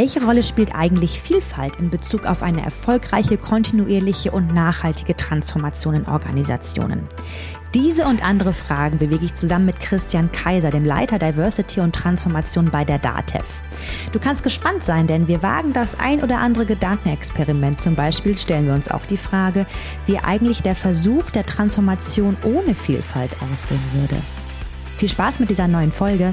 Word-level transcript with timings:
Welche 0.00 0.24
Rolle 0.24 0.42
spielt 0.42 0.74
eigentlich 0.74 1.20
Vielfalt 1.20 1.76
in 1.76 1.90
Bezug 1.90 2.24
auf 2.24 2.42
eine 2.42 2.64
erfolgreiche, 2.64 3.36
kontinuierliche 3.36 4.30
und 4.30 4.54
nachhaltige 4.54 5.14
Transformation 5.14 5.94
in 5.94 6.06
Organisationen? 6.06 7.06
Diese 7.74 8.06
und 8.06 8.24
andere 8.24 8.54
Fragen 8.54 8.96
bewege 8.96 9.26
ich 9.26 9.34
zusammen 9.34 9.66
mit 9.66 9.78
Christian 9.78 10.32
Kaiser, 10.32 10.70
dem 10.70 10.86
Leiter 10.86 11.18
Diversity 11.18 11.80
und 11.80 11.94
Transformation 11.94 12.70
bei 12.70 12.82
der 12.82 12.98
DATEV. 12.98 13.44
Du 14.12 14.18
kannst 14.18 14.42
gespannt 14.42 14.84
sein, 14.84 15.06
denn 15.06 15.28
wir 15.28 15.42
wagen 15.42 15.74
das 15.74 16.00
ein 16.00 16.22
oder 16.22 16.38
andere 16.38 16.64
Gedankenexperiment. 16.64 17.82
Zum 17.82 17.94
Beispiel 17.94 18.38
stellen 18.38 18.68
wir 18.68 18.72
uns 18.72 18.90
auch 18.90 19.04
die 19.04 19.18
Frage, 19.18 19.66
wie 20.06 20.18
eigentlich 20.18 20.62
der 20.62 20.76
Versuch 20.76 21.30
der 21.30 21.44
Transformation 21.44 22.38
ohne 22.42 22.74
Vielfalt 22.74 23.32
aussehen 23.34 23.84
würde. 23.92 24.16
Viel 24.96 25.10
Spaß 25.10 25.40
mit 25.40 25.50
dieser 25.50 25.68
neuen 25.68 25.92
Folge. 25.92 26.32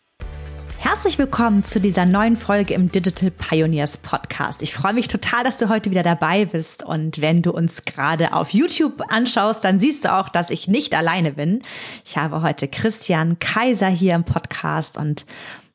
Herzlich 0.93 1.17
willkommen 1.17 1.63
zu 1.63 1.79
dieser 1.79 2.05
neuen 2.05 2.35
Folge 2.35 2.73
im 2.73 2.91
Digital 2.91 3.31
Pioneers 3.31 3.97
Podcast. 3.97 4.61
Ich 4.61 4.73
freue 4.73 4.91
mich 4.91 5.07
total, 5.07 5.45
dass 5.45 5.55
du 5.55 5.69
heute 5.69 5.89
wieder 5.89 6.03
dabei 6.03 6.43
bist. 6.43 6.83
Und 6.83 7.21
wenn 7.21 7.41
du 7.41 7.51
uns 7.51 7.85
gerade 7.85 8.33
auf 8.33 8.49
YouTube 8.49 9.01
anschaust, 9.07 9.63
dann 9.63 9.79
siehst 9.79 10.03
du 10.03 10.13
auch, 10.13 10.27
dass 10.27 10.49
ich 10.49 10.67
nicht 10.67 10.93
alleine 10.93 11.31
bin. 11.31 11.63
Ich 12.05 12.17
habe 12.17 12.41
heute 12.41 12.67
Christian 12.67 13.39
Kaiser 13.39 13.87
hier 13.87 14.15
im 14.15 14.25
Podcast 14.25 14.97
und 14.97 15.25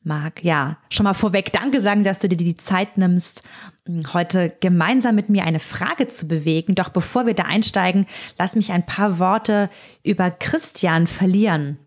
mag 0.03 0.43
ja 0.43 0.77
schon 0.91 1.05
mal 1.05 1.15
vorweg 1.15 1.51
Danke 1.51 1.81
sagen, 1.81 2.03
dass 2.03 2.19
du 2.19 2.29
dir 2.29 2.37
die 2.37 2.55
Zeit 2.55 2.99
nimmst, 2.99 3.41
heute 4.13 4.55
gemeinsam 4.59 5.15
mit 5.15 5.29
mir 5.29 5.45
eine 5.45 5.59
Frage 5.59 6.07
zu 6.09 6.27
bewegen. 6.27 6.75
Doch 6.75 6.89
bevor 6.89 7.25
wir 7.25 7.33
da 7.33 7.45
einsteigen, 7.45 8.05
lass 8.37 8.55
mich 8.55 8.71
ein 8.71 8.85
paar 8.85 9.17
Worte 9.17 9.71
über 10.03 10.29
Christian 10.29 11.07
verlieren. 11.07 11.79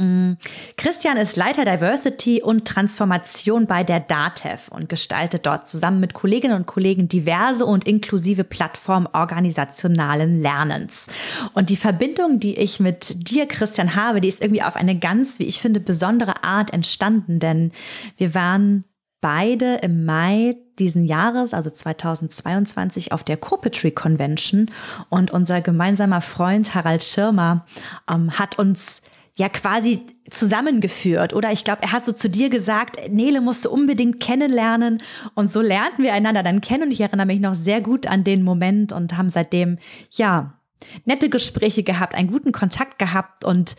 Mm. 0.00 0.38
Christian 0.78 1.18
ist 1.18 1.36
Leiter 1.36 1.66
Diversity 1.66 2.42
und 2.42 2.66
Transformation 2.66 3.66
bei 3.66 3.84
der 3.84 4.00
DATEV 4.00 4.68
und 4.68 4.88
gestaltet 4.88 5.44
dort 5.44 5.68
zusammen 5.68 6.00
mit 6.00 6.14
Kolleginnen 6.14 6.54
und 6.54 6.66
Kollegen 6.66 7.06
diverse 7.06 7.66
und 7.66 7.86
inklusive 7.86 8.44
Plattformen 8.44 9.06
organisationalen 9.12 10.40
Lernens. 10.40 11.06
Und 11.52 11.68
die 11.68 11.76
Verbindung, 11.76 12.40
die 12.40 12.56
ich 12.56 12.80
mit 12.80 13.30
dir, 13.30 13.46
Christian, 13.46 13.94
habe, 13.94 14.22
die 14.22 14.28
ist 14.28 14.40
irgendwie 14.40 14.62
auf 14.62 14.76
eine 14.76 14.98
ganz, 14.98 15.38
wie 15.38 15.44
ich 15.44 15.60
finde, 15.60 15.80
besondere 15.80 16.42
Art 16.44 16.72
entstanden, 16.72 17.38
denn 17.38 17.70
wir 18.16 18.34
waren 18.34 18.86
beide 19.20 19.76
im 19.76 20.06
Mai 20.06 20.56
diesen 20.78 21.04
Jahres, 21.04 21.52
also 21.52 21.68
2022, 21.68 23.12
auf 23.12 23.22
der 23.22 23.36
Corpetry 23.36 23.90
Convention 23.90 24.70
und 25.10 25.30
unser 25.30 25.60
gemeinsamer 25.60 26.22
Freund 26.22 26.74
Harald 26.74 27.02
Schirmer 27.02 27.66
ähm, 28.10 28.38
hat 28.38 28.58
uns 28.58 29.02
ja 29.40 29.48
quasi 29.48 30.06
zusammengeführt. 30.30 31.32
Oder 31.32 31.50
ich 31.50 31.64
glaube, 31.64 31.82
er 31.82 31.92
hat 31.92 32.04
so 32.04 32.12
zu 32.12 32.30
dir 32.30 32.50
gesagt, 32.50 33.00
Nele 33.10 33.40
musste 33.40 33.70
unbedingt 33.70 34.20
kennenlernen. 34.20 35.02
Und 35.34 35.50
so 35.50 35.60
lernten 35.60 36.02
wir 36.02 36.12
einander 36.12 36.42
dann 36.42 36.60
kennen. 36.60 36.84
Und 36.84 36.92
ich 36.92 37.00
erinnere 37.00 37.26
mich 37.26 37.40
noch 37.40 37.54
sehr 37.54 37.80
gut 37.80 38.06
an 38.06 38.22
den 38.22 38.42
Moment 38.42 38.92
und 38.92 39.16
haben 39.16 39.30
seitdem, 39.30 39.78
ja, 40.12 40.60
nette 41.04 41.28
Gespräche 41.28 41.82
gehabt, 41.82 42.14
einen 42.14 42.30
guten 42.30 42.52
Kontakt 42.52 42.98
gehabt. 42.98 43.44
Und 43.44 43.76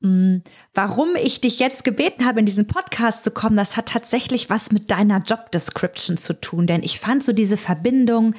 mh, 0.00 0.08
mm, 0.08 0.42
warum 0.74 1.10
ich 1.22 1.40
dich 1.40 1.58
jetzt 1.58 1.84
gebeten 1.84 2.24
habe, 2.24 2.40
in 2.40 2.46
diesen 2.46 2.66
Podcast 2.66 3.22
zu 3.22 3.30
kommen, 3.30 3.56
das 3.56 3.76
hat 3.76 3.88
tatsächlich 3.88 4.50
was 4.50 4.72
mit 4.72 4.90
deiner 4.90 5.18
Job 5.18 5.50
Description 5.52 6.16
zu 6.16 6.40
tun. 6.40 6.66
Denn 6.66 6.82
ich 6.82 7.00
fand 7.00 7.22
so 7.22 7.32
diese 7.32 7.56
Verbindung 7.56 8.34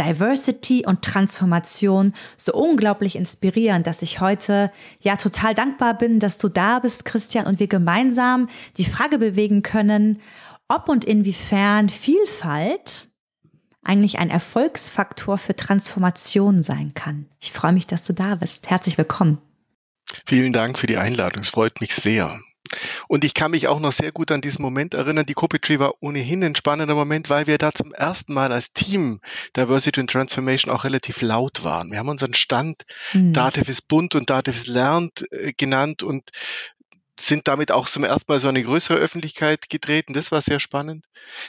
Diversity 0.00 0.84
und 0.86 1.02
Transformation 1.02 2.14
so 2.36 2.52
unglaublich 2.54 3.16
inspirierend, 3.16 3.86
dass 3.86 4.02
ich 4.02 4.20
heute 4.20 4.72
ja 5.00 5.16
total 5.16 5.54
dankbar 5.54 5.94
bin, 5.94 6.20
dass 6.20 6.38
du 6.38 6.48
da 6.48 6.78
bist, 6.78 7.04
Christian, 7.04 7.46
und 7.46 7.60
wir 7.60 7.68
gemeinsam 7.68 8.48
die 8.78 8.84
Frage 8.84 9.18
bewegen 9.18 9.62
können, 9.62 10.20
ob 10.68 10.88
und 10.88 11.04
inwiefern 11.04 11.88
Vielfalt 11.88 13.08
eigentlich 13.82 14.18
ein 14.18 14.30
Erfolgsfaktor 14.30 15.38
für 15.38 15.56
Transformation 15.56 16.62
sein 16.62 16.92
kann. 16.94 17.26
Ich 17.40 17.52
freue 17.52 17.72
mich, 17.72 17.86
dass 17.86 18.02
du 18.02 18.12
da 18.12 18.36
bist. 18.36 18.70
Herzlich 18.70 18.96
willkommen. 18.98 19.38
Vielen 20.26 20.52
Dank 20.52 20.78
für 20.78 20.86
die 20.86 20.96
Einladung. 20.96 21.42
Es 21.42 21.50
freut 21.50 21.80
mich 21.80 21.94
sehr. 21.94 22.40
Und 23.08 23.24
ich 23.24 23.34
kann 23.34 23.50
mich 23.50 23.68
auch 23.68 23.80
noch 23.80 23.92
sehr 23.92 24.12
gut 24.12 24.30
an 24.30 24.40
diesen 24.40 24.62
Moment 24.62 24.94
erinnern. 24.94 25.26
Die 25.26 25.34
Copy 25.34 25.78
war 25.78 25.94
ohnehin 26.00 26.44
ein 26.44 26.54
spannender 26.54 26.94
Moment, 26.94 27.30
weil 27.30 27.46
wir 27.46 27.58
da 27.58 27.72
zum 27.72 27.92
ersten 27.92 28.32
Mal 28.32 28.52
als 28.52 28.72
Team 28.72 29.20
Diversity 29.56 30.00
and 30.00 30.10
Transformation 30.10 30.72
auch 30.72 30.84
relativ 30.84 31.22
laut 31.22 31.64
waren. 31.64 31.90
Wir 31.90 31.98
haben 31.98 32.08
unseren 32.08 32.34
Stand 32.34 32.84
mhm. 33.12 33.32
Dativ 33.32 33.68
ist 33.68 33.88
bunt 33.88 34.14
und 34.14 34.30
Dativ 34.30 34.54
ist 34.54 34.68
lernt 34.68 35.30
äh, 35.32 35.52
genannt 35.52 36.02
und 36.02 36.30
sind 37.20 37.48
damit 37.48 37.70
auch 37.70 37.88
zum 37.88 38.04
ersten 38.04 38.32
Mal 38.32 38.38
so 38.38 38.48
eine 38.48 38.62
größere 38.62 38.96
Öffentlichkeit 38.96 39.68
getreten. 39.68 40.12
Das 40.12 40.32
war 40.32 40.40
sehr 40.40 40.60
spannend. 40.60 41.04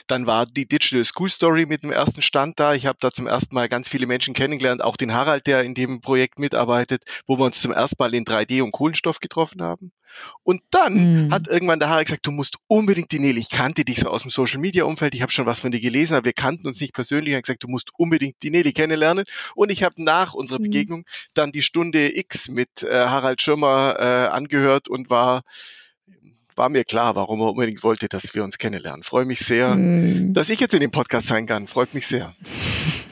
Dann 0.06 0.26
war 0.26 0.46
die 0.46 0.66
Digital 0.66 1.04
School 1.04 1.28
Story 1.28 1.66
mit 1.66 1.82
dem 1.82 1.90
ersten 1.90 2.22
Stand 2.22 2.60
da. 2.60 2.74
Ich 2.74 2.86
habe 2.86 2.98
da 3.00 3.10
zum 3.10 3.26
ersten 3.26 3.54
Mal 3.54 3.68
ganz 3.68 3.88
viele 3.88 4.06
Menschen 4.06 4.34
kennengelernt, 4.34 4.82
auch 4.82 4.96
den 4.96 5.14
Harald, 5.14 5.46
der 5.46 5.62
in 5.62 5.74
dem 5.74 6.00
Projekt 6.00 6.38
mitarbeitet, 6.38 7.04
wo 7.26 7.38
wir 7.38 7.44
uns 7.44 7.60
zum 7.60 7.72
ersten 7.72 7.96
Mal 7.98 8.14
in 8.14 8.24
3D 8.24 8.62
und 8.62 8.72
Kohlenstoff 8.72 9.20
getroffen 9.20 9.62
haben. 9.62 9.92
Und 10.42 10.62
dann 10.70 11.28
mm. 11.28 11.32
hat 11.32 11.48
irgendwann 11.48 11.78
der 11.78 11.88
Harald 11.88 12.06
gesagt, 12.06 12.26
du 12.26 12.30
musst 12.30 12.56
unbedingt 12.66 13.12
die 13.12 13.18
Nele, 13.18 13.38
ich 13.38 13.50
kannte 13.50 13.84
dich 13.84 14.00
so 14.00 14.08
aus 14.08 14.22
dem 14.22 14.30
Social 14.30 14.60
Media 14.60 14.84
Umfeld, 14.84 15.14
ich 15.14 15.22
habe 15.22 15.32
schon 15.32 15.46
was 15.46 15.60
von 15.60 15.70
dir 15.70 15.80
gelesen, 15.80 16.14
aber 16.14 16.26
wir 16.26 16.32
kannten 16.32 16.66
uns 16.66 16.80
nicht 16.80 16.94
persönlich. 16.94 17.32
Er 17.32 17.38
hat 17.38 17.44
gesagt, 17.44 17.62
du 17.62 17.68
musst 17.68 17.90
unbedingt 17.96 18.36
die 18.42 18.50
Nele 18.50 18.72
kennenlernen. 18.72 19.24
Und 19.54 19.70
ich 19.70 19.82
habe 19.82 20.02
nach 20.02 20.34
unserer 20.34 20.58
mm. 20.58 20.62
Begegnung 20.62 21.04
dann 21.34 21.52
die 21.52 21.62
Stunde 21.62 22.16
X 22.16 22.48
mit 22.48 22.82
äh, 22.82 23.06
Harald 23.06 23.42
Schirmer 23.42 23.96
äh, 23.98 24.28
angehört 24.28 24.88
und 24.88 25.10
war 25.10 25.42
war 26.54 26.68
mir 26.68 26.84
klar, 26.84 27.16
warum 27.16 27.40
er 27.40 27.50
unbedingt 27.50 27.82
wollte, 27.82 28.08
dass 28.08 28.34
wir 28.34 28.44
uns 28.44 28.58
kennenlernen. 28.58 29.02
Freue 29.02 29.24
mich 29.24 29.40
sehr, 29.40 29.74
mm. 29.74 30.34
dass 30.34 30.50
ich 30.50 30.60
jetzt 30.60 30.74
in 30.74 30.80
dem 30.80 30.90
Podcast 30.90 31.26
sein 31.26 31.46
kann. 31.46 31.66
Freut 31.66 31.94
mich 31.94 32.06
sehr. 32.06 32.34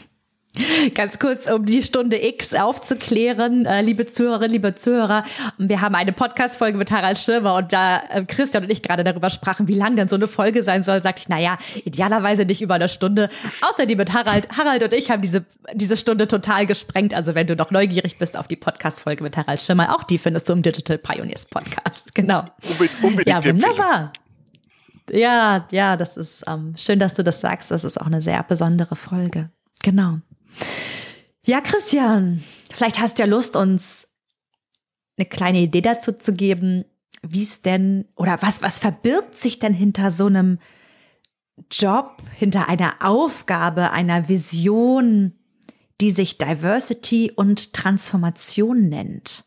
Ganz 0.95 1.21
kurz, 1.21 1.49
um 1.49 1.65
die 1.65 1.81
Stunde 1.83 2.21
X 2.27 2.55
aufzuklären, 2.55 3.67
äh, 3.67 3.83
liebe 3.83 4.07
Zuhörerinnen, 4.07 4.51
liebe 4.51 4.75
Zuhörer. 4.75 5.23
Wir 5.59 5.81
haben 5.81 5.95
eine 5.95 6.13
Podcast-Folge 6.13 6.77
mit 6.77 6.91
Harald 6.91 7.19
Schirmer 7.19 7.55
und 7.55 7.73
da 7.73 8.01
äh, 8.11 8.25
Christian 8.25 8.65
und 8.65 8.71
ich 8.71 8.83
gerade 8.83 9.05
darüber 9.05 9.31
sprachen, 9.31 9.69
wie 9.69 9.75
lang 9.75 9.95
denn 9.95 10.09
so 10.09 10.17
eine 10.17 10.27
Folge 10.27 10.65
sein 10.65 10.83
soll, 10.83 11.03
sagte 11.03 11.23
ich, 11.23 11.29
naja, 11.29 11.57
idealerweise 11.85 12.45
nicht 12.47 12.63
über 12.63 12.75
eine 12.75 12.89
Stunde. 12.89 13.29
Außer 13.61 13.87
die 13.87 13.95
mit 13.95 14.13
Harald. 14.13 14.49
Harald 14.57 14.83
und 14.83 14.93
ich 14.93 15.11
haben 15.11 15.23
diese, 15.23 15.45
diese 15.73 15.97
Stunde 15.97 16.27
total 16.27 16.67
gesprengt. 16.67 17.15
Also 17.15 17.37
wenn 17.37 17.47
du 17.47 17.55
noch 17.55 17.71
neugierig 17.71 18.19
bist 18.19 18.37
auf 18.37 18.49
die 18.49 18.57
Podcast-Folge 18.57 19.23
mit 19.23 19.37
Harald 19.37 19.63
Schirmer, 19.63 19.95
auch 19.95 20.03
die 20.03 20.19
findest 20.19 20.49
du 20.49 20.55
im 20.55 20.63
Digital 20.63 20.99
Pioneers 20.99 21.47
Podcast. 21.47 22.09
Genau. 22.21 22.45
Unbedingt, 22.69 23.03
unbedingt 23.03 23.45
ja, 23.45 23.45
wunderbar. 23.45 24.13
Ja, 25.11 25.67
ja, 25.71 25.97
das 25.97 26.17
ist 26.17 26.45
ähm, 26.47 26.75
schön, 26.77 26.99
dass 26.99 27.15
du 27.15 27.23
das 27.23 27.41
sagst. 27.41 27.71
Das 27.71 27.85
ist 27.85 28.01
auch 28.01 28.07
eine 28.07 28.21
sehr 28.21 28.43
besondere 28.43 28.97
Folge. 28.97 29.51
Genau. 29.83 30.19
Ja, 31.45 31.61
Christian, 31.61 32.43
vielleicht 32.73 33.01
hast 33.01 33.19
du 33.19 33.23
ja 33.23 33.29
Lust, 33.29 33.57
uns 33.57 34.09
eine 35.17 35.27
kleine 35.27 35.61
Idee 35.61 35.81
dazu 35.81 36.13
zu 36.13 36.33
geben, 36.33 36.85
wie 37.23 37.43
es 37.43 37.63
denn 37.63 38.07
oder 38.17 38.41
was, 38.43 38.63
was 38.63 38.79
verbirgt 38.79 39.37
sich 39.37 39.59
denn 39.59 39.75
hinter 39.75 40.11
so 40.11 40.27
einem 40.27 40.59
Job, 41.71 42.23
hinter 42.37 42.69
einer 42.69 42.97
Aufgabe, 43.01 43.91
einer 43.91 44.29
Vision, 44.29 45.35
die 46.01 46.11
sich 46.11 46.39
Diversity 46.39 47.31
und 47.35 47.75
Transformation 47.75 48.89
nennt? 48.89 49.45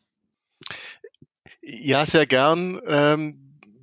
Ja, 1.61 2.05
sehr 2.05 2.27
gern. 2.27 2.79
Ähm, 2.85 3.31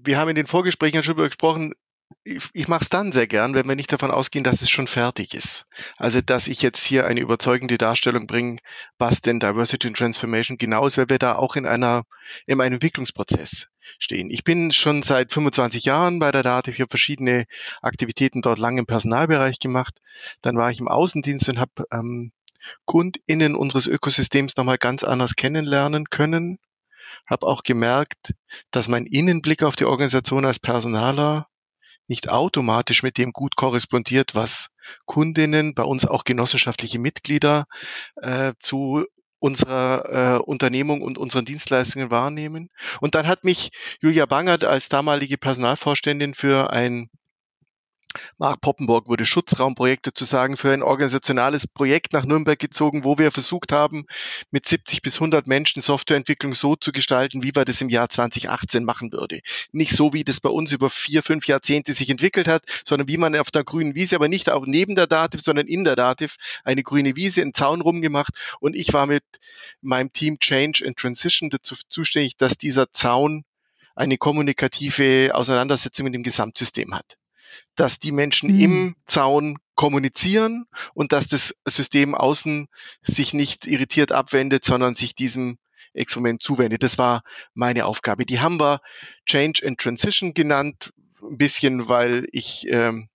wir 0.02 0.18
haben 0.18 0.28
in 0.28 0.36
den 0.36 0.46
Vorgesprächen 0.46 1.02
schon 1.02 1.14
darüber 1.14 1.28
gesprochen, 1.28 1.74
ich, 2.24 2.48
ich 2.52 2.68
mache 2.68 2.82
es 2.82 2.88
dann 2.88 3.12
sehr 3.12 3.26
gern, 3.26 3.54
wenn 3.54 3.68
wir 3.68 3.76
nicht 3.76 3.92
davon 3.92 4.10
ausgehen, 4.10 4.44
dass 4.44 4.62
es 4.62 4.70
schon 4.70 4.86
fertig 4.86 5.34
ist. 5.34 5.64
Also 5.96 6.20
dass 6.20 6.48
ich 6.48 6.62
jetzt 6.62 6.84
hier 6.84 7.06
eine 7.06 7.20
überzeugende 7.20 7.78
Darstellung 7.78 8.26
bringe, 8.26 8.58
was 8.98 9.20
denn 9.20 9.40
Diversity 9.40 9.88
and 9.88 9.96
Transformation 9.96 10.58
genau 10.58 10.86
ist, 10.86 10.98
weil 10.98 11.08
wir 11.08 11.18
da 11.18 11.36
auch 11.36 11.56
in 11.56 11.66
einer 11.66 12.04
in 12.46 12.60
einem 12.60 12.74
Entwicklungsprozess 12.74 13.68
stehen. 13.98 14.30
Ich 14.30 14.44
bin 14.44 14.72
schon 14.72 15.02
seit 15.02 15.32
25 15.32 15.84
Jahren 15.84 16.18
bei 16.18 16.30
der 16.30 16.42
DATEV, 16.42 16.74
ich 16.74 16.80
habe 16.80 16.90
verschiedene 16.90 17.46
Aktivitäten 17.80 18.42
dort 18.42 18.58
lange 18.58 18.80
im 18.80 18.86
Personalbereich 18.86 19.58
gemacht. 19.58 20.00
Dann 20.42 20.56
war 20.56 20.70
ich 20.70 20.80
im 20.80 20.88
Außendienst 20.88 21.48
und 21.48 21.58
habe 21.58 21.84
ähm, 21.90 22.32
KundInnen 22.84 23.54
unseres 23.56 23.86
Ökosystems 23.86 24.56
nochmal 24.56 24.78
ganz 24.78 25.02
anders 25.02 25.34
kennenlernen 25.34 26.10
können. 26.10 26.58
Habe 27.26 27.46
auch 27.46 27.62
gemerkt, 27.62 28.34
dass 28.70 28.88
mein 28.88 29.06
Innenblick 29.06 29.62
auf 29.62 29.76
die 29.76 29.86
Organisation 29.86 30.44
als 30.44 30.58
Personaler 30.58 31.49
nicht 32.10 32.28
automatisch 32.28 33.02
mit 33.02 33.16
dem 33.16 33.32
gut 33.32 33.56
korrespondiert, 33.56 34.34
was 34.34 34.70
Kundinnen, 35.06 35.74
bei 35.74 35.84
uns 35.84 36.04
auch 36.04 36.24
genossenschaftliche 36.24 36.98
Mitglieder 36.98 37.66
äh, 38.16 38.52
zu 38.58 39.06
unserer 39.38 40.36
äh, 40.36 40.42
Unternehmung 40.42 41.02
und 41.02 41.16
unseren 41.16 41.44
Dienstleistungen 41.44 42.10
wahrnehmen. 42.10 42.68
Und 43.00 43.14
dann 43.14 43.26
hat 43.26 43.44
mich 43.44 43.70
Julia 44.00 44.26
Bangert 44.26 44.64
als 44.64 44.88
damalige 44.88 45.38
Personalvorständin 45.38 46.34
für 46.34 46.70
ein 46.72 47.08
Mark 48.38 48.60
Poppenburg 48.60 49.08
wurde 49.08 49.24
Schutzraumprojekte 49.24 50.12
zu 50.12 50.24
sagen 50.24 50.56
für 50.56 50.72
ein 50.72 50.82
organisationales 50.82 51.68
Projekt 51.68 52.12
nach 52.12 52.24
Nürnberg 52.24 52.58
gezogen, 52.58 53.04
wo 53.04 53.18
wir 53.18 53.30
versucht 53.30 53.70
haben, 53.70 54.06
mit 54.50 54.66
70 54.66 55.02
bis 55.02 55.14
100 55.16 55.46
Menschen 55.46 55.80
Softwareentwicklung 55.80 56.54
so 56.54 56.74
zu 56.74 56.90
gestalten, 56.90 57.44
wie 57.44 57.54
wir 57.54 57.64
das 57.64 57.80
im 57.80 57.88
Jahr 57.88 58.08
2018 58.08 58.84
machen 58.84 59.12
würde. 59.12 59.40
Nicht 59.70 59.92
so, 59.92 60.12
wie 60.12 60.24
das 60.24 60.40
bei 60.40 60.50
uns 60.50 60.72
über 60.72 60.90
vier, 60.90 61.22
fünf 61.22 61.46
Jahrzehnte 61.46 61.92
sich 61.92 62.10
entwickelt 62.10 62.48
hat, 62.48 62.64
sondern 62.84 63.06
wie 63.06 63.16
man 63.16 63.36
auf 63.36 63.52
der 63.52 63.62
grünen 63.62 63.94
Wiese, 63.94 64.16
aber 64.16 64.26
nicht 64.26 64.50
auch 64.50 64.66
neben 64.66 64.96
der 64.96 65.06
Dativ, 65.06 65.42
sondern 65.42 65.68
in 65.68 65.84
der 65.84 65.94
Dativ 65.94 66.36
eine 66.64 66.82
grüne 66.82 67.14
Wiese, 67.14 67.42
einen 67.42 67.54
Zaun 67.54 67.80
rumgemacht 67.80 68.32
und 68.58 68.74
ich 68.74 68.92
war 68.92 69.06
mit 69.06 69.24
meinem 69.82 70.12
Team 70.12 70.40
Change 70.40 70.84
and 70.84 70.96
Transition 70.96 71.50
dazu 71.50 71.76
zuständig, 71.88 72.36
dass 72.36 72.58
dieser 72.58 72.92
Zaun 72.92 73.44
eine 73.94 74.16
kommunikative 74.16 75.30
Auseinandersetzung 75.32 76.04
mit 76.04 76.14
dem 76.14 76.22
Gesamtsystem 76.22 76.92
hat 76.94 77.19
dass 77.80 77.98
die 77.98 78.12
Menschen 78.12 78.52
mhm. 78.52 78.60
im 78.60 78.96
Zaun 79.06 79.56
kommunizieren 79.74 80.66
und 80.92 81.12
dass 81.12 81.28
das 81.28 81.54
System 81.66 82.14
außen 82.14 82.68
sich 83.00 83.32
nicht 83.32 83.66
irritiert 83.66 84.12
abwendet, 84.12 84.66
sondern 84.66 84.94
sich 84.94 85.14
diesem 85.14 85.56
Experiment 85.94 86.42
zuwendet. 86.42 86.82
Das 86.82 86.98
war 86.98 87.22
meine 87.54 87.86
Aufgabe. 87.86 88.26
Die 88.26 88.38
haben 88.40 88.60
wir 88.60 88.82
Change 89.24 89.66
and 89.66 89.78
Transition 89.80 90.34
genannt, 90.34 90.92
ein 91.22 91.38
bisschen, 91.38 91.88
weil 91.88 92.26
ich 92.32 92.66
ähm, 92.68 93.08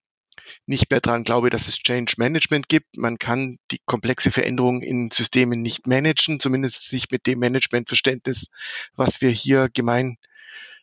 nicht 0.65 0.89
mehr 0.89 0.99
dran 0.99 1.23
glaube, 1.23 1.51
dass 1.51 1.67
es 1.67 1.77
Change 1.77 2.15
Management 2.17 2.67
gibt. 2.67 2.97
Man 2.97 3.19
kann 3.19 3.59
die 3.69 3.79
komplexe 3.85 4.31
Veränderung 4.31 4.81
in 4.81 5.11
Systemen 5.11 5.61
nicht 5.61 5.85
managen, 5.85 6.39
zumindest 6.39 6.91
nicht 6.91 7.11
mit 7.11 7.27
dem 7.27 7.37
Managementverständnis, 7.37 8.47
was 8.95 9.21
wir 9.21 9.29
hier 9.29 9.69
gemein 9.71 10.17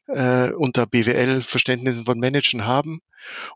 äh, 0.09 0.51
unter 0.51 0.87
BWL-Verständnissen 0.87 2.05
von 2.05 2.19
Managen 2.19 2.67
haben. 2.67 3.01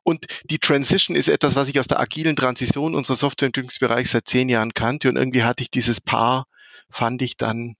Und 0.03 0.27
die 0.45 0.59
Transition 0.59 1.17
ist 1.17 1.29
etwas, 1.29 1.57
was 1.57 1.69
ich 1.69 1.79
aus 1.81 1.89
der 1.89 2.01
agilen 2.01 2.37
Transition 2.37 2.95
unserer 2.95 3.17
Softwareentwicklungsbereich 3.17 4.09
seit 4.09 4.29
zehn 4.29 4.49
Jahren 4.49 4.75
kannte. 4.75 5.09
Und 5.09 5.17
irgendwie 5.17 5.43
hatte 5.43 5.63
ich 5.63 5.71
dieses 5.71 6.01
Paar, 6.01 6.47
fand 6.89 7.23
ich 7.23 7.37
dann 7.37 7.77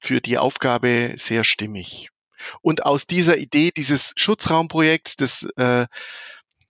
für 0.00 0.20
die 0.20 0.38
Aufgabe 0.38 1.14
sehr 1.16 1.44
stimmig. 1.44 2.08
Und 2.60 2.84
aus 2.84 3.06
dieser 3.06 3.38
Idee 3.38 3.70
dieses 3.70 4.14
Schutzraumprojekts, 4.16 5.16
das 5.16 5.46
äh, 5.56 5.86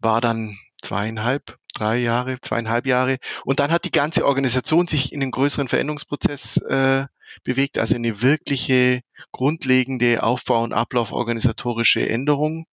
war 0.00 0.20
dann 0.20 0.58
zweieinhalb, 0.82 1.56
drei 1.74 1.98
Jahre, 1.98 2.40
zweieinhalb 2.40 2.86
Jahre. 2.86 3.16
Und 3.44 3.60
dann 3.60 3.70
hat 3.70 3.84
die 3.84 3.92
ganze 3.92 4.26
Organisation 4.26 4.86
sich 4.86 5.12
in 5.12 5.22
einen 5.22 5.30
größeren 5.30 5.68
Veränderungsprozess 5.68 6.58
äh, 6.58 7.06
bewegt, 7.44 7.78
also 7.78 7.94
eine 7.94 8.22
wirkliche 8.22 9.00
grundlegende 9.30 10.22
Aufbau- 10.22 10.62
und 10.62 10.72
Ablauforganisatorische 10.72 12.08
Änderung 12.08 12.66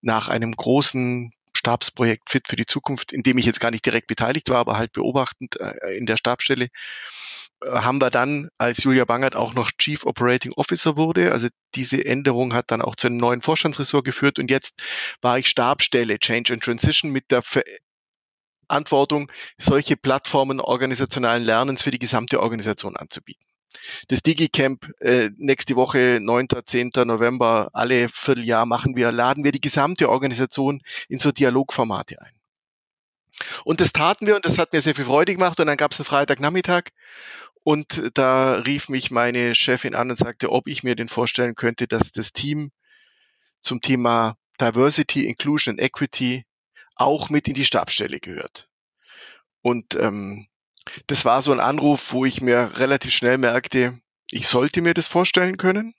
nach 0.00 0.28
einem 0.28 0.52
großen 0.52 1.32
Stabsprojekt 1.56 2.30
Fit 2.30 2.48
für 2.48 2.56
die 2.56 2.66
Zukunft, 2.66 3.12
in 3.12 3.22
dem 3.22 3.38
ich 3.38 3.46
jetzt 3.46 3.60
gar 3.60 3.70
nicht 3.70 3.84
direkt 3.84 4.06
beteiligt 4.06 4.50
war, 4.50 4.58
aber 4.58 4.76
halt 4.76 4.92
beobachtend 4.92 5.58
äh, 5.58 5.96
in 5.96 6.06
der 6.06 6.16
Stabsstelle, 6.16 6.68
äh, 7.62 7.70
haben 7.70 8.00
wir 8.00 8.10
dann, 8.10 8.48
als 8.58 8.84
Julia 8.84 9.04
Bangert 9.04 9.36
auch 9.36 9.54
noch 9.54 9.70
Chief 9.72 10.04
Operating 10.04 10.52
Officer 10.52 10.96
wurde, 10.96 11.32
also 11.32 11.48
diese 11.74 12.04
Änderung 12.04 12.52
hat 12.54 12.70
dann 12.70 12.82
auch 12.82 12.96
zu 12.96 13.08
einem 13.08 13.16
neuen 13.16 13.40
Vorstandsressort 13.42 14.04
geführt 14.04 14.38
und 14.38 14.50
jetzt 14.50 14.82
war 15.22 15.38
ich 15.38 15.48
Stabsstelle 15.48 16.18
Change 16.18 16.52
and 16.52 16.62
Transition 16.62 17.10
mit 17.10 17.30
der 17.30 17.42
Verantwortung, 18.68 19.32
solche 19.58 19.96
Plattformen 19.96 20.60
organisationalen 20.60 21.42
Lernens 21.42 21.82
für 21.82 21.90
die 21.90 21.98
gesamte 21.98 22.40
Organisation 22.40 22.96
anzubieten 22.96 23.45
das 24.08 24.22
DigiCamp 24.22 24.90
äh, 25.00 25.30
nächste 25.36 25.76
Woche, 25.76 26.18
9., 26.20 26.48
10. 26.64 26.90
November, 27.04 27.70
alle 27.72 28.08
Vierteljahr 28.08 28.66
machen 28.66 28.96
wir, 28.96 29.12
laden 29.12 29.44
wir 29.44 29.52
die 29.52 29.60
gesamte 29.60 30.08
Organisation 30.10 30.82
in 31.08 31.18
so 31.18 31.32
Dialogformate 31.32 32.20
ein. 32.20 32.32
Und 33.64 33.80
das 33.80 33.92
taten 33.92 34.26
wir 34.26 34.36
und 34.36 34.44
das 34.44 34.58
hat 34.58 34.72
mir 34.72 34.80
sehr 34.80 34.94
viel 34.94 35.04
Freude 35.04 35.32
gemacht. 35.32 35.60
Und 35.60 35.66
dann 35.66 35.76
gab 35.76 35.92
es 35.92 36.00
einen 36.00 36.06
Freitagnachmittag 36.06 36.84
und 37.62 38.10
da 38.14 38.54
rief 38.54 38.88
mich 38.88 39.10
meine 39.10 39.54
Chefin 39.54 39.94
an 39.94 40.10
und 40.10 40.16
sagte, 40.16 40.52
ob 40.52 40.68
ich 40.68 40.84
mir 40.84 40.94
den 40.94 41.08
vorstellen 41.08 41.54
könnte, 41.54 41.86
dass 41.88 42.12
das 42.12 42.32
Team 42.32 42.70
zum 43.60 43.80
Thema 43.80 44.36
Diversity, 44.60 45.26
Inclusion 45.26 45.72
and 45.72 45.80
Equity 45.80 46.46
auch 46.94 47.28
mit 47.28 47.48
in 47.48 47.54
die 47.54 47.64
Stabsstelle 47.64 48.20
gehört. 48.20 48.68
Und 49.62 49.96
ähm, 49.96 50.46
das 51.06 51.24
war 51.24 51.42
so 51.42 51.52
ein 51.52 51.60
Anruf, 51.60 52.12
wo 52.12 52.24
ich 52.24 52.40
mir 52.40 52.72
relativ 52.76 53.12
schnell 53.12 53.38
merkte, 53.38 53.98
ich 54.30 54.48
sollte 54.48 54.82
mir 54.82 54.94
das 54.94 55.08
vorstellen 55.08 55.56
können. 55.56 55.94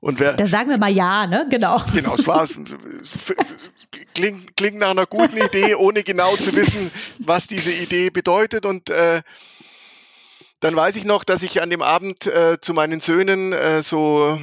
Und 0.00 0.20
wer, 0.20 0.34
da 0.34 0.46
sagen 0.46 0.68
wir 0.68 0.78
mal 0.78 0.92
ja, 0.92 1.26
ne? 1.26 1.46
Genau. 1.50 1.82
Genau, 1.94 2.14
es 2.14 2.26
war 2.26 2.46
klingt, 4.14 4.56
klingt 4.56 4.78
nach 4.78 4.90
einer 4.90 5.06
guten 5.06 5.38
Idee, 5.38 5.74
ohne 5.74 6.02
genau 6.02 6.36
zu 6.36 6.54
wissen, 6.54 6.90
was 7.18 7.46
diese 7.46 7.72
Idee 7.72 8.10
bedeutet. 8.10 8.66
Und 8.66 8.90
äh, 8.90 9.22
dann 10.60 10.76
weiß 10.76 10.96
ich 10.96 11.04
noch, 11.04 11.24
dass 11.24 11.42
ich 11.42 11.62
an 11.62 11.70
dem 11.70 11.82
Abend 11.82 12.26
äh, 12.26 12.58
zu 12.60 12.74
meinen 12.74 13.00
Söhnen 13.00 13.52
äh, 13.52 13.82
so 13.82 14.38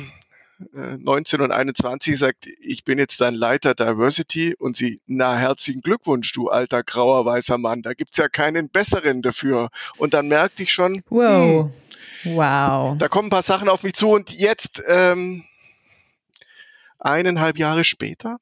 19 0.72 1.40
äh, 1.40 1.44
und 1.44 1.52
21 1.52 2.18
sagt, 2.18 2.48
ich 2.60 2.84
bin 2.84 3.00
jetzt 3.00 3.22
dein 3.22 3.34
Leiter 3.34 3.74
Diversity 3.74 4.56
und 4.56 4.78
sie, 4.78 5.02
na 5.08 5.36
herzlichen 5.36 5.82
Glückwunsch, 5.82 6.32
du 6.34 6.50
alter 6.50 6.84
grauer 6.84 7.26
weißer 7.26 7.58
Mann, 7.58 7.82
da 7.82 7.94
gibt's 7.94 8.18
ja 8.18 8.30
keinen 8.30 8.70
besseren 8.70 9.22
dafür. 9.22 9.70
Und 9.98 10.14
dann 10.14 10.28
merkte 10.28 10.64
ich 10.64 10.72
schon, 10.72 11.02
wow, 11.10 11.72
hm, 12.24 12.36
wow, 12.36 12.98
da 12.98 13.08
kommen 13.08 13.28
ein 13.28 13.32
paar 13.32 13.42
Sachen 13.42 13.70
auf 13.70 13.84
mich 13.84 13.94
zu. 13.94 14.10
Und 14.10 14.32
jetzt 14.32 14.82
ähm, 14.88 15.44
eineinhalb 17.00 17.58
Jahre 17.58 17.84
später 17.84 18.38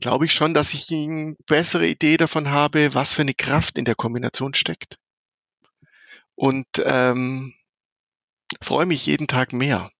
glaube 0.00 0.26
ich 0.26 0.32
schon, 0.32 0.54
dass 0.54 0.74
ich 0.74 0.92
eine 0.92 1.36
bessere 1.46 1.86
Idee 1.86 2.16
davon 2.16 2.50
habe, 2.50 2.94
was 2.94 3.14
für 3.14 3.22
eine 3.22 3.34
Kraft 3.34 3.78
in 3.78 3.84
der 3.84 3.96
Kombination 3.96 4.54
steckt. 4.54 4.96
Und 6.36 6.68
ähm, 6.84 7.54
freue 8.60 8.86
mich 8.86 9.06
jeden 9.06 9.26
Tag 9.26 9.52
mehr 9.52 9.90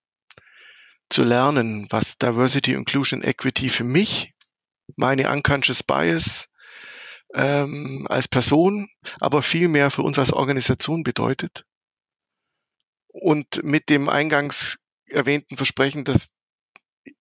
zu 1.10 1.24
lernen, 1.24 1.86
was 1.90 2.18
Diversity, 2.18 2.72
Inclusion, 2.72 3.22
Equity 3.22 3.68
für 3.68 3.84
mich, 3.84 4.34
meine 4.96 5.30
unconscious 5.30 5.82
bias 5.82 6.48
ähm, 7.34 8.06
als 8.08 8.28
Person, 8.28 8.88
aber 9.20 9.42
viel 9.42 9.68
mehr 9.68 9.90
für 9.90 10.02
uns 10.02 10.18
als 10.18 10.32
Organisation 10.32 11.02
bedeutet. 11.02 11.64
Und 13.08 13.62
mit 13.62 13.88
dem 13.88 14.08
eingangs 14.08 14.78
erwähnten 15.06 15.56
Versprechen, 15.56 16.04
dass 16.04 16.30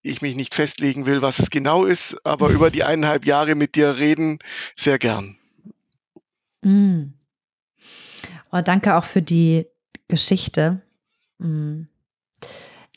ich 0.02 0.22
mich 0.22 0.36
nicht 0.36 0.54
festlegen 0.54 1.06
will, 1.06 1.22
was 1.22 1.40
es 1.40 1.50
genau 1.50 1.86
ist, 1.86 2.18
aber 2.26 2.50
über 2.50 2.70
die 2.70 2.84
eineinhalb 2.84 3.26
Jahre 3.26 3.56
mit 3.56 3.76
dir 3.76 3.98
reden, 3.98 4.40
sehr 4.76 5.00
gern. 5.00 5.38
Mm. 6.62 7.14
Oh, 8.52 8.62
danke 8.62 8.96
auch 8.96 9.06
für 9.06 9.22
die 9.22 9.66
Geschichte. 10.08 10.82
Mm 11.38 11.84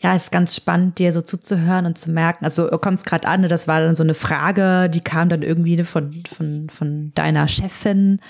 ja, 0.02 0.16
ist 0.16 0.32
ganz 0.32 0.56
spannend, 0.56 0.98
dir 0.98 1.12
so 1.12 1.20
zuzuhören 1.20 1.84
und 1.84 1.98
zu 1.98 2.10
merken. 2.10 2.44
Also 2.44 2.68
kommt 2.78 2.98
es 2.98 3.04
gerade 3.04 3.28
an, 3.28 3.42
ne, 3.42 3.48
das 3.48 3.68
war 3.68 3.80
dann 3.80 3.94
so 3.94 4.02
eine 4.02 4.14
Frage, 4.14 4.88
die 4.88 5.02
kam 5.02 5.28
dann 5.28 5.42
irgendwie 5.42 5.76
ne, 5.76 5.84
von, 5.84 6.22
von, 6.34 6.70
von 6.70 7.12
deiner 7.14 7.48
Chefin, 7.48 8.20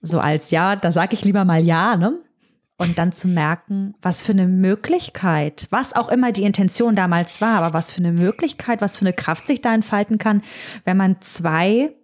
so 0.00 0.20
als 0.20 0.50
ja, 0.50 0.74
da 0.74 0.90
sage 0.90 1.14
ich 1.14 1.24
lieber 1.24 1.44
mal 1.44 1.62
ja, 1.62 1.96
ne? 1.96 2.18
Und 2.78 2.98
dann 2.98 3.12
zu 3.12 3.28
merken, 3.28 3.94
was 4.02 4.24
für 4.24 4.32
eine 4.32 4.48
Möglichkeit, 4.48 5.68
was 5.70 5.94
auch 5.94 6.08
immer 6.08 6.32
die 6.32 6.42
Intention 6.42 6.96
damals 6.96 7.40
war, 7.40 7.62
aber 7.62 7.74
was 7.74 7.92
für 7.92 7.98
eine 7.98 8.10
Möglichkeit, 8.10 8.80
was 8.80 8.96
für 8.96 9.04
eine 9.04 9.12
Kraft 9.12 9.46
sich 9.46 9.60
da 9.60 9.72
entfalten 9.72 10.18
kann, 10.18 10.42
wenn 10.84 10.96
man 10.96 11.20
zwei 11.20 11.94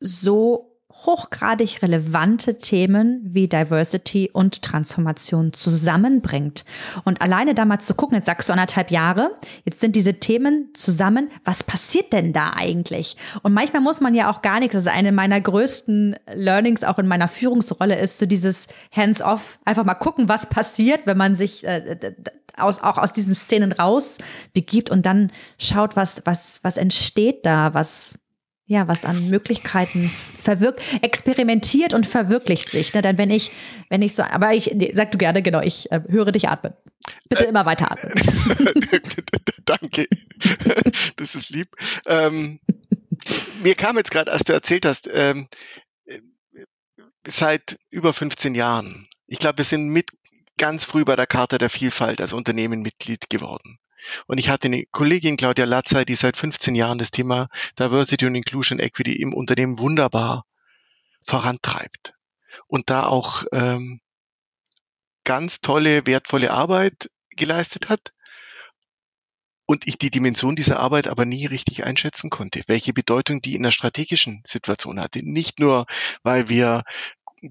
so 0.00 0.75
hochgradig 1.04 1.82
relevante 1.82 2.58
Themen 2.58 3.20
wie 3.22 3.48
Diversity 3.48 4.30
und 4.32 4.62
Transformation 4.62 5.52
zusammenbringt. 5.52 6.64
Und 7.04 7.20
alleine 7.20 7.54
da 7.54 7.64
mal 7.64 7.78
zu 7.78 7.94
gucken, 7.94 8.16
jetzt 8.16 8.26
sagst 8.26 8.48
du 8.48 8.52
anderthalb 8.52 8.90
Jahre, 8.90 9.34
jetzt 9.64 9.80
sind 9.80 9.94
diese 9.94 10.14
Themen 10.14 10.70
zusammen, 10.74 11.30
was 11.44 11.62
passiert 11.62 12.12
denn 12.12 12.32
da 12.32 12.52
eigentlich? 12.56 13.16
Und 13.42 13.52
manchmal 13.52 13.82
muss 13.82 14.00
man 14.00 14.14
ja 14.14 14.30
auch 14.30 14.42
gar 14.42 14.60
nichts, 14.60 14.74
also 14.74 14.90
eine 14.90 15.12
meiner 15.12 15.40
größten 15.40 16.16
Learnings 16.32 16.84
auch 16.84 16.98
in 16.98 17.06
meiner 17.06 17.28
Führungsrolle 17.28 17.98
ist 17.98 18.18
so 18.18 18.26
dieses 18.26 18.66
Hands-off, 18.90 19.58
einfach 19.64 19.84
mal 19.84 19.94
gucken, 19.94 20.28
was 20.28 20.46
passiert, 20.46 21.06
wenn 21.06 21.16
man 21.16 21.34
sich 21.34 21.66
äh, 21.66 22.14
aus, 22.56 22.82
auch 22.82 22.98
aus 22.98 23.12
diesen 23.12 23.34
Szenen 23.34 23.72
raus 23.72 24.18
begibt 24.52 24.90
und 24.90 25.06
dann 25.06 25.30
schaut, 25.58 25.96
was, 25.96 26.22
was, 26.24 26.60
was 26.62 26.76
entsteht 26.76 27.44
da, 27.44 27.74
was, 27.74 28.18
ja, 28.66 28.88
was 28.88 29.04
an 29.04 29.28
Möglichkeiten 29.30 30.10
verwirkt, 30.42 30.82
experimentiert 31.00 31.94
und 31.94 32.04
verwirklicht 32.04 32.68
sich. 32.68 32.92
Ne? 32.94 33.02
Denn 33.02 33.16
wenn 33.16 33.30
ich, 33.30 33.52
wenn 33.90 34.02
ich 34.02 34.14
so, 34.14 34.24
aber 34.24 34.54
ich, 34.54 34.74
sag 34.94 35.12
du 35.12 35.18
gerne, 35.18 35.40
genau, 35.40 35.60
ich 35.60 35.90
äh, 35.92 36.00
höre 36.08 36.32
dich 36.32 36.48
atmen. 36.48 36.74
Bitte 37.28 37.46
äh, 37.46 37.48
immer 37.48 37.64
weiter 37.64 37.92
atmen. 37.92 38.12
Danke. 39.64 40.06
Das 41.16 41.34
ist 41.34 41.48
lieb. 41.50 41.68
Ähm, 42.06 42.60
mir 43.62 43.74
kam 43.74 43.96
jetzt 43.96 44.10
gerade, 44.10 44.30
als 44.30 44.44
du 44.44 44.52
erzählt 44.52 44.84
hast, 44.84 45.08
ähm, 45.10 45.48
seit 47.26 47.78
über 47.90 48.12
15 48.12 48.54
Jahren. 48.54 49.08
Ich 49.26 49.38
glaube, 49.38 49.58
wir 49.58 49.64
sind 49.64 49.88
mit 49.88 50.10
ganz 50.58 50.84
früh 50.84 51.04
bei 51.04 51.16
der 51.16 51.26
Charta 51.26 51.58
der 51.58 51.70
Vielfalt 51.70 52.20
als 52.20 52.32
Unternehmen 52.32 52.82
Mitglied 52.82 53.30
geworden. 53.30 53.78
Und 54.26 54.38
ich 54.38 54.48
hatte 54.48 54.68
eine 54.68 54.84
Kollegin, 54.86 55.36
Claudia 55.36 55.64
Latzay, 55.64 56.04
die 56.04 56.14
seit 56.14 56.36
15 56.36 56.74
Jahren 56.74 56.98
das 56.98 57.10
Thema 57.10 57.48
Diversity 57.78 58.26
und 58.26 58.34
Inclusion 58.34 58.78
Equity 58.78 59.14
im 59.14 59.34
Unternehmen 59.34 59.78
wunderbar 59.78 60.44
vorantreibt. 61.22 62.14
Und 62.66 62.90
da 62.90 63.06
auch 63.06 63.44
ähm, 63.52 64.00
ganz 65.24 65.60
tolle, 65.60 66.06
wertvolle 66.06 66.50
Arbeit 66.50 67.10
geleistet 67.30 67.88
hat. 67.88 68.12
Und 69.68 69.88
ich 69.88 69.98
die 69.98 70.10
Dimension 70.10 70.54
dieser 70.54 70.78
Arbeit 70.78 71.08
aber 71.08 71.24
nie 71.24 71.44
richtig 71.44 71.84
einschätzen 71.84 72.30
konnte, 72.30 72.62
welche 72.68 72.92
Bedeutung 72.92 73.42
die 73.42 73.56
in 73.56 73.64
der 73.64 73.72
strategischen 73.72 74.42
Situation 74.46 75.00
hatte. 75.00 75.18
Nicht 75.24 75.58
nur, 75.58 75.86
weil 76.22 76.48
wir 76.48 76.84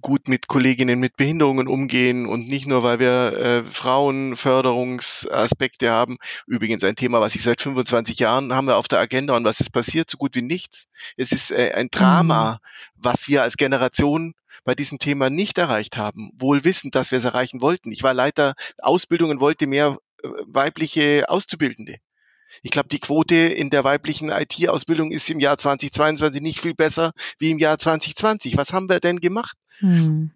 gut 0.02 0.28
mit 0.28 0.48
Kolleginnen 0.48 1.00
mit 1.00 1.16
Behinderungen 1.16 1.68
umgehen 1.68 2.26
und 2.26 2.48
nicht 2.48 2.66
nur, 2.66 2.82
weil 2.84 3.00
wir 3.00 3.38
äh, 3.38 3.64
Frauenförderungsaspekte 3.64 5.90
haben. 5.90 6.18
Übrigens 6.48 6.84
ein 6.84 6.96
Thema, 6.96 7.22
was 7.22 7.36
ich 7.36 7.44
seit 7.44 7.62
25 7.62 8.20
Jahren 8.20 8.54
haben 8.54 8.68
wir 8.68 8.78
auf 8.78 8.88
der 8.88 9.00
Agenda 9.00 9.36
und 9.36 9.46
was 9.46 9.60
ist 9.60 9.72
passiert? 9.72 10.10
So 10.10 10.18
gut 10.18 10.36
wie 10.36 10.42
nichts. 10.42 10.88
Es 11.18 11.32
ist 11.32 11.52
äh, 11.52 11.72
ein 11.74 11.90
Drama, 11.90 12.54
mhm. 12.54 12.58
was 12.96 13.28
wir 13.28 13.44
als 13.44 13.58
Generation 13.58 14.34
bei 14.64 14.76
diesem 14.76 15.00
Thema 15.00 15.30
nicht 15.30 15.58
erreicht 15.58 15.98
haben, 15.98 16.32
wohl 16.38 16.64
wissend, 16.64 16.96
dass 16.96 17.12
wir 17.12 17.18
es 17.18 17.26
erreichen 17.26 17.62
wollten. 17.62 17.92
Ich 17.92 18.04
war 18.04 18.14
Leiter 18.14 18.56
Ausbildung 18.80 19.30
und 19.30 19.40
wollte 19.40 19.68
mehr 19.68 19.98
äh, 20.24 20.28
weibliche 20.48 21.30
Auszubildende. 21.30 21.98
Ich 22.62 22.72
glaube, 22.72 22.90
die 22.90 23.00
Quote 23.00 23.36
in 23.36 23.70
der 23.70 23.84
weiblichen 23.84 24.30
IT-Ausbildung 24.30 25.12
ist 25.12 25.30
im 25.30 25.40
Jahr 25.40 25.58
2022 25.58 26.42
nicht 26.42 26.60
viel 26.60 26.74
besser 26.74 27.12
wie 27.40 27.52
im 27.52 27.60
Jahr 27.60 27.78
2020. 27.78 28.58
Was 28.58 28.74
haben 28.74 28.90
wir 28.90 29.00
denn 29.00 29.20
gemacht? 29.20 29.58
Hm. 29.80 30.32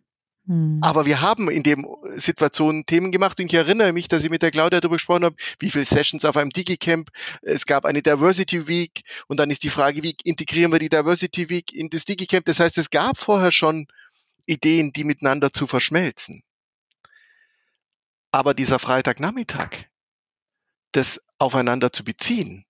hm. 0.45 0.79
Aber 0.81 1.05
wir 1.05 1.21
haben 1.21 1.49
in 1.49 1.63
dem 1.63 1.87
Situation 2.15 2.85
Themen 2.85 3.11
gemacht 3.11 3.39
und 3.39 3.47
ich 3.47 3.53
erinnere 3.53 3.93
mich, 3.93 4.07
dass 4.07 4.23
ich 4.23 4.29
mit 4.29 4.41
der 4.41 4.51
Claudia 4.51 4.81
darüber 4.81 4.97
gesprochen 4.97 5.25
habe, 5.25 5.35
wie 5.59 5.69
viele 5.69 5.85
Sessions 5.85 6.25
auf 6.25 6.37
einem 6.37 6.51
Digicamp. 6.51 7.09
Es 7.41 7.65
gab 7.65 7.85
eine 7.85 8.01
Diversity 8.01 8.67
Week 8.67 9.01
und 9.27 9.39
dann 9.39 9.49
ist 9.49 9.63
die 9.63 9.69
Frage, 9.69 10.03
wie 10.03 10.15
integrieren 10.23 10.71
wir 10.71 10.79
die 10.79 10.89
Diversity 10.89 11.49
Week 11.49 11.73
in 11.73 11.89
das 11.89 12.05
Digicamp? 12.05 12.45
Das 12.45 12.59
heißt, 12.59 12.77
es 12.77 12.89
gab 12.89 13.17
vorher 13.17 13.51
schon 13.51 13.87
Ideen, 14.45 14.91
die 14.91 15.03
miteinander 15.03 15.53
zu 15.53 15.67
verschmelzen. 15.67 16.43
Aber 18.31 18.53
dieser 18.53 18.79
Freitagnachmittag, 18.79 19.88
das 20.91 21.21
aufeinander 21.37 21.91
zu 21.93 22.03
beziehen, 22.03 22.65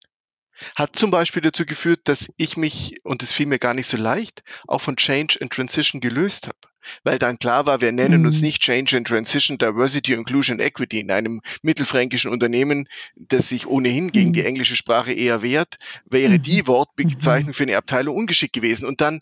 hat 0.76 0.96
zum 0.96 1.12
Beispiel 1.12 1.42
dazu 1.42 1.66
geführt, 1.66 2.02
dass 2.06 2.32
ich 2.38 2.58
mich, 2.58 3.00
und 3.04 3.24
es 3.24 3.34
fiel 3.34 3.46
mir 3.46 3.60
gar 3.60 3.74
nicht 3.74 3.88
so 3.88 3.98
leicht, 3.98 4.44
auch 4.68 4.82
von 4.82 4.98
Change 4.98 5.38
and 5.42 5.52
Transition 5.52 6.02
gelöst 6.02 6.48
habe. 6.48 6.58
Weil 7.04 7.20
dann 7.20 7.40
klar 7.40 7.66
war, 7.66 7.82
wir 7.82 7.92
nennen 7.92 8.22
mhm. 8.22 8.28
uns 8.28 8.42
nicht 8.42 8.62
Change 8.62 8.98
and 8.98 9.08
Transition, 9.08 9.58
Diversity, 9.58 10.14
Inclusion, 10.14 10.60
Equity 10.60 11.02
in 11.02 11.12
einem 11.12 11.42
mittelfränkischen 11.62 12.32
Unternehmen, 12.32 12.88
das 13.16 13.50
sich 13.50 13.68
ohnehin 13.68 14.12
gegen 14.12 14.30
mhm. 14.30 14.34
die 14.34 14.46
englische 14.46 14.76
Sprache 14.76 15.14
eher 15.14 15.42
wehrt, 15.42 15.76
wäre 16.06 16.34
mhm. 16.34 16.42
die 16.42 16.68
Wortbezeichnung 16.68 17.50
mhm. 17.50 17.54
für 17.54 17.64
eine 17.64 17.78
Abteilung 17.78 18.16
ungeschickt 18.16 18.54
gewesen. 18.54 18.86
Und 18.86 19.02
dann 19.02 19.22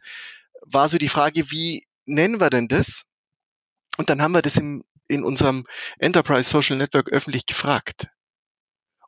war 0.61 0.87
so 0.87 0.97
die 0.97 1.09
Frage, 1.09 1.51
wie 1.51 1.85
nennen 2.05 2.39
wir 2.39 2.49
denn 2.49 2.67
das? 2.67 3.03
Und 3.97 4.09
dann 4.09 4.21
haben 4.21 4.33
wir 4.33 4.41
das 4.41 4.57
im, 4.57 4.83
in 5.07 5.23
unserem 5.23 5.65
Enterprise 5.97 6.49
Social 6.49 6.77
Network 6.77 7.09
öffentlich 7.09 7.45
gefragt. 7.47 8.07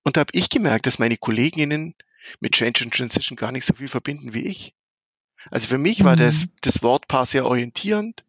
Und 0.03 0.17
da 0.17 0.21
habe 0.21 0.31
ich 0.33 0.49
gemerkt, 0.49 0.85
dass 0.85 0.99
meine 0.99 1.17
Kolleginnen 1.17 1.95
mit 2.39 2.53
Change 2.53 2.83
and 2.83 2.93
Transition 2.93 3.35
gar 3.35 3.51
nicht 3.51 3.65
so 3.65 3.73
viel 3.73 3.87
verbinden 3.87 4.33
wie 4.33 4.45
ich. 4.45 4.73
Also 5.51 5.67
für 5.67 5.77
mich 5.77 6.03
war 6.03 6.15
das, 6.15 6.45
mhm. 6.45 6.51
das 6.61 6.83
Wortpaar 6.83 7.25
sehr 7.25 7.45
orientierend, 7.45 8.23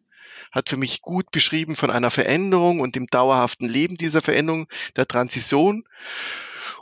hat 0.51 0.69
für 0.69 0.77
mich 0.77 1.01
gut 1.01 1.31
beschrieben 1.31 1.75
von 1.75 1.91
einer 1.91 2.09
Veränderung 2.09 2.79
und 2.79 2.95
dem 2.95 3.07
dauerhaften 3.07 3.67
Leben 3.67 3.97
dieser 3.97 4.21
Veränderung, 4.21 4.67
der 4.95 5.07
Transition. 5.07 5.83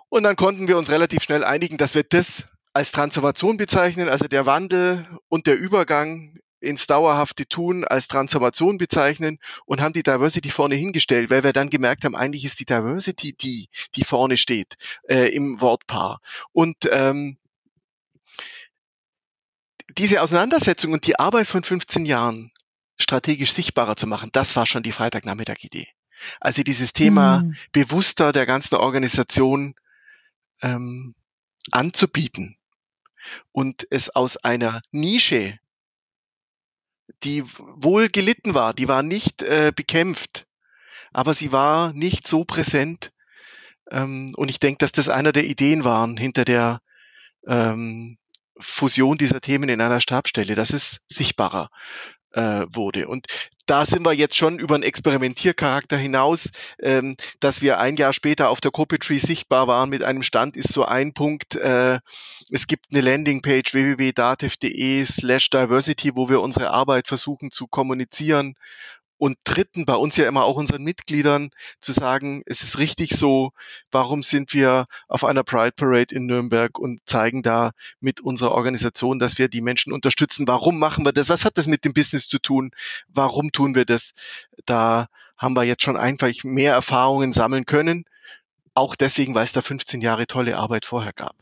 Und 0.09 0.23
dann 0.23 0.35
konnten 0.35 0.67
wir 0.67 0.77
uns 0.77 0.89
relativ 0.89 1.23
schnell 1.23 1.43
einigen, 1.43 1.77
dass 1.77 1.95
wir 1.95 2.03
das 2.03 2.47
als 2.73 2.91
Transformation 2.91 3.57
bezeichnen, 3.57 4.09
also 4.09 4.27
der 4.27 4.45
Wandel 4.45 5.05
und 5.27 5.47
der 5.47 5.57
Übergang 5.57 6.39
ins 6.59 6.87
dauerhafte 6.87 7.47
Tun 7.47 7.83
als 7.83 8.07
Transformation 8.07 8.77
bezeichnen 8.77 9.39
und 9.65 9.81
haben 9.81 9.93
die 9.93 10.03
Diversity 10.03 10.49
vorne 10.49 10.75
hingestellt, 10.75 11.29
weil 11.29 11.43
wir 11.43 11.53
dann 11.53 11.69
gemerkt 11.69 12.03
haben, 12.03 12.15
eigentlich 12.15 12.45
ist 12.45 12.59
die 12.59 12.65
Diversity 12.65 13.33
die, 13.33 13.69
die 13.95 14.03
vorne 14.03 14.37
steht 14.37 14.75
äh, 15.07 15.33
im 15.33 15.61
Wortpaar. 15.61 16.21
Und 16.51 16.89
ähm, 16.91 17.37
diese 19.97 20.21
Auseinandersetzung 20.21 20.93
und 20.93 21.07
die 21.07 21.17
Arbeit 21.17 21.47
von 21.47 21.63
15 21.63 22.05
Jahren 22.05 22.51
strategisch 22.99 23.53
sichtbarer 23.53 23.95
zu 23.95 24.07
machen, 24.07 24.29
das 24.31 24.55
war 24.55 24.65
schon 24.65 24.83
die 24.83 24.91
Freitagnachmittag-Idee. 24.91 25.87
Also 26.39 26.63
dieses 26.63 26.93
Thema 26.93 27.41
mhm. 27.41 27.55
bewusster 27.71 28.31
der 28.31 28.45
ganzen 28.45 28.75
Organisation 28.75 29.75
ähm, 30.61 31.15
anzubieten 31.71 32.57
und 33.51 33.87
es 33.89 34.09
aus 34.09 34.37
einer 34.37 34.81
Nische 34.91 35.59
die 37.23 37.43
wohl 37.57 38.09
gelitten 38.09 38.53
war, 38.53 38.73
die 38.73 38.87
war 38.87 39.03
nicht 39.03 39.43
äh, 39.43 39.71
bekämpft, 39.75 40.45
aber 41.11 41.33
sie 41.33 41.51
war 41.51 41.93
nicht 41.93 42.27
so 42.27 42.45
präsent. 42.45 43.11
Ähm, 43.91 44.33
und 44.35 44.49
ich 44.49 44.59
denke, 44.59 44.79
dass 44.79 44.91
das 44.91 45.09
einer 45.09 45.31
der 45.31 45.45
Ideen 45.45 45.83
waren 45.83 46.17
hinter 46.17 46.45
der 46.45 46.81
ähm, 47.47 48.17
Fusion 48.59 49.17
dieser 49.17 49.41
Themen 49.41 49.69
in 49.69 49.81
einer 49.81 50.01
Stabstelle, 50.01 50.55
dass 50.55 50.73
es 50.73 51.01
sichtbarer 51.07 51.69
äh, 52.33 52.65
wurde. 52.71 53.07
Und 53.07 53.27
da 53.65 53.85
sind 53.85 54.03
wir 54.03 54.13
jetzt 54.13 54.35
schon 54.35 54.57
über 54.57 54.73
einen 54.73 54.83
Experimentiercharakter 54.83 55.95
hinaus, 55.95 56.49
ähm, 56.81 57.15
dass 57.39 57.61
wir 57.61 57.79
ein 57.79 57.97
Jahr 57.97 58.13
später 58.13 58.49
auf 58.49 58.61
der 58.61 58.71
Copytree 58.71 59.19
sichtbar 59.19 59.67
waren 59.67 59.91
mit 59.91 60.01
einem 60.01 60.23
Stand, 60.23 60.57
ist 60.57 60.73
so 60.73 60.85
ein 60.85 61.13
Punkt. 61.13 61.55
Äh, 61.55 61.99
es 62.49 62.65
gibt 62.65 62.87
eine 62.91 63.01
Landingpage 63.01 63.73
www.datev.de 63.73 65.05
slash 65.05 65.51
diversity, 65.51 66.15
wo 66.15 66.29
wir 66.29 66.41
unsere 66.41 66.71
Arbeit 66.71 67.07
versuchen 67.07 67.51
zu 67.51 67.67
kommunizieren 67.67 68.55
und 69.19 69.37
dritten 69.43 69.85
bei 69.85 69.95
uns 69.95 70.15
ja 70.15 70.27
immer 70.27 70.45
auch 70.45 70.55
unseren 70.55 70.81
Mitgliedern 70.81 71.51
zu 71.81 71.91
sagen, 71.91 72.41
es 72.45 72.63
ist 72.63 72.79
richtig 72.79 73.11
so, 73.11 73.51
warum 73.91 74.23
sind 74.23 74.53
wir 74.53 74.87
auf 75.09 75.25
einer 75.25 75.43
Pride 75.43 75.73
Parade 75.73 76.15
in 76.15 76.25
Nürnberg 76.25 76.79
und 76.79 77.01
zeigen 77.05 77.41
da 77.43 77.71
mit 77.99 78.21
unserer 78.21 78.51
Organisation, 78.51 79.19
dass 79.19 79.37
wir 79.37 79.49
die 79.49 79.61
Menschen 79.61 79.91
unterstützen. 79.91 80.47
Warum 80.47 80.79
machen 80.79 81.05
wir 81.05 81.11
das? 81.11 81.27
Was 81.29 81.43
hat 81.43 81.57
das 81.57 81.67
mit 81.67 81.83
dem 81.83 81.93
Business 81.93 82.27
zu 82.27 82.39
tun? 82.39 82.71
Warum 83.09 83.51
tun 83.51 83.75
wir 83.75 83.85
das? 83.85 84.13
Da 84.65 85.07
haben 85.37 85.55
wir 85.55 85.63
jetzt 85.63 85.83
schon 85.83 85.97
einfach 85.97 86.31
mehr 86.43 86.73
Erfahrungen 86.73 87.33
sammeln 87.33 87.65
können. 87.65 88.05
Auch 88.73 88.95
deswegen, 88.95 89.35
weil 89.35 89.43
es 89.43 89.51
da 89.51 89.61
15 89.61 89.99
Jahre 89.99 90.27
tolle 90.27 90.57
Arbeit 90.57 90.85
vorher 90.85 91.11
gab. 91.11 91.35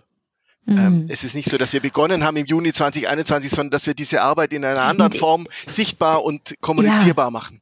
Ähm, 0.67 1.03
mhm. 1.03 1.05
es 1.09 1.23
ist 1.23 1.33
nicht 1.33 1.49
so, 1.49 1.57
dass 1.57 1.71
wir 1.71 1.79
begonnen 1.79 2.25
haben 2.25 2.35
im 2.35 2.45
Juni 2.45 2.73
2021, 2.73 3.51
sondern 3.51 3.71
dass 3.71 3.87
wir 3.87 3.93
diese 3.93 4.21
Arbeit 4.21 4.51
in 4.51 4.65
einer 4.65 4.81
anderen 4.81 5.11
Form 5.13 5.47
sichtbar 5.67 6.23
und 6.23 6.55
kommunizierbar 6.59 7.27
ja. 7.27 7.31
machen. 7.31 7.61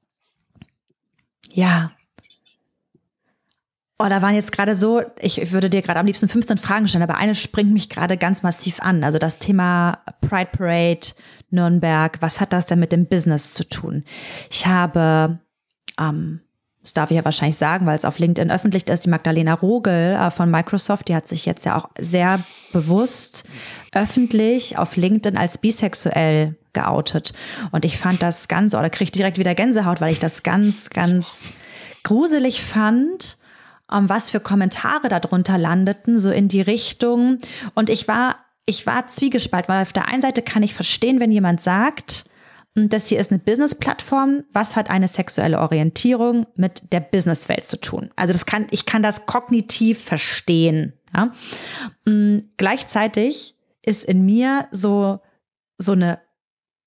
Ja. 1.55 1.91
Oh, 3.97 4.07
da 4.09 4.21
waren 4.21 4.35
jetzt 4.35 4.51
gerade 4.51 4.75
so, 4.75 5.01
ich 5.19 5.53
würde 5.53 5.69
dir 5.69 5.81
gerade 5.81 6.01
am 6.01 6.05
liebsten 6.05 6.27
15 6.27 6.57
Fragen 6.57 6.85
stellen, 6.89 7.03
aber 7.03 7.15
eine 7.15 7.33
springt 7.33 7.71
mich 7.71 7.88
gerade 7.89 8.17
ganz 8.17 8.43
massiv 8.43 8.81
an. 8.81 9.05
Also 9.05 9.19
das 9.19 9.39
Thema 9.39 10.00
Pride 10.19 10.50
Parade, 10.51 11.07
Nürnberg, 11.50 12.21
was 12.21 12.41
hat 12.41 12.51
das 12.51 12.65
denn 12.65 12.79
mit 12.79 12.91
dem 12.91 13.05
Business 13.05 13.53
zu 13.53 13.67
tun? 13.67 14.03
Ich 14.51 14.67
habe, 14.67 15.39
ähm, 15.97 16.41
das 16.81 16.91
darf 16.91 17.09
ich 17.09 17.15
ja 17.15 17.24
wahrscheinlich 17.24 17.55
sagen, 17.55 17.85
weil 17.85 17.95
es 17.95 18.03
auf 18.03 18.19
LinkedIn 18.19 18.51
öffentlich 18.51 18.89
ist, 18.89 19.05
die 19.05 19.09
Magdalena 19.09 19.53
Rogel 19.53 20.13
äh, 20.13 20.31
von 20.31 20.51
Microsoft, 20.51 21.07
die 21.07 21.15
hat 21.15 21.29
sich 21.29 21.45
jetzt 21.45 21.63
ja 21.63 21.77
auch 21.77 21.89
sehr 21.97 22.41
bewusst 22.74 23.47
öffentlich 23.93 24.77
auf 24.77 24.97
LinkedIn 24.97 25.38
als 25.38 25.57
bisexuell 25.57 26.57
geoutet. 26.75 27.34
Und 27.72 27.84
ich 27.86 27.98
fand 27.98 28.22
das 28.22 28.48
ganz, 28.48 28.75
oder 28.75 28.91
kriege 28.91 29.05
ich 29.05 29.12
direkt 29.12 29.39
wieder 29.39 29.55
Gänsehaut, 29.55 30.00
weil 30.00 30.12
ich 30.12 30.20
das 30.20 30.44
ganz, 30.44 30.91
ganz 30.91 31.50
gruselig 32.03 32.62
fand, 32.62 33.38
um, 33.89 33.98
ähm, 33.98 34.10
was 34.10 34.29
für 34.29 34.39
Kommentare 34.39 35.10
darunter 35.10 35.58
landeten, 35.58 36.20
so 36.20 36.32
in 36.32 36.48
die 36.48 36.62
Richtung. 36.62 37.39
Und 37.74 37.89
ich 37.89 38.08
war, 38.08 38.38
ich 38.65 38.86
war 38.86 39.08
zwiegespalten, 39.08 39.74
weil 39.74 39.82
auf 39.82 39.94
der 39.94 40.08
einen 40.08 40.22
Seite 40.22 40.41
kann 40.41 40.63
ich 40.63 40.74
verstehen, 40.74 41.20
wenn 41.20 41.32
jemand 41.32 41.62
sagt, 41.62 42.25
hm, 42.75 42.89
das 42.89 43.08
hier 43.08 43.20
ist 43.20 43.32
eine 43.32 43.39
Business-Plattform. 43.39 44.44
Was 44.51 44.75
hat 44.75 44.89
eine 44.89 45.08
sexuelle 45.08 45.60
Orientierung 45.60 46.46
mit 46.55 46.91
der 46.94 47.00
Businesswelt 47.00 47.65
zu 47.65 47.79
tun? 47.79 48.12
Also 48.15 48.34
das 48.34 48.46
kann, 48.46 48.67
ich 48.72 48.86
kann 48.86 49.03
das 49.03 49.25
kognitiv 49.25 50.03
verstehen. 50.03 50.94
Ja? 51.13 51.32
Hm, 52.08 52.50
gleichzeitig 52.58 53.55
ist 53.82 54.05
in 54.05 54.25
mir 54.25 54.67
so, 54.72 55.20
so 55.77 55.94
eine 55.94 56.20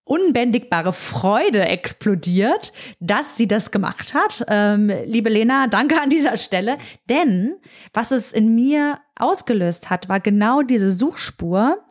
unbändigbare 0.08 0.92
Freude 0.92 1.60
explodiert, 1.60 2.72
dass 2.98 3.36
sie 3.36 3.46
das 3.46 3.70
gemacht 3.70 4.14
hat. 4.14 4.44
Ähm, 4.48 4.90
liebe 5.04 5.28
Lena, 5.28 5.66
danke 5.66 6.00
an 6.00 6.10
dieser 6.10 6.36
Stelle. 6.36 6.78
Denn 7.08 7.56
was 7.92 8.10
es 8.10 8.32
in 8.32 8.54
mir 8.54 9.00
ausgelöst 9.16 9.90
hat, 9.90 10.08
war 10.08 10.20
genau 10.20 10.62
diese 10.62 10.92
Suchspur, 10.92 11.84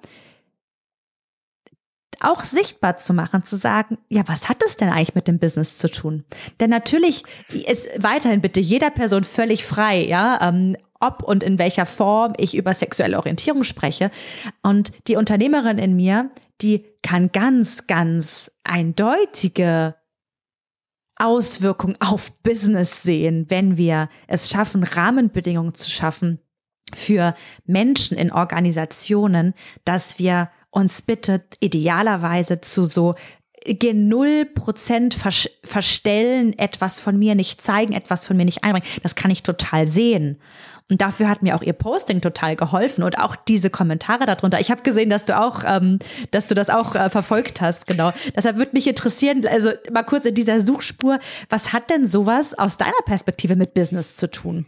auch 2.19 2.43
sichtbar 2.43 2.97
zu 2.97 3.13
machen, 3.13 3.43
zu 3.43 3.55
sagen, 3.57 3.99
ja, 4.09 4.23
was 4.25 4.49
hat 4.49 4.63
das 4.63 4.75
denn 4.75 4.89
eigentlich 4.89 5.15
mit 5.15 5.27
dem 5.27 5.37
Business 5.37 5.77
zu 5.77 5.89
tun? 5.89 6.25
Denn 6.59 6.69
natürlich 6.69 7.23
ist 7.67 7.87
weiterhin 7.97 8.41
bitte 8.41 8.59
jeder 8.59 8.89
Person 8.89 9.23
völlig 9.23 9.65
frei, 9.65 10.03
ja, 10.03 10.39
ähm, 10.41 10.75
ob 10.99 11.21
und 11.21 11.43
in 11.43 11.59
welcher 11.59 11.85
Form 11.85 12.33
ich 12.37 12.55
über 12.55 12.73
sexuelle 12.73 13.17
Orientierung 13.17 13.63
spreche. 13.63 14.09
Und 14.63 14.91
die 15.07 15.15
Unternehmerin 15.15 15.77
in 15.77 15.95
mir, 15.95 16.31
die 16.61 16.85
kann 17.01 17.31
ganz, 17.31 17.87
ganz 17.87 18.51
eindeutige 18.63 19.95
Auswirkungen 21.15 21.97
auf 21.99 22.31
Business 22.43 23.03
sehen, 23.03 23.45
wenn 23.49 23.77
wir 23.77 24.09
es 24.27 24.49
schaffen, 24.49 24.83
Rahmenbedingungen 24.83 25.73
zu 25.73 25.89
schaffen 25.89 26.39
für 26.93 27.35
Menschen 27.65 28.17
in 28.17 28.31
Organisationen, 28.31 29.53
dass 29.83 30.19
wir 30.19 30.51
uns 30.69 31.01
bitte 31.01 31.43
idealerweise 31.59 32.61
zu 32.61 32.85
so 32.85 33.15
gen 33.65 34.07
null 34.07 34.45
Prozent 34.45 35.15
verstellen, 35.63 36.57
etwas 36.57 36.99
von 36.99 37.17
mir 37.17 37.35
nicht 37.35 37.61
zeigen, 37.61 37.93
etwas 37.93 38.25
von 38.25 38.37
mir 38.37 38.45
nicht 38.45 38.63
einbringen. 38.63 38.87
Das 39.03 39.15
kann 39.15 39.31
ich 39.31 39.43
total 39.43 39.87
sehen. 39.87 40.39
Und 40.89 41.01
dafür 41.01 41.27
hat 41.27 41.43
mir 41.43 41.55
auch 41.55 41.61
ihr 41.61 41.73
Posting 41.73 42.21
total 42.21 42.55
geholfen 42.55 43.03
und 43.03 43.19
auch 43.19 43.35
diese 43.35 43.69
Kommentare 43.69 44.25
darunter. 44.25 44.59
Ich 44.59 44.71
habe 44.71 44.83
gesehen, 44.83 45.09
dass 45.09 45.25
du 45.25 45.37
auch, 45.37 45.63
ähm, 45.65 45.99
dass 46.31 46.45
du 46.45 46.55
das 46.55 46.69
auch 46.69 46.95
äh, 46.95 47.09
verfolgt 47.09 47.59
hast, 47.59 47.87
genau. 47.87 48.13
Deshalb 48.35 48.57
würde 48.57 48.71
mich 48.73 48.87
interessieren, 48.87 49.45
also 49.45 49.71
mal 49.91 50.03
kurz 50.03 50.25
in 50.25 50.33
dieser 50.33 50.61
Suchspur, 50.61 51.19
was 51.49 51.73
hat 51.73 51.89
denn 51.89 52.05
sowas 52.05 52.57
aus 52.57 52.77
deiner 52.77 53.01
Perspektive 53.05 53.57
mit 53.57 53.73
Business 53.73 54.15
zu 54.15 54.31
tun? 54.31 54.65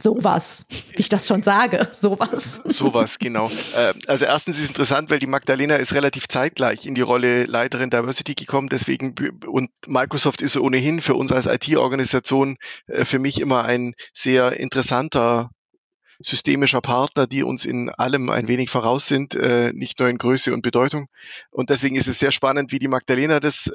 Sowas, 0.00 0.64
wie 0.92 1.00
ich 1.00 1.08
das 1.08 1.26
schon 1.26 1.42
sage, 1.42 1.88
sowas. 1.92 2.62
Sowas, 2.64 3.18
genau. 3.18 3.50
Äh, 3.74 3.94
also 4.06 4.26
erstens 4.26 4.56
ist 4.56 4.62
es 4.62 4.68
interessant, 4.68 5.10
weil 5.10 5.18
die 5.18 5.26
Magdalena 5.26 5.76
ist 5.76 5.94
relativ 5.94 6.28
zeitgleich 6.28 6.86
in 6.86 6.94
die 6.94 7.00
Rolle 7.00 7.46
Leiterin 7.46 7.90
Diversity 7.90 8.34
gekommen, 8.34 8.68
deswegen 8.68 9.14
und 9.46 9.70
Microsoft 9.86 10.40
ist 10.40 10.56
ohnehin 10.56 11.00
für 11.00 11.14
uns 11.14 11.32
als 11.32 11.46
IT-Organisation 11.46 12.58
äh, 12.86 13.04
für 13.04 13.18
mich 13.18 13.40
immer 13.40 13.64
ein 13.64 13.94
sehr 14.12 14.58
interessanter 14.60 15.50
systemischer 16.20 16.80
Partner, 16.80 17.26
die 17.26 17.42
uns 17.42 17.64
in 17.64 17.90
allem 17.90 18.30
ein 18.30 18.48
wenig 18.48 18.70
voraus 18.70 19.06
sind, 19.06 19.34
äh, 19.34 19.72
nicht 19.72 19.98
nur 19.98 20.08
in 20.08 20.18
Größe 20.18 20.52
und 20.52 20.62
Bedeutung. 20.62 21.08
Und 21.50 21.70
deswegen 21.70 21.96
ist 21.96 22.08
es 22.08 22.18
sehr 22.18 22.32
spannend, 22.32 22.72
wie 22.72 22.80
die 22.80 22.88
Magdalena 22.88 23.38
das, 23.40 23.70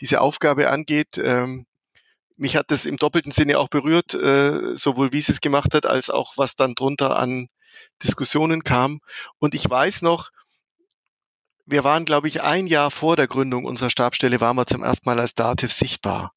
diese 0.00 0.20
Aufgabe 0.20 0.68
angeht. 0.68 1.16
Ähm, 1.16 1.64
mich 2.36 2.56
hat 2.56 2.70
das 2.70 2.86
im 2.86 2.96
doppelten 2.96 3.32
Sinne 3.32 3.58
auch 3.58 3.68
berührt, 3.68 4.14
äh, 4.14 4.76
sowohl 4.76 5.12
wie 5.12 5.20
sie 5.20 5.32
es 5.32 5.40
gemacht 5.40 5.74
hat, 5.74 5.86
als 5.86 6.10
auch 6.10 6.36
was 6.36 6.56
dann 6.56 6.74
drunter 6.74 7.16
an 7.16 7.48
Diskussionen 8.02 8.64
kam. 8.64 9.00
Und 9.38 9.54
ich 9.54 9.68
weiß 9.68 10.02
noch, 10.02 10.30
wir 11.66 11.84
waren, 11.84 12.04
glaube 12.04 12.28
ich, 12.28 12.42
ein 12.42 12.66
Jahr 12.66 12.90
vor 12.90 13.16
der 13.16 13.26
Gründung 13.26 13.64
unserer 13.64 13.90
Stabstelle, 13.90 14.40
waren 14.40 14.56
wir 14.56 14.66
zum 14.66 14.82
ersten 14.82 15.08
Mal 15.08 15.20
als 15.20 15.34
Dativ 15.34 15.72
sichtbar 15.72 16.32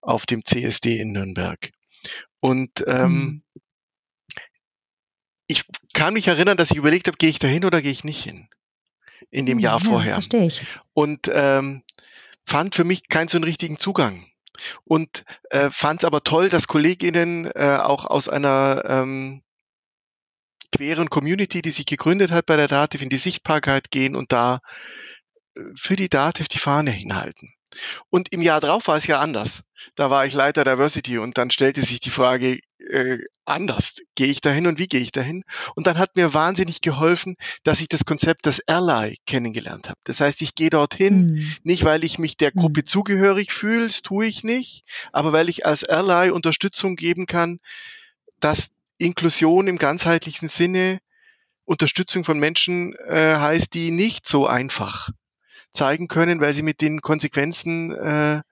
auf 0.00 0.26
dem 0.26 0.44
CSD 0.44 0.98
in 0.98 1.12
Nürnberg. 1.12 1.70
Und 2.40 2.84
ähm, 2.86 3.12
mhm. 3.12 3.42
ich 5.46 5.64
kann 5.94 6.14
mich 6.14 6.28
erinnern, 6.28 6.56
dass 6.56 6.70
ich 6.70 6.76
überlegt 6.76 7.06
habe, 7.06 7.16
gehe 7.16 7.30
ich 7.30 7.38
da 7.38 7.48
hin 7.48 7.64
oder 7.64 7.80
gehe 7.80 7.90
ich 7.90 8.04
nicht 8.04 8.22
hin? 8.22 8.48
In 9.30 9.46
dem 9.46 9.58
Jahr 9.58 9.80
ja, 9.80 9.84
vorher. 9.84 10.14
Verstehe 10.14 10.46
ich. 10.46 10.62
Und 10.92 11.30
ähm, 11.32 11.82
fand 12.44 12.74
für 12.74 12.84
mich 12.84 13.08
keinen 13.08 13.28
so 13.28 13.38
einen 13.38 13.44
richtigen 13.44 13.78
Zugang 13.78 14.26
und 14.84 15.24
äh, 15.50 15.70
fand 15.70 16.02
es 16.02 16.04
aber 16.04 16.22
toll, 16.22 16.48
dass 16.48 16.68
Kolleginnen 16.68 17.50
äh, 17.54 17.78
auch 17.82 18.04
aus 18.04 18.28
einer 18.28 18.82
ähm, 18.86 19.42
queren 20.72 21.10
Community, 21.10 21.62
die 21.62 21.70
sich 21.70 21.86
gegründet 21.86 22.30
hat 22.30 22.46
bei 22.46 22.56
der 22.56 22.68
Dativ, 22.68 23.02
in 23.02 23.08
die 23.08 23.16
Sichtbarkeit 23.16 23.90
gehen 23.90 24.16
und 24.16 24.32
da 24.32 24.60
äh, 25.54 25.60
für 25.74 25.96
die 25.96 26.08
Dativ 26.08 26.48
die 26.48 26.58
Fahne 26.58 26.90
hinhalten. 26.90 27.55
Und 28.10 28.32
im 28.32 28.42
Jahr 28.42 28.60
drauf 28.60 28.88
war 28.88 28.96
es 28.96 29.06
ja 29.06 29.20
anders. 29.20 29.62
Da 29.94 30.10
war 30.10 30.26
ich 30.26 30.34
Leiter 30.34 30.64
Diversity 30.64 31.18
und 31.18 31.36
dann 31.38 31.50
stellte 31.50 31.82
sich 31.82 32.00
die 32.00 32.10
Frage 32.10 32.60
äh, 32.78 33.18
anders. 33.44 33.96
Gehe 34.14 34.28
ich 34.28 34.40
dahin 34.40 34.66
und 34.66 34.78
wie 34.78 34.88
gehe 34.88 35.00
ich 35.00 35.12
dahin? 35.12 35.44
Und 35.74 35.86
dann 35.86 35.98
hat 35.98 36.16
mir 36.16 36.34
wahnsinnig 36.34 36.80
geholfen, 36.80 37.36
dass 37.64 37.80
ich 37.80 37.88
das 37.88 38.04
Konzept 38.04 38.46
des 38.46 38.66
Ally 38.68 39.16
kennengelernt 39.26 39.88
habe. 39.88 39.98
Das 40.04 40.20
heißt, 40.20 40.42
ich 40.42 40.54
gehe 40.54 40.70
dorthin, 40.70 41.32
mhm. 41.32 41.52
nicht 41.62 41.84
weil 41.84 42.04
ich 42.04 42.18
mich 42.18 42.36
der 42.36 42.52
Gruppe 42.52 42.80
mhm. 42.80 42.86
zugehörig 42.86 43.52
fühle, 43.52 43.86
das 43.86 44.02
tue 44.02 44.26
ich 44.26 44.44
nicht, 44.44 44.84
aber 45.12 45.32
weil 45.32 45.48
ich 45.48 45.66
als 45.66 45.84
Ally 45.84 46.30
Unterstützung 46.30 46.96
geben 46.96 47.26
kann, 47.26 47.60
dass 48.40 48.70
Inklusion 48.98 49.68
im 49.68 49.78
ganzheitlichen 49.78 50.48
Sinne 50.48 51.00
Unterstützung 51.64 52.24
von 52.24 52.38
Menschen 52.38 52.94
äh, 53.08 53.36
heißt, 53.36 53.74
die 53.74 53.90
nicht 53.90 54.26
so 54.26 54.46
einfach 54.46 55.10
zeigen 55.76 56.08
können, 56.08 56.40
weil 56.40 56.52
sie 56.52 56.62
mit 56.62 56.80
den 56.80 57.00
Konsequenzen 57.00 57.92
äh, 57.92 58.42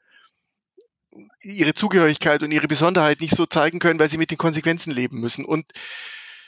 ihre 1.41 1.75
Zugehörigkeit 1.75 2.43
und 2.43 2.53
ihre 2.53 2.69
Besonderheit 2.69 3.21
nicht 3.21 3.35
so 3.35 3.47
zeigen 3.47 3.79
können, 3.79 3.99
weil 3.99 4.09
sie 4.09 4.19
mit 4.19 4.31
den 4.31 4.39
Konsequenzen 4.39 4.93
leben 4.93 5.21
müssen. 5.21 5.45
Und 5.45 5.67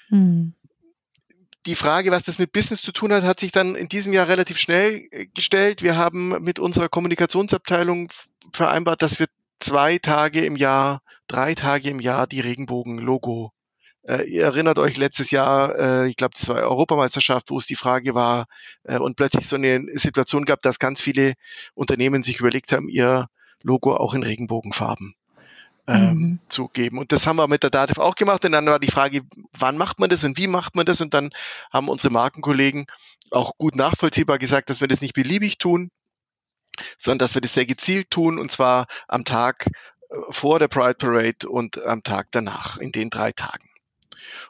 hm. 0.09 0.55
die 1.67 1.75
Frage, 1.75 2.11
was 2.11 2.23
das 2.23 2.39
mit 2.39 2.53
Business 2.53 2.83
zu 2.83 2.93
tun 2.93 3.13
hat, 3.13 3.25
hat 3.25 3.41
sich 3.41 3.53
dann 3.53 3.75
in 3.75 3.89
diesem 3.89 4.13
Jahr 4.13 4.29
relativ 4.29 4.59
schnell 4.59 5.09
äh, 5.11 5.27
gestellt. 5.27 5.83
Wir 5.83 5.97
haben 5.97 6.43
mit 6.43 6.59
unserer 6.59 6.89
Kommunikationsabteilung 6.89 8.09
vereinbart, 8.53 9.03
dass 9.03 9.19
wir 9.19 9.27
zwei 9.59 9.99
Tage 9.99 10.45
im 10.45 10.57
Jahr, 10.57 11.03
drei 11.27 11.55
Tage 11.55 11.91
im 11.91 12.01
Jahr 12.01 12.27
die 12.27 12.41
Regenbogen-Logo 12.41 13.53
ihr 14.25 14.45
erinnert 14.45 14.79
euch 14.79 14.97
letztes 14.97 15.31
Jahr, 15.31 15.77
äh, 15.79 16.09
ich 16.09 16.17
glaube, 16.17 16.35
das 16.39 16.49
war 16.49 16.57
Europameisterschaft, 16.57 17.51
wo 17.51 17.59
es 17.59 17.67
die 17.67 17.75
Ge 17.75 18.15
war 18.15 18.47
äh, 18.85 18.99
und 18.99 19.17
plötzlich 19.17 19.47
so 19.47 19.57
eine 19.57 19.85
Situation 19.95 20.45
gab, 20.45 20.63
dass 20.63 20.79
ganz 20.79 21.03
viele 21.03 21.35
Unternehmen 21.75 22.23
sich 22.23 22.41
überlegt 22.41 22.73
haben, 22.73 22.89
ihr 22.89 23.27
Logo 23.63 23.97
auch 23.97 24.15
in 24.15 24.23
Regenbogenfarben 24.23 25.15
ähm, 25.89 26.15
mhm. 26.15 26.39
zu 26.49 26.69
geben. 26.69 26.99
Und 26.99 27.13
das 27.13 27.27
haben 27.27 27.37
wir 27.37 27.49
mit 27.49 27.63
der 27.63 27.71
Dativ 27.71 27.99
auch 27.99 28.15
gemacht. 28.15 28.45
Und 28.45 28.53
dann 28.53 28.67
war 28.67 28.79
die 28.79 28.91
Frage, 28.91 29.23
wann 29.59 29.77
macht 29.77 29.99
man 29.99 30.11
das 30.11 30.25
und 30.25 30.39
wie 30.39 30.47
macht 30.47 30.77
man 30.77 30.87
das? 30.87 31.01
Und 31.01 31.15
dann 31.15 31.31
haben 31.73 31.89
unsere 31.89 32.13
Markenkollegen 32.13 32.87
auch 33.31 33.57
gut 33.59 33.77
nachvollziehbar 33.77 34.39
gesagt, 34.39 34.71
dass 34.71 34.81
wir 34.81 34.89
das 34.89 35.01
nicht 35.01 35.15
beliebig 35.15 35.59
tun, 35.59 35.91
sondern 36.99 37.19
dass 37.19 37.35
wir 37.35 37.43
das 37.43 37.55
sehr 37.55 37.67
gezielt 37.67 38.11
tun 38.11 38.39
und 38.39 38.53
zwar 38.53 38.87
am 39.09 39.25
Tag 39.25 39.67
äh, 40.11 40.17
vor 40.31 40.59
der 40.59 40.69
Pride 40.69 40.95
Parade 40.95 41.49
und 41.49 41.83
am 41.85 42.03
Tag 42.03 42.29
danach, 42.31 42.79
in 42.79 42.93
den 42.93 43.11
drei 43.11 43.33
Tagen. 43.33 43.69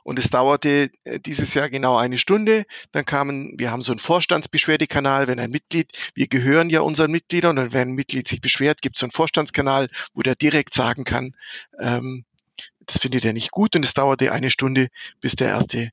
Und 0.03 0.19
es 0.19 0.31
dauerte 0.31 0.91
äh, 1.05 1.21
dieses 1.21 1.55
Jahr 1.55 1.69
genau 1.69 1.97
eine 1.97 2.19
Stunde. 2.19 2.65
Dann 2.93 3.05
kamen, 3.05 3.55
wir 3.59 3.71
haben 3.71 3.83
so 3.83 3.93
einen 3.93 3.99
Vorstandsbeschwerdekanal, 3.99 5.29
wenn 5.29 5.41
ein 5.41 5.51
Mitglied, 5.51 5.91
wir 6.15 6.29
gehören 6.29 6.71
ja 6.71 6.81
unseren 6.81 7.11
Mitgliedern 7.11 7.59
und 7.59 7.73
wenn 7.73 7.89
ein 7.89 7.95
Mitglied 7.95 8.29
sich 8.29 8.41
beschwert, 8.41 8.83
gibt 8.83 8.97
es 8.97 9.01
so 9.01 9.07
einen 9.07 9.13
Vorstandskanal, 9.13 9.89
wo 10.15 10.23
der 10.23 10.35
direkt 10.35 10.75
sagen 10.75 11.05
kann, 11.05 11.35
ähm, 11.79 12.25
das 12.81 12.99
findet 12.99 13.25
er 13.25 13.33
nicht 13.33 13.51
gut. 13.51 13.77
Und 13.77 13.85
es 13.85 13.95
dauerte 13.95 14.33
eine 14.33 14.51
Stunde, 14.51 14.89
bis 15.21 15.37
der 15.37 15.49
erste 15.49 15.91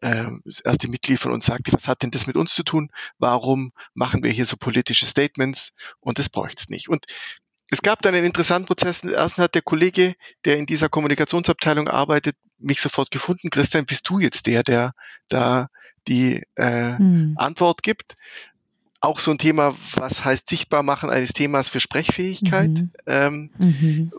äh, 0.00 0.24
das 0.44 0.60
erste 0.60 0.88
Mitglied 0.88 1.18
von 1.18 1.32
uns 1.32 1.46
sagte, 1.46 1.72
was 1.72 1.88
hat 1.88 2.02
denn 2.02 2.10
das 2.10 2.26
mit 2.26 2.36
uns 2.36 2.54
zu 2.54 2.62
tun? 2.62 2.90
Warum 3.18 3.72
machen 3.94 4.22
wir 4.22 4.30
hier 4.30 4.46
so 4.46 4.56
politische 4.56 5.06
Statements? 5.06 5.74
Und 6.00 6.18
das 6.18 6.28
bräuchte 6.28 6.62
es 6.62 6.68
nicht. 6.68 6.88
Und 6.88 7.06
es 7.70 7.82
gab 7.82 8.02
dann 8.02 8.14
einen 8.14 8.26
interessanten 8.26 8.66
Prozess. 8.66 9.02
Erstens 9.04 9.42
hat 9.42 9.54
der 9.54 9.62
Kollege, 9.62 10.14
der 10.44 10.58
in 10.58 10.66
dieser 10.66 10.88
Kommunikationsabteilung 10.88 11.88
arbeitet, 11.88 12.36
mich 12.58 12.80
sofort 12.80 13.10
gefunden. 13.10 13.50
Christian, 13.50 13.86
bist 13.86 14.08
du 14.08 14.18
jetzt 14.18 14.46
der, 14.46 14.62
der 14.62 14.94
da 15.28 15.68
die 16.06 16.42
äh, 16.54 16.96
hm. 16.96 17.34
Antwort 17.36 17.82
gibt? 17.82 18.16
Auch 19.00 19.18
so 19.18 19.30
ein 19.30 19.38
Thema, 19.38 19.74
was 19.94 20.24
heißt 20.24 20.48
sichtbar 20.48 20.82
machen 20.82 21.10
eines 21.10 21.32
Themas 21.32 21.68
für 21.68 21.80
Sprechfähigkeit? 21.80 22.70
Mhm. 22.70 22.90
Ähm, 23.06 23.50
mhm. 23.58 24.12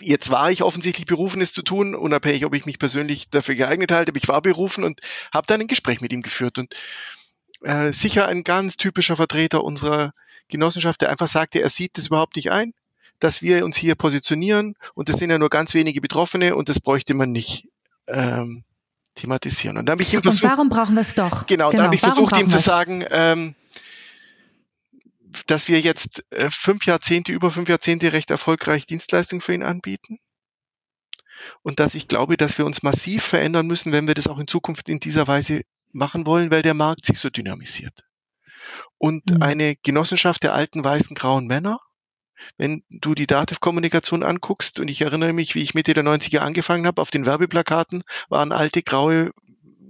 Jetzt 0.00 0.30
war 0.30 0.50
ich 0.50 0.62
offensichtlich 0.62 1.06
berufen, 1.06 1.40
es 1.40 1.52
zu 1.52 1.62
tun, 1.62 1.94
unabhängig, 1.94 2.44
ob 2.44 2.54
ich 2.54 2.66
mich 2.66 2.78
persönlich 2.78 3.30
dafür 3.30 3.54
geeignet 3.54 3.90
halte, 3.90 4.10
aber 4.10 4.18
ich 4.18 4.28
war 4.28 4.42
berufen 4.42 4.84
und 4.84 5.00
habe 5.32 5.46
dann 5.46 5.62
ein 5.62 5.66
Gespräch 5.66 6.00
mit 6.00 6.12
ihm 6.12 6.22
geführt. 6.22 6.58
Und 6.58 6.74
äh, 7.62 7.92
sicher 7.92 8.26
ein 8.26 8.44
ganz 8.44 8.76
typischer 8.76 9.16
Vertreter 9.16 9.64
unserer 9.64 10.12
Genossenschaft, 10.48 11.00
der 11.00 11.10
einfach 11.10 11.28
sagte, 11.28 11.60
er 11.62 11.68
sieht 11.68 11.98
das 11.98 12.08
überhaupt 12.08 12.36
nicht 12.36 12.50
ein, 12.50 12.74
dass 13.20 13.42
wir 13.42 13.64
uns 13.64 13.76
hier 13.76 13.94
positionieren 13.94 14.74
und 14.94 15.08
es 15.08 15.16
sind 15.16 15.30
ja 15.30 15.38
nur 15.38 15.50
ganz 15.50 15.74
wenige 15.74 16.00
Betroffene 16.00 16.56
und 16.56 16.68
das 16.68 16.80
bräuchte 16.80 17.14
man 17.14 17.32
nicht 17.32 17.68
ähm, 18.06 18.64
thematisieren. 19.14 19.78
Und, 19.78 19.86
dann 19.86 19.94
habe 19.94 20.02
ich 20.02 20.12
ihm 20.12 20.22
versucht, 20.22 20.44
und 20.44 20.50
warum 20.50 20.68
brauchen 20.68 20.94
wir 20.94 21.00
es 21.00 21.14
doch? 21.14 21.46
Genau, 21.46 21.70
genau. 21.70 21.80
da 21.80 21.84
habe 21.84 21.94
ich 21.94 22.00
versucht, 22.00 22.36
ihm 22.38 22.48
zu 22.48 22.58
sagen, 22.58 23.04
ähm, 23.10 23.54
dass 25.46 25.68
wir 25.68 25.80
jetzt 25.80 26.24
äh, 26.30 26.50
fünf 26.50 26.86
Jahrzehnte, 26.86 27.32
über 27.32 27.50
fünf 27.50 27.68
Jahrzehnte 27.68 28.12
recht 28.12 28.30
erfolgreich 28.30 28.86
Dienstleistungen 28.86 29.40
für 29.40 29.54
ihn 29.54 29.62
anbieten. 29.62 30.18
Und 31.62 31.80
dass 31.80 31.94
ich 31.94 32.08
glaube, 32.08 32.36
dass 32.36 32.58
wir 32.58 32.66
uns 32.66 32.82
massiv 32.82 33.22
verändern 33.22 33.66
müssen, 33.66 33.92
wenn 33.92 34.06
wir 34.06 34.14
das 34.14 34.28
auch 34.28 34.38
in 34.38 34.46
Zukunft 34.46 34.88
in 34.88 35.00
dieser 35.00 35.26
Weise 35.26 35.62
machen 35.92 36.26
wollen, 36.26 36.50
weil 36.50 36.62
der 36.62 36.74
Markt 36.74 37.06
sich 37.06 37.18
so 37.18 37.30
dynamisiert. 37.30 38.04
Und 38.98 39.30
mhm. 39.30 39.42
eine 39.42 39.76
Genossenschaft 39.76 40.42
der 40.42 40.54
alten 40.54 40.84
weißen 40.84 41.14
grauen 41.14 41.46
Männer, 41.46 41.80
wenn 42.56 42.84
du 42.90 43.14
die 43.14 43.26
Dativ-Kommunikation 43.26 44.22
anguckst, 44.22 44.80
und 44.80 44.88
ich 44.88 45.00
erinnere 45.00 45.32
mich, 45.32 45.54
wie 45.54 45.62
ich 45.62 45.74
Mitte 45.74 45.94
der 45.94 46.04
90er 46.04 46.38
angefangen 46.38 46.86
habe, 46.86 47.00
auf 47.00 47.10
den 47.10 47.26
Werbeplakaten 47.26 48.02
waren 48.28 48.52
alte 48.52 48.82
graue 48.82 49.30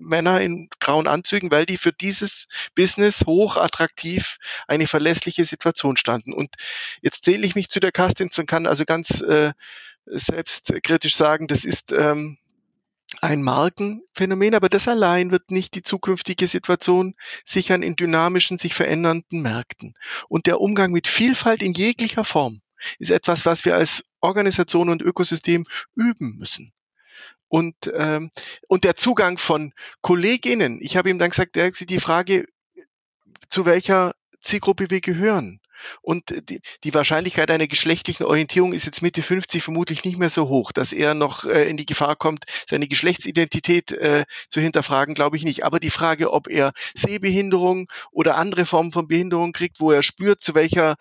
Männer 0.04 0.40
in 0.40 0.68
grauen 0.80 1.06
Anzügen, 1.06 1.50
weil 1.50 1.66
die 1.66 1.76
für 1.76 1.92
dieses 1.92 2.48
Business 2.74 3.24
hoch 3.26 3.56
attraktiv 3.56 4.36
eine 4.68 4.86
verlässliche 4.86 5.44
Situation 5.44 5.96
standen. 5.96 6.32
Und 6.32 6.54
jetzt 7.00 7.24
zähle 7.24 7.46
ich 7.46 7.54
mich 7.54 7.70
zu 7.70 7.80
der 7.80 7.92
Kaste 7.92 8.24
und 8.24 8.46
kann 8.46 8.66
also 8.66 8.84
ganz 8.84 9.20
äh, 9.22 9.52
selbstkritisch 10.06 11.16
sagen, 11.16 11.46
das 11.46 11.64
ist 11.64 11.92
ähm, 11.92 12.38
ein 13.20 13.42
Markenphänomen, 13.42 14.54
aber 14.54 14.68
das 14.68 14.88
allein 14.88 15.30
wird 15.30 15.50
nicht 15.50 15.74
die 15.74 15.82
zukünftige 15.82 16.46
Situation 16.46 17.14
sichern 17.44 17.82
in 17.82 17.96
dynamischen, 17.96 18.58
sich 18.58 18.74
verändernden 18.74 19.42
Märkten. 19.42 19.94
Und 20.28 20.46
der 20.46 20.60
Umgang 20.60 20.92
mit 20.92 21.06
Vielfalt 21.06 21.62
in 21.62 21.72
jeglicher 21.72 22.24
Form 22.24 22.60
ist 22.98 23.10
etwas, 23.10 23.46
was 23.46 23.64
wir 23.64 23.74
als 23.74 24.04
Organisation 24.20 24.88
und 24.88 25.02
Ökosystem 25.02 25.64
üben 25.94 26.36
müssen. 26.38 26.72
Und, 27.48 27.92
ähm, 27.94 28.30
und 28.68 28.84
der 28.84 28.96
Zugang 28.96 29.38
von 29.38 29.72
Kolleginnen, 30.00 30.78
ich 30.80 30.96
habe 30.96 31.10
ihm 31.10 31.18
dann 31.18 31.30
gesagt, 31.30 31.56
die 31.56 32.00
Frage, 32.00 32.46
zu 33.48 33.64
welcher 33.64 34.14
Zielgruppe 34.40 34.90
wir 34.90 35.00
gehören. 35.00 35.60
Und 36.02 36.34
die, 36.48 36.60
die 36.82 36.94
Wahrscheinlichkeit 36.94 37.50
einer 37.50 37.66
geschlechtlichen 37.66 38.24
Orientierung 38.24 38.72
ist 38.72 38.86
jetzt 38.86 39.02
Mitte 39.02 39.22
50 39.22 39.62
vermutlich 39.62 40.04
nicht 40.04 40.18
mehr 40.18 40.28
so 40.28 40.48
hoch, 40.48 40.72
dass 40.72 40.92
er 40.92 41.14
noch 41.14 41.44
äh, 41.44 41.68
in 41.68 41.76
die 41.76 41.86
Gefahr 41.86 42.16
kommt, 42.16 42.44
seine 42.68 42.88
Geschlechtsidentität 42.88 43.92
äh, 43.92 44.24
zu 44.48 44.60
hinterfragen, 44.60 45.14
glaube 45.14 45.36
ich 45.36 45.44
nicht. 45.44 45.64
Aber 45.64 45.80
die 45.80 45.90
Frage, 45.90 46.32
ob 46.32 46.48
er 46.48 46.72
Sehbehinderung 46.94 47.88
oder 48.10 48.36
andere 48.36 48.66
Formen 48.66 48.92
von 48.92 49.08
Behinderung 49.08 49.52
kriegt, 49.52 49.80
wo 49.80 49.90
er 49.90 50.02
spürt, 50.02 50.42
zu 50.42 50.54
welcher, 50.54 50.96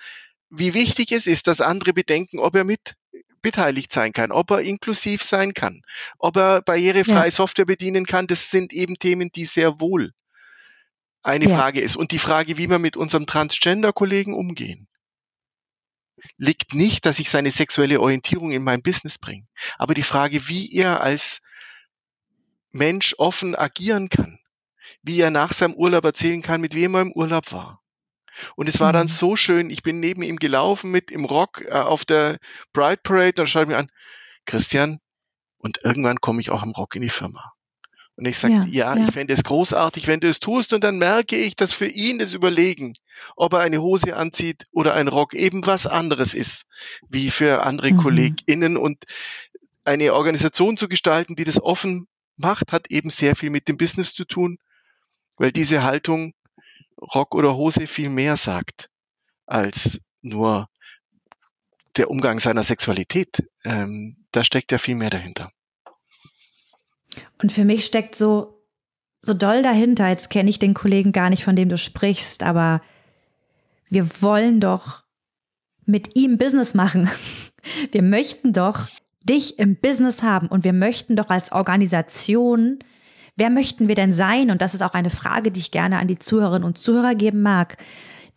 wie 0.49 0.73
wichtig 0.73 1.11
es 1.11 1.27
ist, 1.27 1.47
dass 1.47 1.61
andere 1.61 1.93
bedenken, 1.93 2.39
ob 2.39 2.55
er 2.55 2.63
mit 2.63 2.95
beteiligt 3.41 3.91
sein 3.91 4.13
kann, 4.13 4.31
ob 4.31 4.51
er 4.51 4.61
inklusiv 4.61 5.21
sein 5.21 5.53
kann, 5.53 5.81
ob 6.17 6.37
er 6.37 6.61
barrierefrei 6.61 7.25
ja. 7.25 7.31
Software 7.31 7.65
bedienen 7.65 8.05
kann, 8.05 8.25
das 8.25 8.49
sind 8.49 8.73
eben 8.73 8.97
Themen, 8.97 9.31
die 9.31 9.45
sehr 9.45 9.79
wohl 9.79 10.13
eine 11.23 11.49
ja. 11.49 11.55
Frage 11.55 11.81
ist. 11.81 11.95
Und 11.95 12.11
die 12.11 12.19
Frage, 12.19 12.57
wie 12.57 12.69
wir 12.69 12.79
mit 12.79 12.97
unserem 12.97 13.25
Transgender-Kollegen 13.25 14.33
umgehen, 14.33 14.87
liegt 16.37 16.73
nicht, 16.73 17.05
dass 17.05 17.19
ich 17.19 17.29
seine 17.29 17.51
sexuelle 17.51 17.99
Orientierung 17.99 18.51
in 18.51 18.63
mein 18.63 18.81
Business 18.81 19.17
bringe, 19.17 19.47
aber 19.77 19.93
die 19.93 20.03
Frage, 20.03 20.47
wie 20.47 20.73
er 20.73 21.01
als 21.01 21.41
Mensch 22.71 23.15
offen 23.17 23.55
agieren 23.55 24.09
kann, 24.09 24.39
wie 25.01 25.19
er 25.19 25.31
nach 25.31 25.53
seinem 25.53 25.73
Urlaub 25.73 26.05
erzählen 26.05 26.41
kann, 26.41 26.61
mit 26.61 26.75
wem 26.75 26.95
er 26.95 27.01
im 27.01 27.11
Urlaub 27.11 27.51
war. 27.51 27.81
Und 28.55 28.67
es 28.67 28.79
war 28.79 28.89
mhm. 28.89 28.93
dann 28.93 29.07
so 29.07 29.35
schön, 29.35 29.69
ich 29.69 29.83
bin 29.83 29.99
neben 29.99 30.23
ihm 30.23 30.37
gelaufen 30.37 30.91
mit 30.91 31.11
im 31.11 31.25
Rock 31.25 31.63
äh, 31.65 31.71
auf 31.71 32.05
der 32.05 32.39
Pride 32.73 33.01
Parade, 33.03 33.33
dann 33.33 33.47
schaut 33.47 33.67
mir 33.67 33.77
an, 33.77 33.91
Christian, 34.45 34.99
und 35.57 35.79
irgendwann 35.83 36.19
komme 36.19 36.41
ich 36.41 36.49
auch 36.49 36.63
im 36.63 36.71
Rock 36.71 36.95
in 36.95 37.03
die 37.03 37.09
Firma. 37.09 37.52
Und 38.15 38.25
ich 38.25 38.37
sagte, 38.37 38.67
ja, 38.67 38.93
ja, 38.93 38.95
ja, 38.95 39.03
ich 39.07 39.11
fände 39.11 39.33
es 39.33 39.43
großartig, 39.43 40.07
wenn 40.07 40.19
du 40.19 40.29
es 40.29 40.39
tust. 40.39 40.73
Und 40.73 40.83
dann 40.83 40.99
merke 40.99 41.35
ich, 41.35 41.55
dass 41.55 41.73
für 41.73 41.87
ihn 41.87 42.19
das 42.19 42.33
Überlegen, 42.33 42.93
ob 43.35 43.53
er 43.53 43.61
eine 43.61 43.81
Hose 43.81 44.15
anzieht 44.15 44.67
oder 44.71 44.93
ein 44.93 45.07
Rock, 45.07 45.33
eben 45.33 45.65
was 45.65 45.87
anderes 45.87 46.35
ist, 46.35 46.65
wie 47.09 47.31
für 47.31 47.63
andere 47.63 47.93
mhm. 47.93 47.97
KollegInnen. 47.97 48.77
Und 48.77 49.05
eine 49.83 50.13
Organisation 50.13 50.77
zu 50.77 50.87
gestalten, 50.87 51.35
die 51.35 51.43
das 51.43 51.61
offen 51.61 52.07
macht, 52.37 52.71
hat 52.71 52.91
eben 52.91 53.09
sehr 53.09 53.35
viel 53.35 53.49
mit 53.49 53.67
dem 53.67 53.77
Business 53.77 54.13
zu 54.13 54.25
tun, 54.25 54.59
weil 55.37 55.51
diese 55.51 55.83
Haltung 55.83 56.33
Rock 57.01 57.33
oder 57.33 57.55
Hose 57.55 57.87
viel 57.87 58.09
mehr 58.09 58.37
sagt 58.37 58.89
als 59.45 60.01
nur 60.21 60.69
der 61.97 62.09
Umgang 62.09 62.39
seiner 62.39 62.63
Sexualität. 62.63 63.43
Ähm, 63.65 64.25
da 64.31 64.43
steckt 64.43 64.71
ja 64.71 64.77
viel 64.77 64.95
mehr 64.95 65.09
dahinter. 65.09 65.51
Und 67.41 67.51
für 67.51 67.65
mich 67.65 67.85
steckt 67.85 68.15
so, 68.15 68.63
so 69.21 69.33
doll 69.33 69.63
dahinter, 69.63 70.07
jetzt 70.09 70.29
kenne 70.29 70.49
ich 70.49 70.59
den 70.59 70.73
Kollegen 70.73 71.11
gar 71.11 71.29
nicht, 71.29 71.43
von 71.43 71.55
dem 71.55 71.69
du 71.69 71.77
sprichst, 71.77 72.43
aber 72.43 72.81
wir 73.89 74.21
wollen 74.21 74.59
doch 74.59 75.03
mit 75.85 76.15
ihm 76.15 76.37
Business 76.37 76.73
machen. 76.73 77.09
Wir 77.93 78.01
möchten 78.01 78.51
doch 78.51 78.89
dich 79.23 79.57
im 79.57 79.77
Business 79.77 80.21
haben 80.21 80.47
und 80.47 80.65
wir 80.65 80.73
möchten 80.73 81.15
doch 81.15 81.29
als 81.29 81.53
Organisation, 81.53 82.79
wer 83.37 83.49
möchten 83.49 83.87
wir 83.87 83.95
denn 83.95 84.11
sein? 84.11 84.51
Und 84.51 84.61
das 84.61 84.73
ist 84.73 84.81
auch 84.81 84.93
eine 84.93 85.09
Frage, 85.09 85.49
die 85.49 85.61
ich 85.61 85.71
gerne 85.71 85.99
an 85.99 86.07
die 86.07 86.19
Zuhörerinnen 86.19 86.65
und 86.65 86.77
Zuhörer 86.77 87.15
geben 87.15 87.41
mag. 87.41 87.77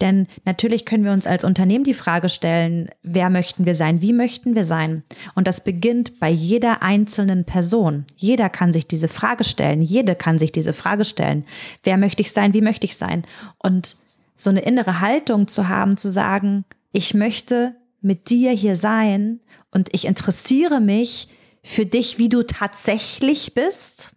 Denn 0.01 0.27
natürlich 0.45 0.85
können 0.85 1.05
wir 1.05 1.13
uns 1.13 1.27
als 1.27 1.45
Unternehmen 1.45 1.85
die 1.85 1.95
Frage 1.95 2.29
stellen, 2.29 2.91
wer 3.03 3.31
möchten 3.31 3.65
wir 3.65 3.75
sein, 3.75 4.03
wie 4.03 4.13
möchten 4.13 4.55
wir 4.55 4.65
sein? 4.65 5.05
Und 5.35 5.47
das 5.47 5.65
beginnt 5.65 6.21
bei 6.21 6.29
jeder 6.29 6.83
einzelnen 6.83 7.45
Person. 7.45 8.05
Jeder 8.17 8.49
kann 8.49 8.73
sich 8.73 8.87
diese 8.87 9.09
Frage 9.09 9.45
stellen, 9.45 9.81
jede 9.81 10.15
kann 10.15 10.39
sich 10.39 10.53
diese 10.53 10.73
Frage 10.73 11.05
stellen. 11.05 11.45
Wer 11.83 11.97
möchte 11.97 12.23
ich 12.23 12.33
sein, 12.33 12.53
wie 12.53 12.61
möchte 12.61 12.87
ich 12.87 12.97
sein? 12.97 13.25
Und 13.59 13.97
so 14.37 14.51
eine 14.51 14.61
innere 14.61 15.01
Haltung 15.01 15.49
zu 15.49 15.69
haben, 15.69 15.97
zu 15.97 16.11
sagen, 16.11 16.65
ich 16.93 17.15
möchte 17.15 17.75
mit 18.01 18.29
dir 18.29 18.53
hier 18.53 18.77
sein 18.77 19.41
und 19.71 19.89
ich 19.93 20.05
interessiere 20.05 20.81
mich 20.81 21.29
für 21.63 21.87
dich, 21.87 22.19
wie 22.19 22.29
du 22.29 22.43
tatsächlich 22.43 23.55
bist 23.55 24.15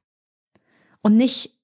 und 1.01 1.15
nicht 1.15 1.58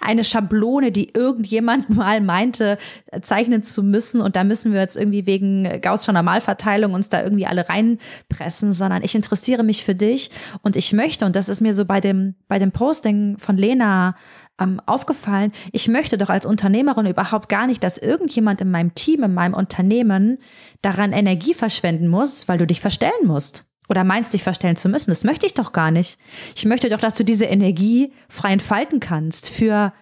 eine 0.00 0.24
Schablone, 0.24 0.92
die 0.92 1.10
irgendjemand 1.14 1.90
mal 1.94 2.20
meinte, 2.20 2.78
zeichnen 3.22 3.62
zu 3.62 3.82
müssen. 3.82 4.20
Und 4.20 4.36
da 4.36 4.44
müssen 4.44 4.72
wir 4.72 4.80
jetzt 4.80 4.96
irgendwie 4.96 5.26
wegen 5.26 5.80
Gaußscher 5.80 6.12
Normalverteilung 6.12 6.94
uns 6.94 7.08
da 7.08 7.22
irgendwie 7.22 7.46
alle 7.46 7.68
reinpressen, 7.68 8.72
sondern 8.72 9.02
ich 9.02 9.14
interessiere 9.14 9.62
mich 9.62 9.84
für 9.84 9.94
dich 9.94 10.30
und 10.62 10.76
ich 10.76 10.92
möchte, 10.92 11.26
und 11.26 11.36
das 11.36 11.48
ist 11.48 11.60
mir 11.60 11.74
so 11.74 11.84
bei 11.84 12.00
dem, 12.00 12.34
bei 12.48 12.58
dem 12.58 12.72
Posting 12.72 13.38
von 13.38 13.56
Lena 13.56 14.16
ähm, 14.60 14.80
aufgefallen, 14.86 15.52
ich 15.72 15.88
möchte 15.88 16.18
doch 16.18 16.30
als 16.30 16.44
Unternehmerin 16.44 17.06
überhaupt 17.06 17.48
gar 17.48 17.66
nicht, 17.66 17.82
dass 17.84 17.98
irgendjemand 17.98 18.60
in 18.60 18.70
meinem 18.70 18.94
Team, 18.94 19.22
in 19.22 19.34
meinem 19.34 19.54
Unternehmen 19.54 20.38
daran 20.82 21.12
Energie 21.12 21.54
verschwenden 21.54 22.08
muss, 22.08 22.48
weil 22.48 22.58
du 22.58 22.66
dich 22.66 22.80
verstellen 22.80 23.26
musst 23.26 23.67
oder 23.88 24.04
meinst, 24.04 24.32
dich 24.32 24.42
verstellen 24.42 24.76
zu 24.76 24.88
müssen. 24.88 25.10
Das 25.10 25.24
möchte 25.24 25.46
ich 25.46 25.54
doch 25.54 25.72
gar 25.72 25.90
nicht. 25.90 26.18
Ich 26.56 26.64
möchte 26.64 26.88
doch, 26.88 26.98
dass 26.98 27.14
du 27.14 27.24
diese 27.24 27.46
Energie 27.46 28.12
frei 28.28 28.52
entfalten 28.52 29.00
kannst 29.00 29.50
für 29.50 29.92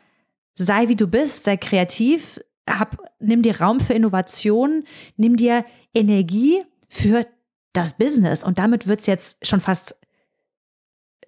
sei 0.54 0.88
wie 0.88 0.96
du 0.96 1.06
bist, 1.06 1.44
sei 1.44 1.56
kreativ, 1.56 2.40
hab, 2.68 2.96
nimm 3.20 3.42
dir 3.42 3.60
Raum 3.60 3.80
für 3.80 3.94
Innovation, 3.94 4.84
nimm 5.16 5.36
dir 5.36 5.64
Energie 5.94 6.62
für 6.88 7.26
das 7.72 7.96
Business. 7.96 8.42
Und 8.42 8.58
damit 8.58 8.86
wird's 8.86 9.06
jetzt 9.06 9.46
schon 9.46 9.60
fast 9.60 9.96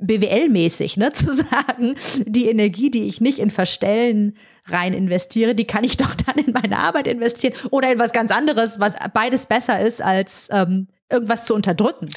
BWL-mäßig, 0.01 0.97
ne, 0.97 1.12
zu 1.12 1.33
sagen, 1.33 1.94
die 2.25 2.49
Energie, 2.49 2.90
die 2.90 3.07
ich 3.07 3.21
nicht 3.21 3.38
in 3.38 3.51
Verstellen 3.51 4.37
rein 4.66 4.92
investiere, 4.92 5.55
die 5.55 5.66
kann 5.66 5.85
ich 5.85 5.97
doch 5.97 6.14
dann 6.14 6.38
in 6.38 6.53
meine 6.53 6.79
Arbeit 6.79 7.07
investieren 7.07 7.55
oder 7.71 7.92
in 7.92 7.99
was 7.99 8.12
ganz 8.12 8.31
anderes, 8.31 8.81
was 8.81 8.94
beides 9.12 9.47
besser 9.47 9.81
ist, 9.81 10.03
als 10.03 10.49
ähm, 10.53 10.88
irgendwas 11.11 11.44
zu 11.44 11.55
unterdrücken. 11.55 12.11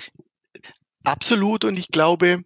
Absolut. 1.04 1.66
Und 1.66 1.78
ich 1.78 1.90
glaube, 1.90 2.44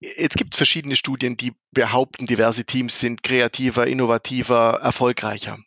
es 0.00 0.30
gibt 0.30 0.54
verschiedene 0.54 0.96
Studien, 0.96 1.36
die 1.36 1.52
behaupten, 1.72 2.26
diverse 2.26 2.64
Teams 2.64 3.00
sind 3.00 3.22
kreativer, 3.22 3.86
innovativer, 3.86 4.80
erfolgreicher. 4.82 5.58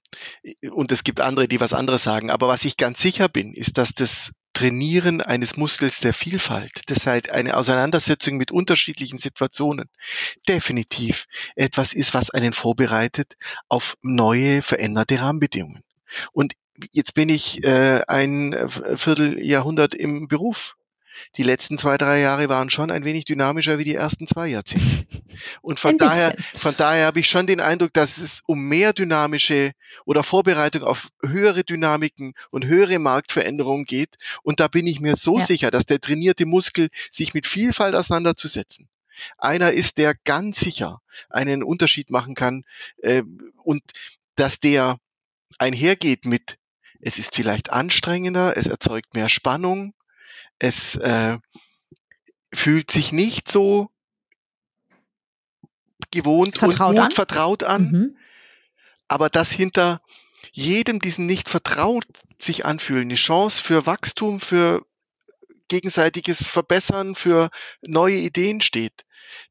Und 0.71 0.91
es 0.91 1.03
gibt 1.03 1.21
andere, 1.21 1.47
die 1.47 1.59
was 1.59 1.73
anderes 1.73 2.03
sagen. 2.03 2.31
Aber 2.31 2.47
was 2.47 2.65
ich 2.65 2.77
ganz 2.77 3.01
sicher 3.01 3.29
bin, 3.29 3.53
ist, 3.53 3.77
dass 3.77 3.93
das 3.93 4.31
Trainieren 4.53 5.19
eines 5.19 5.57
Muskels 5.57 5.99
der 5.99 6.13
Vielfalt, 6.13 6.83
das 6.85 7.07
heißt 7.07 7.31
eine 7.31 7.57
Auseinandersetzung 7.57 8.37
mit 8.37 8.51
unterschiedlichen 8.51 9.17
Situationen, 9.17 9.89
definitiv 10.47 11.25
etwas 11.55 11.93
ist, 11.93 12.13
was 12.13 12.29
einen 12.29 12.53
vorbereitet 12.53 13.33
auf 13.67 13.97
neue, 14.03 14.61
veränderte 14.61 15.19
Rahmenbedingungen. 15.19 15.81
Und 16.33 16.53
jetzt 16.91 17.15
bin 17.15 17.29
ich 17.29 17.63
äh, 17.63 18.03
ein 18.07 18.55
Vierteljahrhundert 18.69 19.95
im 19.95 20.27
Beruf 20.27 20.75
die 21.37 21.43
letzten 21.43 21.77
zwei, 21.77 21.97
drei 21.97 22.19
Jahre 22.19 22.49
waren 22.49 22.69
schon 22.69 22.91
ein 22.91 23.05
wenig 23.05 23.25
dynamischer 23.25 23.77
wie 23.79 23.83
die 23.83 23.95
ersten 23.95 24.27
zwei 24.27 24.47
Jahrzehnte. 24.47 24.85
Und 25.61 25.79
von 25.79 25.97
daher, 25.97 26.35
von 26.55 26.75
daher 26.77 27.07
habe 27.07 27.19
ich 27.19 27.29
schon 27.29 27.47
den 27.47 27.59
Eindruck, 27.59 27.93
dass 27.93 28.17
es 28.17 28.43
um 28.45 28.59
mehr 28.59 28.93
dynamische 28.93 29.71
oder 30.05 30.23
Vorbereitung 30.23 30.83
auf 30.83 31.09
höhere 31.25 31.63
Dynamiken 31.63 32.33
und 32.51 32.65
höhere 32.65 32.99
Marktveränderungen 32.99 33.85
geht. 33.85 34.15
Und 34.43 34.59
da 34.59 34.67
bin 34.67 34.87
ich 34.87 34.99
mir 34.99 35.15
so 35.15 35.39
ja. 35.39 35.45
sicher, 35.45 35.71
dass 35.71 35.85
der 35.85 35.99
trainierte 35.99 36.45
Muskel 36.45 36.89
sich 37.11 37.33
mit 37.33 37.47
Vielfalt 37.47 37.95
auseinanderzusetzen 37.95 38.87
einer 39.37 39.71
ist, 39.71 39.97
der 39.97 40.15
ganz 40.23 40.59
sicher 40.59 41.01
einen 41.29 41.63
Unterschied 41.63 42.09
machen 42.09 42.35
kann 42.35 42.63
äh, 42.97 43.23
und 43.63 43.83
dass 44.35 44.59
der 44.59 44.97
einhergeht 45.59 46.25
mit, 46.25 46.57
es 46.99 47.19
ist 47.19 47.35
vielleicht 47.35 47.71
anstrengender, 47.71 48.57
es 48.57 48.67
erzeugt 48.67 49.13
mehr 49.13 49.29
Spannung, 49.29 49.93
es 50.59 50.95
äh, 50.95 51.37
fühlt 52.53 52.91
sich 52.91 53.11
nicht 53.11 53.51
so 53.51 53.89
gewohnt 56.11 56.57
vertraut 56.57 56.89
und 56.89 56.95
gut 56.95 57.05
an. 57.05 57.11
vertraut 57.11 57.63
an, 57.63 57.83
mhm. 57.83 58.17
aber 59.07 59.29
dass 59.29 59.51
hinter 59.51 60.01
jedem 60.51 60.99
diesen 60.99 61.25
nicht 61.25 61.49
vertraut 61.49 62.05
sich 62.37 62.65
anfühlen, 62.65 63.03
eine 63.03 63.15
Chance 63.15 63.63
für 63.63 63.85
Wachstum, 63.85 64.39
für 64.39 64.85
gegenseitiges 65.67 66.49
Verbessern, 66.49 67.15
für 67.15 67.49
neue 67.81 68.17
Ideen 68.17 68.61
steht. 68.61 69.05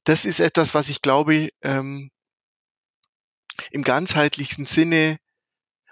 Das 0.05 0.25
ist 0.25 0.39
etwas, 0.41 0.75
was 0.75 0.89
ich 0.89 1.03
glaube, 1.03 1.49
ähm, 1.63 2.11
im 3.71 3.83
ganzheitlichen 3.83 4.67
Sinne 4.67 5.19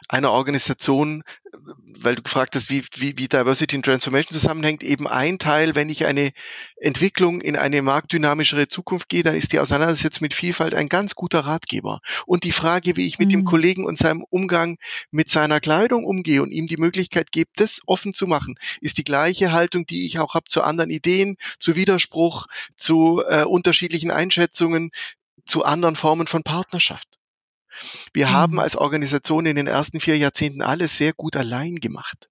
einer 0.08 0.32
Organisation, 0.32 1.22
weil 1.98 2.16
du 2.16 2.22
gefragt 2.22 2.54
hast, 2.54 2.70
wie, 2.70 2.82
wie, 2.96 3.18
wie 3.18 3.28
Diversity 3.28 3.76
and 3.76 3.84
Transformation 3.84 4.38
zusammenhängt, 4.38 4.82
eben 4.82 5.06
ein 5.06 5.38
Teil, 5.38 5.74
wenn 5.74 5.90
ich 5.90 6.06
eine 6.06 6.32
Entwicklung 6.76 7.40
in 7.40 7.56
eine 7.56 7.82
marktdynamischere 7.82 8.68
Zukunft 8.68 9.08
gehe, 9.08 9.22
dann 9.22 9.34
ist 9.34 9.52
die 9.52 9.60
Auseinandersetzung 9.60 10.24
mit 10.24 10.34
Vielfalt 10.34 10.74
ein 10.74 10.88
ganz 10.88 11.14
guter 11.14 11.40
Ratgeber. 11.40 12.00
Und 12.26 12.44
die 12.44 12.52
Frage, 12.52 12.96
wie 12.96 13.06
ich 13.06 13.18
mit 13.18 13.28
mhm. 13.28 13.32
dem 13.32 13.44
Kollegen 13.44 13.84
und 13.84 13.98
seinem 13.98 14.24
Umgang 14.30 14.78
mit 15.10 15.30
seiner 15.30 15.60
Kleidung 15.60 16.04
umgehe 16.04 16.42
und 16.42 16.50
ihm 16.50 16.66
die 16.66 16.78
Möglichkeit 16.78 17.32
gebe, 17.32 17.50
das 17.56 17.80
offen 17.86 18.14
zu 18.14 18.26
machen, 18.26 18.56
ist 18.80 18.98
die 18.98 19.04
gleiche 19.04 19.52
Haltung, 19.52 19.86
die 19.86 20.06
ich 20.06 20.18
auch 20.18 20.34
habe 20.34 20.48
zu 20.48 20.62
anderen 20.62 20.90
Ideen, 20.90 21.36
zu 21.58 21.76
Widerspruch, 21.76 22.46
zu 22.76 23.22
äh, 23.28 23.44
unterschiedlichen 23.44 24.10
Einschätzungen, 24.10 24.90
zu 25.44 25.64
anderen 25.64 25.96
Formen 25.96 26.26
von 26.26 26.42
Partnerschaft. 26.42 27.19
Wir 28.12 28.28
mhm. 28.28 28.32
haben 28.32 28.60
als 28.60 28.76
Organisation 28.76 29.46
in 29.46 29.56
den 29.56 29.66
ersten 29.66 30.00
vier 30.00 30.16
Jahrzehnten 30.16 30.62
alles 30.62 30.96
sehr 30.96 31.12
gut 31.12 31.36
allein 31.36 31.76
gemacht. 31.76 32.28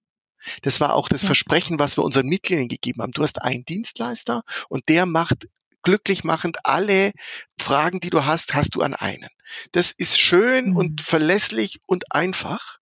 Das 0.62 0.80
war 0.80 0.94
auch 0.94 1.08
das 1.08 1.22
ja. 1.22 1.26
Versprechen, 1.26 1.78
was 1.78 1.96
wir 1.98 2.04
unseren 2.04 2.26
Mitgliedern 2.26 2.68
gegeben 2.68 3.02
haben. 3.02 3.12
Du 3.12 3.22
hast 3.22 3.42
einen 3.42 3.64
Dienstleister 3.64 4.42
und 4.68 4.88
der 4.88 5.06
macht 5.06 5.48
glücklich 5.82 6.24
machend 6.24 6.58
alle 6.64 7.12
Fragen, 7.58 8.00
die 8.00 8.10
du 8.10 8.24
hast, 8.24 8.54
hast 8.54 8.74
du 8.74 8.82
an 8.82 8.94
einen. 8.94 9.28
Das 9.72 9.92
ist 9.92 10.18
schön 10.18 10.70
mhm. 10.70 10.76
und 10.76 11.00
verlässlich 11.00 11.80
und 11.86 12.12
einfach. 12.12 12.78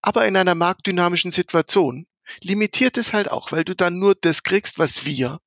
Aber 0.00 0.26
in 0.26 0.36
einer 0.36 0.54
marktdynamischen 0.54 1.30
Situation 1.30 2.06
limitiert 2.40 2.96
es 2.96 3.12
halt 3.12 3.30
auch, 3.30 3.52
weil 3.52 3.64
du 3.64 3.74
dann 3.74 3.98
nur 3.98 4.14
das 4.14 4.42
kriegst, 4.42 4.78
was 4.78 5.04
wir 5.04 5.38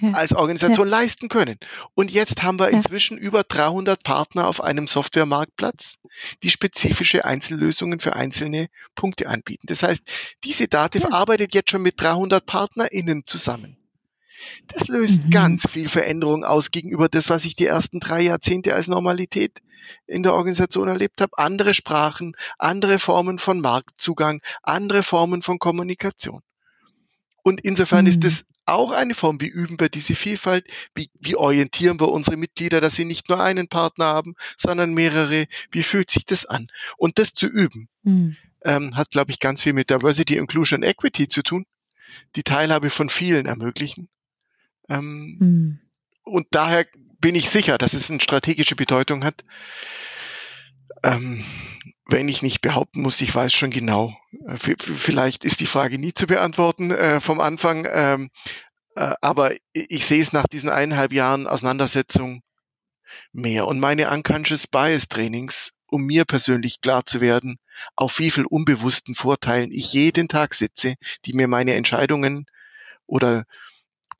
ja. 0.00 0.12
als 0.12 0.32
Organisation 0.32 0.88
ja. 0.88 0.98
leisten 0.98 1.28
können. 1.28 1.58
Und 1.94 2.10
jetzt 2.10 2.42
haben 2.42 2.58
wir 2.58 2.70
inzwischen 2.70 3.16
ja. 3.16 3.22
über 3.22 3.44
300 3.44 4.02
Partner 4.02 4.46
auf 4.46 4.62
einem 4.62 4.86
Softwaremarktplatz, 4.86 5.96
die 6.42 6.50
spezifische 6.50 7.24
Einzellösungen 7.24 8.00
für 8.00 8.14
einzelne 8.14 8.68
Punkte 8.94 9.28
anbieten. 9.28 9.66
Das 9.66 9.82
heißt, 9.82 10.02
diese 10.44 10.68
Dativ 10.68 11.06
arbeitet 11.06 11.54
jetzt 11.54 11.70
schon 11.70 11.82
mit 11.82 12.00
300 12.00 12.44
PartnerInnen 12.44 13.24
zusammen. 13.24 13.76
Das 14.66 14.88
löst 14.88 15.26
mhm. 15.26 15.30
ganz 15.30 15.68
viel 15.68 15.88
Veränderung 15.88 16.44
aus 16.44 16.70
gegenüber 16.70 17.08
das, 17.08 17.30
was 17.30 17.44
ich 17.44 17.54
die 17.54 17.66
ersten 17.66 18.00
drei 18.00 18.22
Jahrzehnte 18.22 18.74
als 18.74 18.88
Normalität 18.88 19.60
in 20.06 20.22
der 20.22 20.34
Organisation 20.34 20.88
erlebt 20.88 21.20
habe. 21.20 21.38
Andere 21.38 21.74
Sprachen, 21.74 22.34
andere 22.58 22.98
Formen 22.98 23.38
von 23.38 23.60
Marktzugang, 23.60 24.40
andere 24.62 25.02
Formen 25.02 25.42
von 25.42 25.58
Kommunikation. 25.58 26.42
Und 27.42 27.60
insofern 27.60 28.04
mhm. 28.04 28.10
ist 28.10 28.24
es 28.24 28.46
auch 28.64 28.92
eine 28.92 29.14
Form, 29.14 29.40
wie 29.40 29.48
üben 29.48 29.78
wir 29.80 29.88
diese 29.88 30.14
Vielfalt, 30.14 30.64
wie, 30.94 31.10
wie 31.20 31.36
orientieren 31.36 32.00
wir 32.00 32.08
unsere 32.08 32.36
Mitglieder, 32.36 32.80
dass 32.80 32.94
sie 32.94 33.04
nicht 33.04 33.28
nur 33.28 33.42
einen 33.42 33.68
Partner 33.68 34.06
haben, 34.06 34.34
sondern 34.56 34.94
mehrere, 34.94 35.46
wie 35.70 35.82
fühlt 35.82 36.10
sich 36.10 36.24
das 36.24 36.46
an? 36.46 36.68
Und 36.96 37.18
das 37.18 37.34
zu 37.34 37.46
üben, 37.46 37.88
mhm. 38.02 38.36
ähm, 38.64 38.96
hat, 38.96 39.10
glaube 39.10 39.32
ich, 39.32 39.40
ganz 39.40 39.62
viel 39.62 39.72
mit 39.72 39.90
Diversity, 39.90 40.36
Inclusion, 40.36 40.82
Equity 40.82 41.28
zu 41.28 41.42
tun, 41.42 41.66
die 42.36 42.42
Teilhabe 42.42 42.90
von 42.90 43.08
vielen 43.08 43.46
ermöglichen. 43.46 44.08
Ähm, 44.88 45.36
mhm. 45.38 45.80
Und 46.22 46.46
daher 46.50 46.86
bin 47.20 47.34
ich 47.34 47.50
sicher, 47.50 47.78
dass 47.78 47.94
es 47.94 48.10
eine 48.10 48.20
strategische 48.20 48.76
Bedeutung 48.76 49.24
hat. 49.24 49.42
Ähm, 51.02 51.44
wenn 52.06 52.28
ich 52.28 52.42
nicht 52.42 52.60
behaupten 52.60 53.02
muss, 53.02 53.20
ich 53.20 53.34
weiß 53.34 53.52
schon 53.52 53.70
genau. 53.70 54.16
Äh, 54.46 54.56
vielleicht 54.56 55.44
ist 55.44 55.60
die 55.60 55.66
Frage 55.66 55.98
nie 55.98 56.12
zu 56.12 56.26
beantworten 56.26 56.90
äh, 56.90 57.20
vom 57.20 57.40
Anfang, 57.40 57.86
ähm, 57.90 58.30
äh, 58.96 59.14
aber 59.20 59.54
ich 59.72 60.06
sehe 60.06 60.20
es 60.20 60.32
nach 60.32 60.46
diesen 60.46 60.68
eineinhalb 60.68 61.12
Jahren 61.12 61.46
Auseinandersetzung 61.46 62.42
mehr. 63.32 63.66
Und 63.66 63.80
meine 63.80 64.10
Unconscious 64.10 64.66
Bias 64.66 65.08
Trainings, 65.08 65.72
um 65.86 66.04
mir 66.04 66.24
persönlich 66.24 66.80
klar 66.80 67.04
zu 67.04 67.20
werden, 67.20 67.58
auf 67.96 68.18
wie 68.18 68.30
viel 68.30 68.46
unbewussten 68.46 69.14
Vorteilen 69.14 69.70
ich 69.72 69.92
jeden 69.92 70.28
Tag 70.28 70.54
sitze, 70.54 70.94
die 71.24 71.34
mir 71.34 71.48
meine 71.48 71.74
Entscheidungen 71.74 72.46
oder 73.06 73.44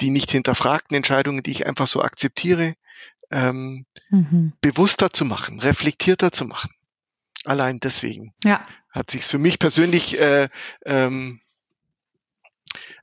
die 0.00 0.10
nicht 0.10 0.30
hinterfragten 0.30 0.96
Entscheidungen, 0.96 1.42
die 1.42 1.52
ich 1.52 1.66
einfach 1.66 1.86
so 1.86 2.02
akzeptiere, 2.02 2.74
ähm, 3.32 3.86
mhm. 4.10 4.52
bewusster 4.60 5.10
zu 5.10 5.24
machen, 5.24 5.58
reflektierter 5.58 6.30
zu 6.30 6.44
machen. 6.44 6.70
Allein 7.44 7.80
deswegen 7.80 8.32
ja. 8.44 8.64
hat 8.90 9.10
sich 9.10 9.24
für 9.24 9.38
mich 9.38 9.58
persönlich 9.58 10.20
äh, 10.20 10.48
ähm, 10.84 11.40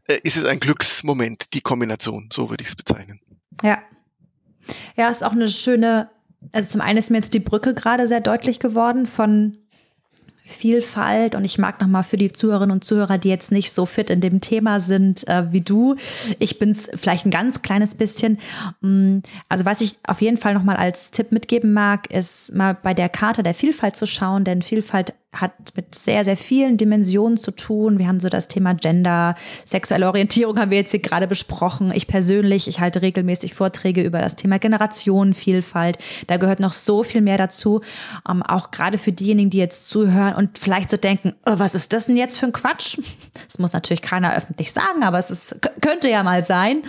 äh, 0.07 0.19
ist 0.23 0.37
es 0.37 0.45
ein 0.45 0.59
Glücksmoment, 0.59 1.53
die 1.53 1.61
Kombination, 1.61 2.29
so 2.31 2.49
würde 2.49 2.63
ich 2.63 2.69
es 2.69 2.75
bezeichnen. 2.75 3.19
Ja. 3.61 3.79
Ja, 4.95 5.09
ist 5.09 5.23
auch 5.23 5.31
eine 5.31 5.49
schöne, 5.49 6.09
also 6.51 6.69
zum 6.69 6.81
einen 6.81 6.99
ist 6.99 7.09
mir 7.09 7.17
jetzt 7.17 7.33
die 7.33 7.39
Brücke 7.39 7.73
gerade 7.73 8.07
sehr 8.07 8.21
deutlich 8.21 8.59
geworden 8.59 9.07
von 9.07 9.57
Vielfalt 10.49 11.35
und 11.35 11.45
ich 11.45 11.57
mag 11.57 11.79
nochmal 11.79 12.03
für 12.03 12.17
die 12.17 12.31
Zuhörerinnen 12.31 12.73
und 12.73 12.83
Zuhörer, 12.83 13.17
die 13.17 13.29
jetzt 13.29 13.51
nicht 13.51 13.71
so 13.71 13.85
fit 13.85 14.09
in 14.09 14.19
dem 14.19 14.41
Thema 14.41 14.79
sind 14.79 15.27
äh, 15.27 15.51
wie 15.51 15.61
du. 15.61 15.95
Ich 16.39 16.59
bin 16.59 16.71
es 16.71 16.89
vielleicht 16.95 17.25
ein 17.25 17.31
ganz 17.31 17.61
kleines 17.61 17.95
bisschen. 17.95 18.39
Mm, 18.81 19.19
also 19.47 19.65
was 19.65 19.81
ich 19.81 19.97
auf 20.05 20.21
jeden 20.21 20.37
Fall 20.37 20.53
nochmal 20.53 20.77
als 20.77 21.11
Tipp 21.11 21.31
mitgeben 21.31 21.73
mag, 21.73 22.11
ist 22.11 22.53
mal 22.53 22.73
bei 22.73 22.93
der 22.93 23.09
Karte 23.09 23.43
der 23.43 23.53
Vielfalt 23.53 23.95
zu 23.95 24.07
schauen, 24.07 24.43
denn 24.43 24.61
Vielfalt 24.61 25.13
hat 25.31 25.53
mit 25.75 25.93
sehr, 25.93 26.23
sehr 26.23 26.37
vielen 26.37 26.77
Dimensionen 26.77 27.37
zu 27.37 27.51
tun. 27.51 27.99
Wir 27.99 28.07
haben 28.07 28.19
so 28.19 28.29
das 28.29 28.47
Thema 28.47 28.73
Gender, 28.73 29.35
sexuelle 29.63 30.07
Orientierung 30.07 30.57
haben 30.57 30.71
wir 30.71 30.79
jetzt 30.79 30.89
hier 30.89 31.01
gerade 31.01 31.27
besprochen. 31.27 31.91
Ich 31.93 32.07
persönlich, 32.07 32.67
ich 32.67 32.79
halte 32.79 33.03
regelmäßig 33.03 33.53
Vorträge 33.53 34.01
über 34.01 34.19
das 34.19 34.35
Thema 34.35 34.57
Generationenvielfalt. 34.57 35.99
Da 36.25 36.37
gehört 36.37 36.59
noch 36.59 36.73
so 36.73 37.03
viel 37.03 37.21
mehr 37.21 37.37
dazu. 37.37 37.81
Ähm, 38.27 38.41
auch 38.41 38.71
gerade 38.71 38.97
für 38.97 39.11
diejenigen, 39.11 39.51
die 39.51 39.59
jetzt 39.59 39.87
zuhören 39.89 40.33
und 40.33 40.57
vielleicht 40.57 40.89
so 40.89 40.97
denken, 40.97 41.35
oh, 41.45 41.53
was 41.57 41.75
ist 41.75 41.93
das 41.93 42.07
denn 42.07 42.17
jetzt 42.17 42.39
für 42.39 42.47
ein 42.47 42.53
Quatsch? 42.53 42.97
Das 43.45 43.59
muss 43.59 43.73
natürlich 43.73 44.01
keiner 44.01 44.35
öffentlich 44.35 44.73
sagen, 44.73 45.03
aber 45.03 45.19
es 45.19 45.29
ist, 45.29 45.59
könnte 45.81 46.09
ja 46.09 46.23
mal 46.23 46.43
sein. 46.43 46.81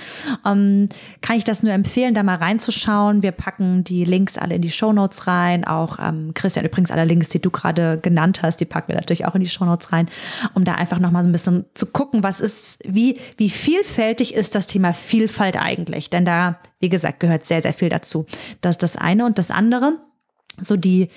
Ähm, 0.46 0.88
kann 1.20 1.36
ich 1.36 1.44
das 1.44 1.62
nur 1.62 1.74
empfehlen, 1.74 2.14
da 2.14 2.22
mal 2.22 2.36
reinzuschauen. 2.36 3.22
Wir 3.22 3.32
packen 3.32 3.84
die 3.84 4.06
Links 4.06 4.38
alle 4.38 4.54
in 4.54 4.62
die 4.62 4.70
Show 4.70 4.94
Notes 4.94 5.26
rein. 5.26 5.66
Auch 5.66 5.98
ähm, 5.98 6.32
Christian, 6.32 6.64
übrigens 6.64 6.90
alle 6.90 7.04
Links, 7.04 7.28
die 7.28 7.40
du 7.40 7.50
gerade 7.50 7.98
genannt 7.98 8.29
genannt 8.30 8.42
hast, 8.42 8.60
die 8.60 8.64
packen 8.64 8.88
wir 8.88 8.96
natürlich 8.96 9.26
auch 9.26 9.34
in 9.34 9.40
die 9.40 9.48
Shownotes 9.48 9.92
rein, 9.92 10.08
um 10.54 10.64
da 10.64 10.74
einfach 10.74 10.98
nochmal 10.98 11.22
so 11.24 11.28
ein 11.28 11.32
bisschen 11.32 11.64
zu 11.74 11.86
gucken, 11.86 12.22
was 12.22 12.40
ist, 12.40 12.80
wie, 12.86 13.18
wie 13.36 13.50
vielfältig 13.50 14.34
ist 14.34 14.54
das 14.54 14.66
Thema 14.66 14.92
Vielfalt 14.92 15.56
eigentlich? 15.56 16.10
Denn 16.10 16.24
da, 16.24 16.58
wie 16.78 16.88
gesagt, 16.88 17.20
gehört 17.20 17.44
sehr, 17.44 17.60
sehr 17.60 17.72
viel 17.72 17.88
dazu. 17.88 18.26
Das 18.60 18.76
ist 18.76 18.82
das 18.82 18.96
eine 18.96 19.26
und 19.26 19.38
das 19.38 19.50
andere, 19.50 19.98
so 20.60 20.76
die, 20.76 21.08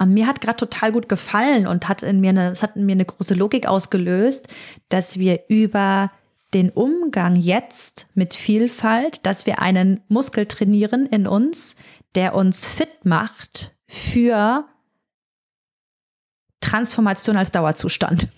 ähm, 0.00 0.14
mir 0.14 0.26
hat 0.26 0.40
gerade 0.40 0.56
total 0.56 0.92
gut 0.92 1.08
gefallen 1.08 1.66
und 1.66 1.88
hat 1.88 2.02
in 2.02 2.20
mir 2.20 2.30
eine, 2.30 2.50
es 2.50 2.62
hat 2.62 2.76
in 2.76 2.86
mir 2.86 2.92
eine 2.92 3.04
große 3.04 3.34
Logik 3.34 3.66
ausgelöst, 3.66 4.48
dass 4.88 5.18
wir 5.18 5.40
über 5.48 6.10
den 6.54 6.70
Umgang 6.70 7.36
jetzt 7.36 8.06
mit 8.14 8.34
Vielfalt, 8.34 9.26
dass 9.26 9.46
wir 9.46 9.60
einen 9.60 10.00
Muskel 10.08 10.46
trainieren 10.46 11.06
in 11.06 11.26
uns, 11.26 11.76
der 12.14 12.34
uns 12.34 12.66
fit 12.66 13.04
macht 13.04 13.74
für 13.88 14.64
Transformation 16.66 17.36
als 17.36 17.50
Dauerzustand. 17.50 18.28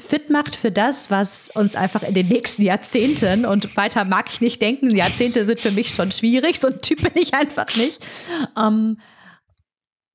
Fit 0.00 0.30
macht 0.30 0.56
für 0.56 0.70
das, 0.70 1.10
was 1.10 1.50
uns 1.54 1.76
einfach 1.76 2.02
in 2.02 2.14
den 2.14 2.28
nächsten 2.28 2.62
Jahrzehnten 2.62 3.44
und 3.44 3.76
weiter 3.76 4.04
mag 4.04 4.26
ich 4.30 4.40
nicht 4.40 4.60
denken, 4.60 4.94
Jahrzehnte 4.94 5.44
sind 5.44 5.60
für 5.60 5.70
mich 5.70 5.90
schon 5.90 6.10
schwierig, 6.10 6.58
so 6.58 6.68
ein 6.68 6.80
Typ 6.80 7.02
bin 7.02 7.12
ich 7.14 7.34
einfach 7.34 7.76
nicht. 7.76 8.04
Ähm, 8.56 8.98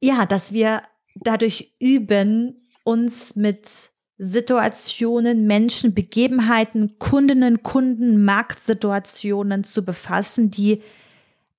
ja, 0.02 0.26
dass 0.26 0.52
wir 0.52 0.84
dadurch 1.15 1.76
üben, 1.80 2.58
uns 2.84 3.36
mit 3.36 3.91
Situationen, 4.17 5.48
Menschen, 5.48 5.93
Begebenheiten, 5.93 6.98
Kundinnen, 7.00 7.63
Kunden, 7.63 8.24
Marktsituationen 8.26 9.63
zu 9.63 9.86
befassen, 9.86 10.52
die 10.52 10.82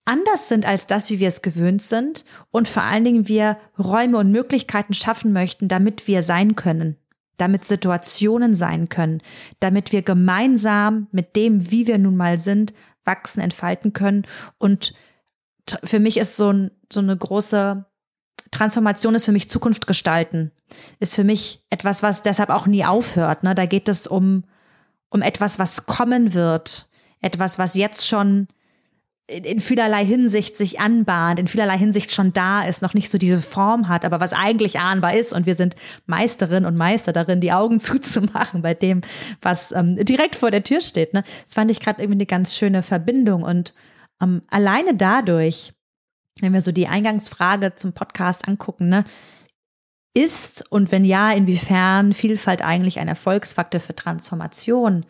anders 0.04 0.48
sind 0.48 0.66
als 0.66 0.86
das, 0.86 1.10
wie 1.10 1.20
wir 1.20 1.28
es 1.28 1.42
gewöhnt 1.42 1.82
sind 1.82 2.24
und 2.50 2.68
vor 2.68 2.82
allen 2.82 3.04
Dingen 3.04 3.28
wir 3.28 3.58
Räume 3.78 4.18
und 4.18 4.32
Möglichkeiten 4.32 4.94
schaffen 4.94 5.32
möchten, 5.32 5.68
damit 5.68 6.06
wir 6.08 6.22
sein 6.22 6.56
können, 6.56 6.96
damit 7.36 7.64
Situationen 7.64 8.54
sein 8.54 8.88
können, 8.88 9.22
damit 9.60 9.92
wir 9.92 10.02
gemeinsam 10.02 11.08
mit 11.12 11.36
dem, 11.36 11.70
wie 11.70 11.86
wir 11.86 11.98
nun 11.98 12.16
mal 12.16 12.38
sind, 12.38 12.74
wachsen, 13.04 13.40
entfalten 13.40 13.92
können. 13.92 14.26
Und 14.58 14.94
für 15.84 16.00
mich 16.00 16.16
ist 16.16 16.36
so, 16.36 16.52
ein, 16.52 16.70
so 16.92 17.00
eine 17.00 17.16
große 17.16 17.84
Transformation 18.50 19.14
ist 19.14 19.24
für 19.24 19.32
mich 19.32 19.48
Zukunft 19.48 19.86
gestalten. 19.86 20.50
Ist 20.98 21.14
für 21.14 21.24
mich 21.24 21.64
etwas, 21.70 22.02
was 22.02 22.22
deshalb 22.22 22.50
auch 22.50 22.66
nie 22.66 22.84
aufhört. 22.84 23.42
Ne? 23.42 23.54
Da 23.54 23.66
geht 23.66 23.88
es 23.88 24.06
um, 24.06 24.44
um 25.08 25.22
etwas, 25.22 25.58
was 25.58 25.86
kommen 25.86 26.34
wird. 26.34 26.88
Etwas, 27.20 27.58
was 27.58 27.74
jetzt 27.74 28.08
schon 28.08 28.48
in 29.30 29.60
vielerlei 29.60 30.04
Hinsicht 30.04 30.56
sich 30.56 30.80
anbahnt, 30.80 31.38
in 31.38 31.46
vielerlei 31.46 31.78
Hinsicht 31.78 32.12
schon 32.12 32.32
da 32.32 32.62
ist, 32.62 32.82
noch 32.82 32.94
nicht 32.94 33.10
so 33.10 33.18
diese 33.18 33.40
Form 33.40 33.88
hat, 33.88 34.04
aber 34.04 34.20
was 34.20 34.32
eigentlich 34.32 34.80
ahnbar 34.80 35.14
ist. 35.14 35.32
Und 35.32 35.46
wir 35.46 35.54
sind 35.54 35.76
Meisterin 36.06 36.64
und 36.64 36.76
Meister 36.76 37.12
darin, 37.12 37.40
die 37.40 37.52
Augen 37.52 37.78
zuzumachen 37.80 38.62
bei 38.62 38.74
dem, 38.74 39.02
was 39.40 39.72
ähm, 39.72 39.96
direkt 40.04 40.36
vor 40.36 40.50
der 40.50 40.64
Tür 40.64 40.80
steht. 40.80 41.14
Ne? 41.14 41.22
Das 41.44 41.54
fand 41.54 41.70
ich 41.70 41.80
gerade 41.80 42.02
irgendwie 42.02 42.18
eine 42.18 42.26
ganz 42.26 42.56
schöne 42.56 42.82
Verbindung. 42.82 43.42
Und 43.42 43.72
ähm, 44.20 44.42
alleine 44.50 44.94
dadurch, 44.94 45.72
wenn 46.40 46.52
wir 46.52 46.60
so 46.60 46.72
die 46.72 46.88
Eingangsfrage 46.88 47.74
zum 47.76 47.92
Podcast 47.92 48.48
angucken, 48.48 48.88
ne, 48.88 49.04
ist 50.12 50.64
und 50.70 50.90
wenn 50.90 51.04
ja, 51.04 51.30
inwiefern 51.30 52.12
Vielfalt 52.12 52.62
eigentlich 52.62 52.98
ein 52.98 53.06
Erfolgsfaktor 53.06 53.80
für 53.80 53.94
Transformation, 53.94 55.06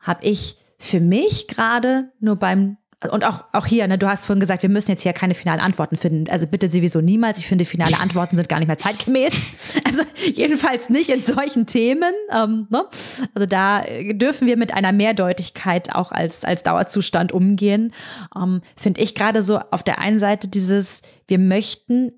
habe 0.00 0.24
ich 0.24 0.56
für 0.78 1.00
mich 1.00 1.48
gerade 1.48 2.12
nur 2.20 2.36
beim 2.36 2.76
und 3.10 3.24
auch, 3.24 3.44
auch 3.52 3.66
hier, 3.66 3.86
ne, 3.86 3.98
du 3.98 4.08
hast 4.08 4.24
vorhin 4.24 4.40
gesagt, 4.40 4.62
wir 4.62 4.70
müssen 4.70 4.90
jetzt 4.90 5.02
hier 5.02 5.12
keine 5.12 5.34
finalen 5.34 5.60
Antworten 5.60 5.98
finden. 5.98 6.30
Also 6.30 6.46
bitte 6.46 6.66
sowieso 6.68 7.02
niemals. 7.02 7.38
Ich 7.38 7.46
finde, 7.46 7.66
finale 7.66 7.98
Antworten 8.00 8.36
sind 8.36 8.48
gar 8.48 8.58
nicht 8.58 8.68
mehr 8.68 8.78
zeitgemäß. 8.78 9.50
Also 9.84 10.02
jedenfalls 10.32 10.88
nicht 10.88 11.10
in 11.10 11.22
solchen 11.22 11.66
Themen. 11.66 12.12
Ähm, 12.32 12.66
ne? 12.70 12.86
Also 13.34 13.46
da 13.46 13.82
dürfen 14.12 14.46
wir 14.46 14.56
mit 14.56 14.74
einer 14.74 14.90
Mehrdeutigkeit 14.90 15.94
auch 15.94 16.12
als, 16.12 16.44
als 16.44 16.62
Dauerzustand 16.62 17.32
umgehen. 17.32 17.92
Ähm, 18.34 18.62
finde 18.76 19.00
ich 19.00 19.14
gerade 19.14 19.42
so 19.42 19.58
auf 19.70 19.82
der 19.82 19.98
einen 19.98 20.18
Seite 20.18 20.48
dieses, 20.48 21.02
wir 21.28 21.38
möchten 21.38 22.12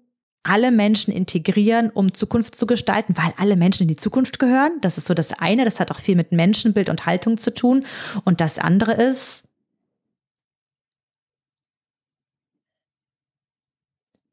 alle 0.44 0.70
Menschen 0.70 1.12
integrieren, 1.12 1.90
um 1.90 2.14
Zukunft 2.14 2.54
zu 2.54 2.66
gestalten, 2.66 3.16
weil 3.16 3.32
alle 3.36 3.56
Menschen 3.56 3.82
in 3.82 3.88
die 3.88 3.96
Zukunft 3.96 4.38
gehören. 4.38 4.72
Das 4.80 4.96
ist 4.96 5.06
so 5.06 5.14
das 5.14 5.32
eine. 5.32 5.64
Das 5.64 5.78
hat 5.78 5.90
auch 5.90 6.00
viel 6.00 6.16
mit 6.16 6.32
Menschenbild 6.32 6.88
und 6.88 7.06
Haltung 7.06 7.36
zu 7.36 7.52
tun. 7.52 7.84
Und 8.24 8.40
das 8.40 8.58
andere 8.58 8.92
ist, 8.92 9.47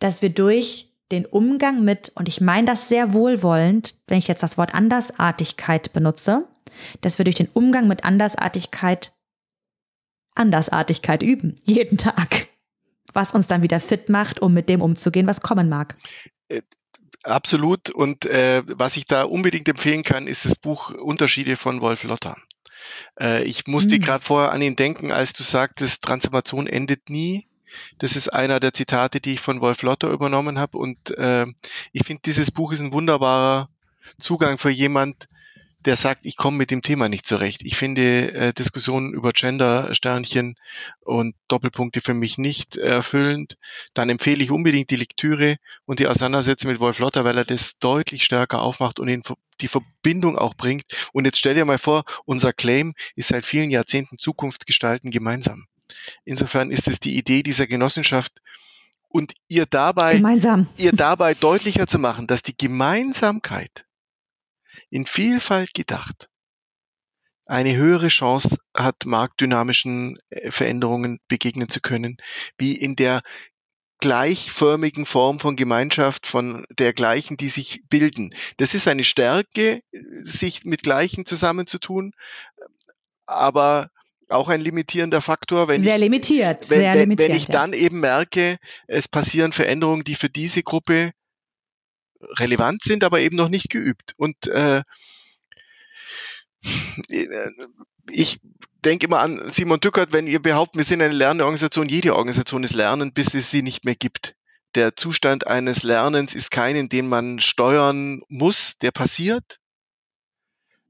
dass 0.06 0.22
wir 0.22 0.30
durch 0.30 0.92
den 1.12 1.26
Umgang 1.26 1.84
mit, 1.84 2.12
und 2.14 2.28
ich 2.28 2.40
meine 2.40 2.68
das 2.68 2.90
sehr 2.90 3.14
wohlwollend, 3.14 3.96
wenn 4.06 4.20
ich 4.20 4.28
jetzt 4.28 4.44
das 4.44 4.56
Wort 4.56 4.76
Andersartigkeit 4.76 5.94
benutze, 5.94 6.48
dass 7.02 7.18
wir 7.18 7.26
durch 7.26 7.38
den 7.38 7.50
Umgang 7.54 7.88
mit 7.88 8.04
Andersartigkeit 8.04 9.14
Andersartigkeit 10.36 11.24
üben, 11.24 11.56
jeden 11.64 11.98
Tag, 11.98 12.50
was 13.14 13.34
uns 13.34 13.48
dann 13.48 13.64
wieder 13.64 13.80
fit 13.80 14.10
macht, 14.10 14.44
um 14.44 14.54
mit 14.54 14.70
dem 14.70 14.84
umzugehen, 14.84 15.26
was 15.26 15.42
kommen 15.42 15.70
mag. 15.70 15.96
Äh, 16.50 16.62
absolut. 17.24 17.90
Und 17.90 18.28
äh, 18.28 18.62
was 18.68 18.98
ich 18.98 19.06
da 19.06 19.24
unbedingt 19.24 19.68
empfehlen 19.68 20.04
kann, 20.04 20.28
ist 20.28 20.46
das 20.46 20.56
Buch 20.56 20.92
Unterschiede 20.92 21.56
von 21.56 21.82
Wolf 21.82 22.04
Lotter. 22.04 22.38
Äh, 23.20 23.44
ich 23.46 23.66
musste 23.66 23.96
mhm. 23.96 24.02
gerade 24.02 24.24
vorher 24.24 24.52
an 24.52 24.62
ihn 24.62 24.76
denken, 24.76 25.12
als 25.12 25.34
du 25.34 25.42
sagtest, 25.42 26.04
Transformation 26.04 26.68
endet 26.68 27.10
nie. 27.10 27.48
Das 27.98 28.16
ist 28.16 28.30
einer 28.30 28.60
der 28.60 28.74
Zitate, 28.74 29.22
die 29.22 29.34
ich 29.34 29.42
von 29.42 29.62
Wolf 29.62 29.82
Lotter 29.82 30.10
übernommen 30.10 30.60
habe. 30.60 30.78
Und 30.78 31.12
äh, 31.18 31.46
ich 31.92 32.06
finde, 32.06 32.22
dieses 32.26 32.52
Buch 32.52 32.72
ist 32.72 32.82
ein 32.82 32.94
wunderbarer 32.94 33.70
Zugang 34.20 34.58
für 34.58 34.70
jemand, 34.70 35.28
der 35.86 35.96
sagt, 35.96 36.26
ich 36.26 36.36
komme 36.36 36.58
mit 36.58 36.72
dem 36.72 36.82
Thema 36.82 37.10
nicht 37.10 37.28
zurecht. 37.28 37.62
Ich 37.64 37.76
finde 37.78 38.34
äh, 38.34 38.54
Diskussionen 38.54 39.14
über 39.14 39.32
Gender-Sternchen 39.32 40.56
und 41.02 41.36
Doppelpunkte 41.48 42.02
für 42.02 42.14
mich 42.14 42.38
nicht 42.38 42.76
erfüllend. 42.76 43.58
Dann 43.94 44.10
empfehle 44.10 44.44
ich 44.44 44.52
unbedingt 44.52 44.90
die 44.90 44.96
Lektüre 44.96 45.58
und 45.86 46.00
die 46.00 46.08
Auseinandersetzung 46.08 46.72
mit 46.72 46.80
Wolf 46.80 47.00
Lotter, 47.00 47.24
weil 47.24 47.38
er 47.38 47.46
das 47.46 47.78
deutlich 47.78 48.24
stärker 48.24 48.62
aufmacht 48.62 49.00
und 49.00 49.08
in 49.08 49.22
die 49.62 49.68
Verbindung 49.68 50.38
auch 50.38 50.56
bringt. 50.56 50.86
Und 51.14 51.26
jetzt 51.26 51.38
stell 51.38 51.54
dir 51.54 51.66
mal 51.66 51.78
vor, 51.78 52.04
unser 52.26 52.52
Claim 52.52 52.94
ist 53.16 53.28
seit 53.28 53.46
vielen 53.46 53.70
Jahrzehnten 53.70 54.18
Zukunft 54.18 54.66
gestalten 54.66 55.12
gemeinsam. 55.12 55.68
Insofern 56.24 56.72
ist 56.72 56.88
es 56.88 57.00
die 57.00 57.18
Idee 57.18 57.44
dieser 57.44 57.68
Genossenschaft 57.68 58.42
und 59.08 59.34
ihr 59.48 59.66
dabei, 59.66 60.16
Gemeinsam. 60.16 60.68
ihr 60.78 60.92
dabei 60.92 61.34
deutlicher 61.34 61.88
zu 61.88 62.00
machen, 62.00 62.28
dass 62.28 62.44
die 62.44 62.58
Gemeinsamkeit 62.58 63.86
in 64.90 65.06
Vielfalt 65.06 65.74
gedacht 65.74 66.30
eine 67.46 67.76
höhere 67.76 68.08
Chance 68.08 68.58
hat, 68.74 69.06
marktdynamischen 69.06 70.18
äh, 70.30 70.52
Veränderungen 70.52 71.20
begegnen 71.28 71.70
zu 71.70 71.80
können, 71.80 72.18
wie 72.58 72.74
in 72.74 72.96
der 72.96 73.22
gleichförmigen 74.00 75.06
Form 75.06 75.40
von 75.40 75.56
Gemeinschaft 75.56 76.28
von 76.28 76.66
dergleichen, 76.70 77.38
die 77.38 77.48
sich 77.48 77.84
bilden. 77.88 78.34
Das 78.58 78.76
ist 78.76 78.88
eine 78.88 79.04
Stärke, 79.04 79.82
sich 79.92 80.66
mit 80.66 80.84
Gleichen 80.84 81.26
zusammenzutun, 81.26 82.12
aber 83.26 83.90
auch 84.30 84.50
ein 84.50 84.62
limitierender 84.62 85.22
Faktor. 85.22 85.68
Wenn 85.68 85.82
sehr 85.82 85.96
ich, 85.96 86.02
limitiert, 86.02 86.70
wenn, 86.70 86.78
sehr 86.80 86.94
wenn, 86.94 87.02
limitiert. 87.02 87.30
Wenn 87.30 87.38
ich 87.38 87.48
ja. 87.48 87.54
dann 87.54 87.74
eben 87.74 88.00
merke, 88.00 88.58
es 88.88 89.08
passieren 89.08 89.52
Veränderungen, 89.52 90.04
die 90.04 90.16
für 90.16 90.30
diese 90.30 90.64
Gruppe 90.64 91.12
relevant 92.40 92.84
sind, 92.84 93.04
aber 93.04 93.20
eben 93.20 93.36
noch 93.36 93.50
nicht 93.50 93.70
geübt. 93.70 94.14
Und 94.18 94.48
äh, 94.48 94.84
ich 98.10 98.40
denke 98.84 99.08
immer 99.08 99.20
an 99.20 99.50
Simon 99.50 99.80
Dückert, 99.80 100.14
wenn 100.14 100.28
ihr 100.28 100.42
behauptet, 100.42 100.78
wir 100.78 100.84
sind 100.84 101.02
eine 101.02 101.14
Lernorganisation, 101.14 101.90
jede 101.90 102.16
Organisation 102.16 102.64
ist 102.64 102.74
Lernen, 102.74 103.14
bis 103.14 103.34
es 103.34 103.52
sie 103.52 103.62
nicht 103.62 103.86
mehr 103.86 103.96
gibt. 103.96 104.36
Der 104.76 104.96
Zustand 104.96 105.48
eines 105.48 105.84
Lernens 105.84 106.36
ist 106.36 106.52
keinen, 106.52 106.90
den 106.90 107.08
man 107.08 107.40
steuern 107.40 108.22
muss, 108.28 108.78
der 108.82 108.92
passiert. 108.92 109.60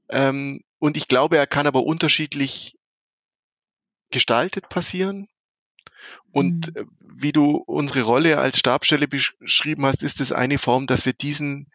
Ähm, 0.08 0.62
und 0.78 0.96
ich 0.96 1.08
glaube, 1.08 1.36
er 1.36 1.46
kann 1.46 1.66
aber 1.66 1.84
unterschiedlich 1.84 2.76
gestaltet 4.10 4.68
passieren. 4.68 5.28
Und 6.32 6.74
mhm. 6.74 6.82
Äh, 6.82 6.84
wie 7.18 7.32
du 7.32 7.56
unsere 7.56 8.02
Rolle 8.02 8.38
als 8.38 8.58
Stabstelle 8.58 9.08
beschrieben 9.08 9.86
hast, 9.86 10.02
ist 10.02 10.20
es 10.20 10.32
eine 10.32 10.58
Form, 10.58 10.86
dass 10.86 11.06
wir 11.06 11.14
diesen, 11.14 11.70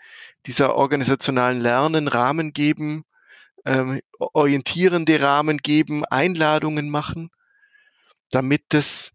dieser 0.46 0.76
organisationalen 0.76 1.60
Lernen 1.60 2.08
Rahmen 2.08 2.54
geben, 2.54 3.06
ähm, 3.65 4.02
orientierende 4.20 5.22
Rahmen 5.22 5.58
geben, 5.58 6.06
Einladungen 6.06 6.89
machen, 6.89 7.32
damit 8.30 8.63
das 8.70 9.13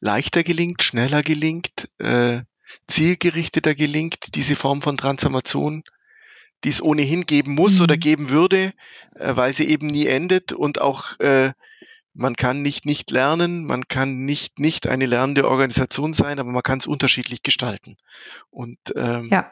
leichter 0.00 0.42
gelingt, 0.42 0.82
schneller 0.82 1.22
gelingt, 1.22 1.88
äh, 1.98 2.42
zielgerichteter 2.88 3.74
gelingt, 3.74 4.34
diese 4.34 4.56
Form 4.56 4.82
von 4.82 4.96
Transformation 4.96 5.84
die 6.64 6.68
es 6.70 6.82
ohnehin 6.82 7.26
geben 7.26 7.54
muss 7.54 7.76
mhm. 7.76 7.82
oder 7.82 7.96
geben 7.96 8.30
würde, 8.30 8.72
äh, 9.14 9.36
weil 9.36 9.52
sie 9.52 9.68
eben 9.68 9.86
nie 9.86 10.06
endet 10.06 10.52
und 10.52 10.80
auch 10.80 11.18
äh, 11.20 11.52
man 12.14 12.34
kann 12.34 12.62
nicht 12.62 12.86
nicht 12.86 13.10
lernen, 13.10 13.66
man 13.66 13.88
kann 13.88 14.24
nicht 14.24 14.58
nicht 14.58 14.86
eine 14.86 15.06
lernende 15.06 15.48
Organisation 15.48 16.14
sein, 16.14 16.38
aber 16.38 16.50
man 16.50 16.62
kann 16.62 16.78
es 16.78 16.86
unterschiedlich 16.86 17.42
gestalten. 17.42 17.96
Und 18.50 18.78
ähm, 18.96 19.28
ja. 19.30 19.50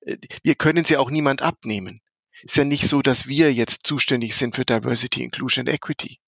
Äh, 0.00 0.16
wir 0.42 0.54
können 0.54 0.84
sie 0.84 0.96
auch 0.96 1.10
niemand 1.10 1.42
abnehmen. 1.42 2.00
Ist 2.42 2.56
ja 2.56 2.64
nicht 2.64 2.88
so, 2.88 3.02
dass 3.02 3.26
wir 3.26 3.52
jetzt 3.52 3.86
zuständig 3.86 4.34
sind 4.34 4.56
für 4.56 4.64
Diversity, 4.64 5.22
Inclusion 5.22 5.66
and 5.66 5.74
Equity. 5.74 6.18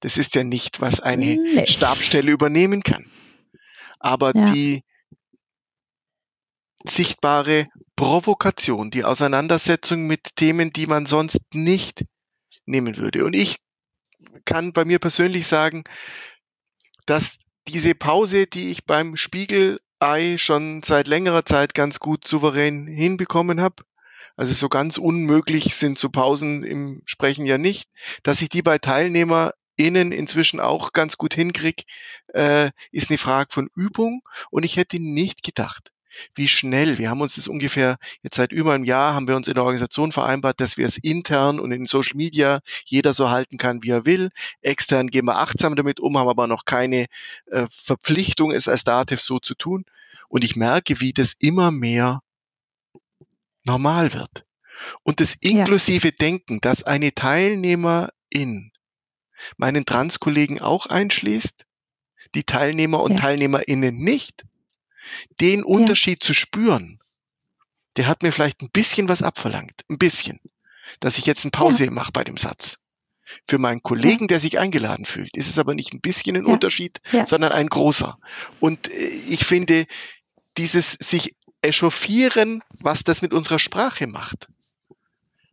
Das 0.00 0.18
ist 0.18 0.34
ja 0.34 0.44
nicht, 0.44 0.80
was 0.80 1.00
eine 1.00 1.36
nee. 1.36 1.66
Stabstelle 1.66 2.30
übernehmen 2.30 2.82
kann. 2.82 3.06
Aber 3.98 4.34
ja. 4.34 4.44
die 4.44 4.82
sichtbare 6.84 7.68
Provokation, 7.96 8.90
die 8.90 9.04
Auseinandersetzung 9.04 10.06
mit 10.06 10.36
Themen, 10.36 10.72
die 10.72 10.86
man 10.86 11.06
sonst 11.06 11.40
nicht 11.52 12.04
nehmen 12.66 12.96
würde. 12.96 13.24
Und 13.24 13.34
ich 13.34 13.56
kann 14.44 14.72
bei 14.72 14.84
mir 14.84 14.98
persönlich 14.98 15.46
sagen, 15.46 15.84
dass 17.06 17.38
diese 17.68 17.94
Pause, 17.94 18.46
die 18.46 18.70
ich 18.70 18.84
beim 18.84 19.16
Spiegelei 19.16 20.36
schon 20.36 20.82
seit 20.82 21.08
längerer 21.08 21.44
Zeit 21.44 21.74
ganz 21.74 22.00
gut 22.00 22.28
souverän 22.28 22.86
hinbekommen 22.86 23.60
habe, 23.60 23.84
also 24.36 24.52
so 24.52 24.68
ganz 24.68 24.98
unmöglich 24.98 25.76
sind 25.76 25.98
so 25.98 26.10
Pausen 26.10 26.64
im 26.64 27.02
Sprechen 27.06 27.46
ja 27.46 27.56
nicht, 27.56 27.88
dass 28.22 28.42
ich 28.42 28.48
die 28.48 28.62
bei 28.62 28.78
TeilnehmerInnen 28.78 30.12
inzwischen 30.12 30.60
auch 30.60 30.92
ganz 30.92 31.16
gut 31.16 31.34
hinkriege, 31.34 31.84
äh, 32.32 32.70
ist 32.90 33.10
eine 33.10 33.18
Frage 33.18 33.52
von 33.52 33.68
Übung. 33.76 34.22
Und 34.50 34.64
ich 34.64 34.76
hätte 34.76 34.98
nicht 34.98 35.44
gedacht, 35.44 35.92
wie 36.34 36.48
schnell, 36.48 36.98
wir 36.98 37.10
haben 37.10 37.20
uns 37.20 37.36
das 37.36 37.48
ungefähr 37.48 37.98
jetzt 38.22 38.36
seit 38.36 38.52
über 38.52 38.72
einem 38.72 38.84
Jahr, 38.84 39.14
haben 39.14 39.28
wir 39.28 39.36
uns 39.36 39.48
in 39.48 39.54
der 39.54 39.62
Organisation 39.64 40.12
vereinbart, 40.12 40.60
dass 40.60 40.76
wir 40.76 40.86
es 40.86 40.96
intern 40.96 41.60
und 41.60 41.72
in 41.72 41.86
Social 41.86 42.16
Media 42.16 42.60
jeder 42.84 43.12
so 43.12 43.30
halten 43.30 43.56
kann, 43.56 43.82
wie 43.82 43.90
er 43.90 44.06
will. 44.06 44.30
Extern 44.60 45.08
gehen 45.08 45.26
wir 45.26 45.38
achtsam 45.38 45.76
damit 45.76 46.00
um, 46.00 46.18
haben 46.18 46.28
aber 46.28 46.46
noch 46.46 46.64
keine 46.64 47.06
äh, 47.46 47.66
Verpflichtung, 47.70 48.52
es 48.52 48.68
als 48.68 48.84
Dativ 48.84 49.20
so 49.20 49.38
zu 49.38 49.54
tun. 49.54 49.84
Und 50.28 50.44
ich 50.44 50.56
merke, 50.56 51.00
wie 51.00 51.12
das 51.12 51.34
immer 51.38 51.70
mehr 51.70 52.20
normal 53.64 54.14
wird. 54.14 54.44
Und 55.02 55.20
das 55.20 55.34
inklusive 55.34 56.08
ja. 56.08 56.14
Denken, 56.20 56.60
dass 56.60 56.82
eine 56.82 57.14
Teilnehmerin 57.14 58.72
meinen 59.56 59.84
Transkollegen 59.84 60.60
auch 60.60 60.86
einschließt, 60.86 61.66
die 62.34 62.44
Teilnehmer 62.44 63.02
und 63.02 63.12
ja. 63.12 63.16
Teilnehmerinnen 63.18 63.96
nicht, 63.96 64.44
den 65.40 65.64
Unterschied 65.64 66.22
ja. 66.22 66.26
zu 66.26 66.34
spüren, 66.34 67.00
der 67.96 68.06
hat 68.06 68.22
mir 68.22 68.32
vielleicht 68.32 68.62
ein 68.62 68.70
bisschen 68.70 69.08
was 69.08 69.22
abverlangt, 69.22 69.82
ein 69.88 69.98
bisschen, 69.98 70.40
dass 71.00 71.18
ich 71.18 71.26
jetzt 71.26 71.44
eine 71.44 71.50
Pause 71.50 71.84
ja. 71.84 71.90
mache 71.90 72.12
bei 72.12 72.24
dem 72.24 72.36
Satz. 72.36 72.78
Für 73.46 73.58
meinen 73.58 73.82
Kollegen, 73.82 74.28
der 74.28 74.38
sich 74.38 74.58
eingeladen 74.58 75.06
fühlt, 75.06 75.34
ist 75.36 75.48
es 75.48 75.58
aber 75.58 75.74
nicht 75.74 75.94
ein 75.94 76.00
bisschen 76.00 76.36
ein 76.36 76.44
Unterschied, 76.44 77.00
sondern 77.24 77.52
ein 77.52 77.68
großer. 77.68 78.18
Und 78.60 78.92
äh, 78.92 79.06
ich 79.28 79.44
finde, 79.44 79.86
dieses 80.58 80.92
sich 80.92 81.34
echauffieren, 81.62 82.62
was 82.78 83.02
das 83.02 83.22
mit 83.22 83.32
unserer 83.32 83.58
Sprache 83.58 84.06
macht, 84.06 84.48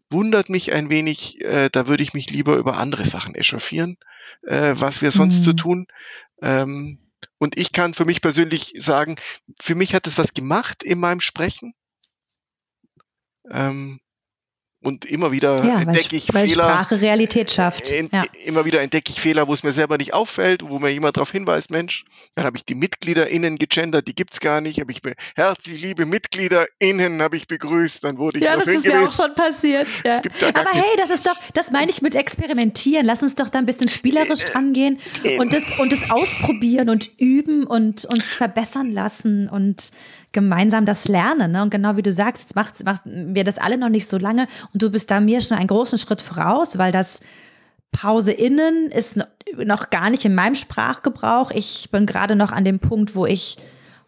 wundert 0.10 0.50
mich 0.50 0.74
ein 0.74 0.90
wenig. 0.90 1.42
Äh, 1.42 1.70
da 1.72 1.88
würde 1.88 2.04
ich 2.04 2.14
mich 2.14 2.30
lieber 2.30 2.58
über 2.58 2.78
andere 2.78 3.06
Sachen 3.06 3.36
echauffieren, 3.36 3.98
äh, 4.44 4.74
was 4.76 5.02
wir 5.02 5.12
sonst 5.12 5.40
mhm. 5.40 5.44
zu 5.44 5.54
tun. 5.54 5.88
Ähm, 6.42 7.00
und 7.38 7.58
ich 7.58 7.72
kann 7.72 7.94
für 7.94 8.06
mich 8.06 8.22
persönlich 8.22 8.74
sagen, 8.78 9.16
für 9.60 9.76
mich 9.76 9.94
hat 9.94 10.08
es 10.08 10.18
was 10.18 10.34
gemacht 10.34 10.84
in 10.84 11.00
meinem 11.00 11.20
Sprechen. 11.20 11.74
Ähm, 13.50 14.00
und 14.82 15.06
immer 15.06 15.32
wieder 15.32 15.64
ja, 15.64 15.82
entdecke 15.82 16.16
ich 16.16 16.34
weil 16.34 16.48
Fehler. 16.48 16.64
Sprache 16.64 17.02
Realität 17.02 17.52
schafft. 17.52 17.92
Ent, 17.92 18.14
ja. 18.14 18.24
Immer 18.46 18.66
wieder 18.66 18.82
entdecke 18.82 19.12
ich 19.12 19.22
Fehler, 19.22 19.48
wo 19.48 19.54
es 19.54 19.64
mir 19.64 19.72
selber 19.72 19.98
nicht 19.98 20.14
auffällt, 20.14 20.64
wo 20.68 20.80
mir 20.80 20.90
jemand 20.90 21.18
darauf 21.18 21.32
hinweist, 21.32 21.70
Mensch, 21.70 22.04
dann 22.36 22.46
habe 22.46 22.58
ich 22.58 22.66
die 22.66 22.74
MitgliederInnen 22.74 23.58
gegendert, 23.58 24.08
die 24.08 24.16
gibt's 24.16 24.40
gar 24.40 24.60
nicht, 24.60 24.80
habe 24.80 24.92
ich 24.92 25.04
mir 25.04 25.14
herzlich 25.36 25.82
liebe 25.82 26.06
MitgliederInnen 26.06 27.22
habe 27.22 27.38
ich 27.38 27.48
begrüßt, 27.48 28.04
dann 28.04 28.18
wurde 28.18 28.40
ich 28.40 28.44
Ja, 28.44 28.56
das 28.56 28.68
ist 28.68 28.88
mir 28.88 29.02
auch 29.04 29.14
schon 29.14 29.36
passiert. 29.36 29.88
Ja. 30.04 30.18
Aber 30.54 30.72
hey, 30.72 30.98
das 30.98 31.12
ist 31.12 31.28
doch, 31.28 31.36
das 31.54 31.72
meine 31.72 31.92
ich 31.92 32.02
mit 32.02 32.16
experimentieren. 32.16 33.06
Lass 33.06 33.22
uns 33.22 33.36
doch 33.36 33.50
da 33.50 33.60
ein 33.60 33.66
bisschen 33.66 33.88
spielerisch 33.88 34.42
äh, 34.42 34.52
dran 34.52 34.74
gehen 34.74 35.00
äh, 35.24 35.38
und 35.40 35.54
das 35.54 35.78
und 35.78 35.92
das 35.92 36.10
ausprobieren 36.10 36.90
und 36.90 37.12
üben 37.20 37.66
und 37.66 38.06
uns 38.06 38.36
verbessern 38.36 38.92
lassen 38.92 39.48
und 39.48 39.92
gemeinsam 40.32 40.86
das 40.86 41.08
lernen. 41.08 41.52
Ne? 41.52 41.62
Und 41.64 41.70
genau 41.70 41.98
wie 41.98 42.02
du 42.02 42.12
sagst, 42.12 42.44
jetzt 42.44 42.56
macht, 42.56 42.84
machen 42.86 43.36
wir 43.36 43.44
das 43.44 43.58
alle 43.58 43.78
noch 43.78 43.90
nicht 43.90 44.08
so 44.08 44.18
lange 44.18 44.48
und 44.74 44.82
du 44.82 44.90
bist 44.90 45.12
da 45.12 45.20
mir 45.20 45.42
schon 45.42 45.58
einen 45.58 45.68
großen 45.68 45.98
Schritt 45.98 46.22
voraus, 46.22 46.78
weil 46.78 46.92
das 46.92 47.22
Pause 47.92 48.32
innen 48.32 48.90
ist 48.90 49.20
noch 49.58 49.90
gar 49.90 50.10
nicht 50.10 50.24
in 50.24 50.34
meinem 50.34 50.56
Sprachgebrauch. 50.56 51.52
Ich 51.52 51.90
bin 51.92 52.06
gerade 52.06 52.36
noch 52.36 52.54
an 52.54 52.64
dem 52.64 52.80
Punkt, 52.80 53.16
wo 53.16 53.26
ich, 53.26 53.58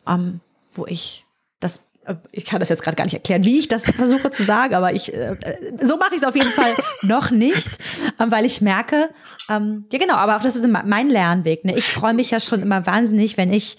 ähm, 0.08 0.40
wo 0.72 0.86
ich 0.86 1.26
das 1.60 1.82
äh, 2.06 2.16
ich 2.32 2.46
kann 2.46 2.62
das 2.62 2.70
jetzt 2.70 2.84
gerade 2.84 2.96
gar 2.96 3.04
nicht 3.04 3.14
erklären, 3.14 3.44
wie 3.44 3.60
ich 3.60 3.68
das 3.68 3.90
versuche 3.90 4.32
zu 4.32 4.44
sagen, 4.44 4.74
aber 4.76 4.94
ich 4.94 5.14
äh, 5.14 5.36
so 5.82 5.98
mache 5.98 6.16
ich 6.16 6.22
es 6.22 6.28
auf 6.28 6.36
jeden 6.36 6.50
Fall 6.50 6.74
noch 7.02 7.30
nicht, 7.30 7.72
ähm, 8.20 8.32
weil 8.32 8.46
ich 8.46 8.62
merke, 8.62 9.10
ähm, 9.50 9.86
ja 9.92 10.00
genau, 10.00 10.16
aber 10.16 10.38
auch 10.38 10.44
das 10.44 10.56
ist 10.56 10.66
mein 10.68 11.10
Lernweg. 11.10 11.66
Ne? 11.66 11.78
Ich 11.78 11.86
freue 11.86 12.14
mich 12.14 12.32
ja 12.32 12.40
schon 12.40 12.62
immer 12.62 12.86
wahnsinnig, 12.86 13.36
wenn 13.36 13.52
ich 13.52 13.78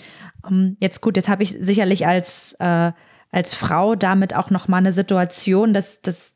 jetzt 0.80 1.00
gut, 1.00 1.16
jetzt 1.16 1.28
habe 1.28 1.42
ich 1.42 1.56
sicherlich 1.58 2.06
als, 2.06 2.54
äh, 2.58 2.92
als 3.30 3.54
Frau 3.54 3.94
damit 3.94 4.34
auch 4.34 4.50
noch 4.50 4.68
mal 4.68 4.78
eine 4.78 4.92
Situation, 4.92 5.74
dass, 5.74 6.00
dass 6.02 6.34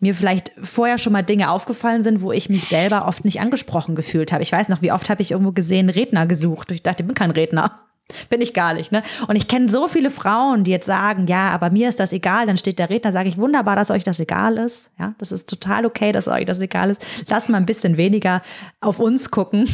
mir 0.00 0.14
vielleicht 0.14 0.52
vorher 0.62 0.98
schon 0.98 1.12
mal 1.12 1.22
Dinge 1.22 1.50
aufgefallen 1.50 2.02
sind, 2.02 2.20
wo 2.20 2.32
ich 2.32 2.48
mich 2.48 2.64
selber 2.64 3.06
oft 3.06 3.24
nicht 3.24 3.40
angesprochen 3.40 3.94
gefühlt 3.94 4.32
habe. 4.32 4.42
Ich 4.42 4.52
weiß 4.52 4.68
noch, 4.68 4.82
wie 4.82 4.92
oft 4.92 5.08
habe 5.08 5.22
ich 5.22 5.30
irgendwo 5.30 5.52
gesehen, 5.52 5.88
Redner 5.88 6.26
gesucht. 6.26 6.70
Ich 6.70 6.82
dachte, 6.82 7.02
ich 7.02 7.06
bin 7.06 7.14
kein 7.14 7.30
Redner. 7.30 7.80
Bin 8.28 8.40
ich 8.40 8.54
gar 8.54 8.72
nicht, 8.74 8.92
ne? 8.92 9.02
Und 9.26 9.34
ich 9.34 9.48
kenne 9.48 9.68
so 9.68 9.88
viele 9.88 10.10
Frauen, 10.10 10.62
die 10.62 10.70
jetzt 10.70 10.86
sagen, 10.86 11.26
ja, 11.26 11.50
aber 11.50 11.70
mir 11.70 11.88
ist 11.88 11.98
das 11.98 12.12
egal. 12.12 12.46
Dann 12.46 12.56
steht 12.56 12.78
der 12.78 12.88
Redner, 12.88 13.12
sage 13.12 13.28
ich, 13.28 13.36
wunderbar, 13.36 13.74
dass 13.74 13.90
euch 13.90 14.04
das 14.04 14.20
egal 14.20 14.58
ist. 14.58 14.92
Ja, 14.96 15.16
das 15.18 15.32
ist 15.32 15.48
total 15.48 15.84
okay, 15.84 16.12
dass 16.12 16.28
euch 16.28 16.44
das 16.44 16.60
egal 16.60 16.90
ist. 16.90 17.04
Lass 17.28 17.48
mal 17.48 17.58
ein 17.58 17.66
bisschen 17.66 17.96
weniger 17.96 18.42
auf 18.80 19.00
uns 19.00 19.32
gucken, 19.32 19.68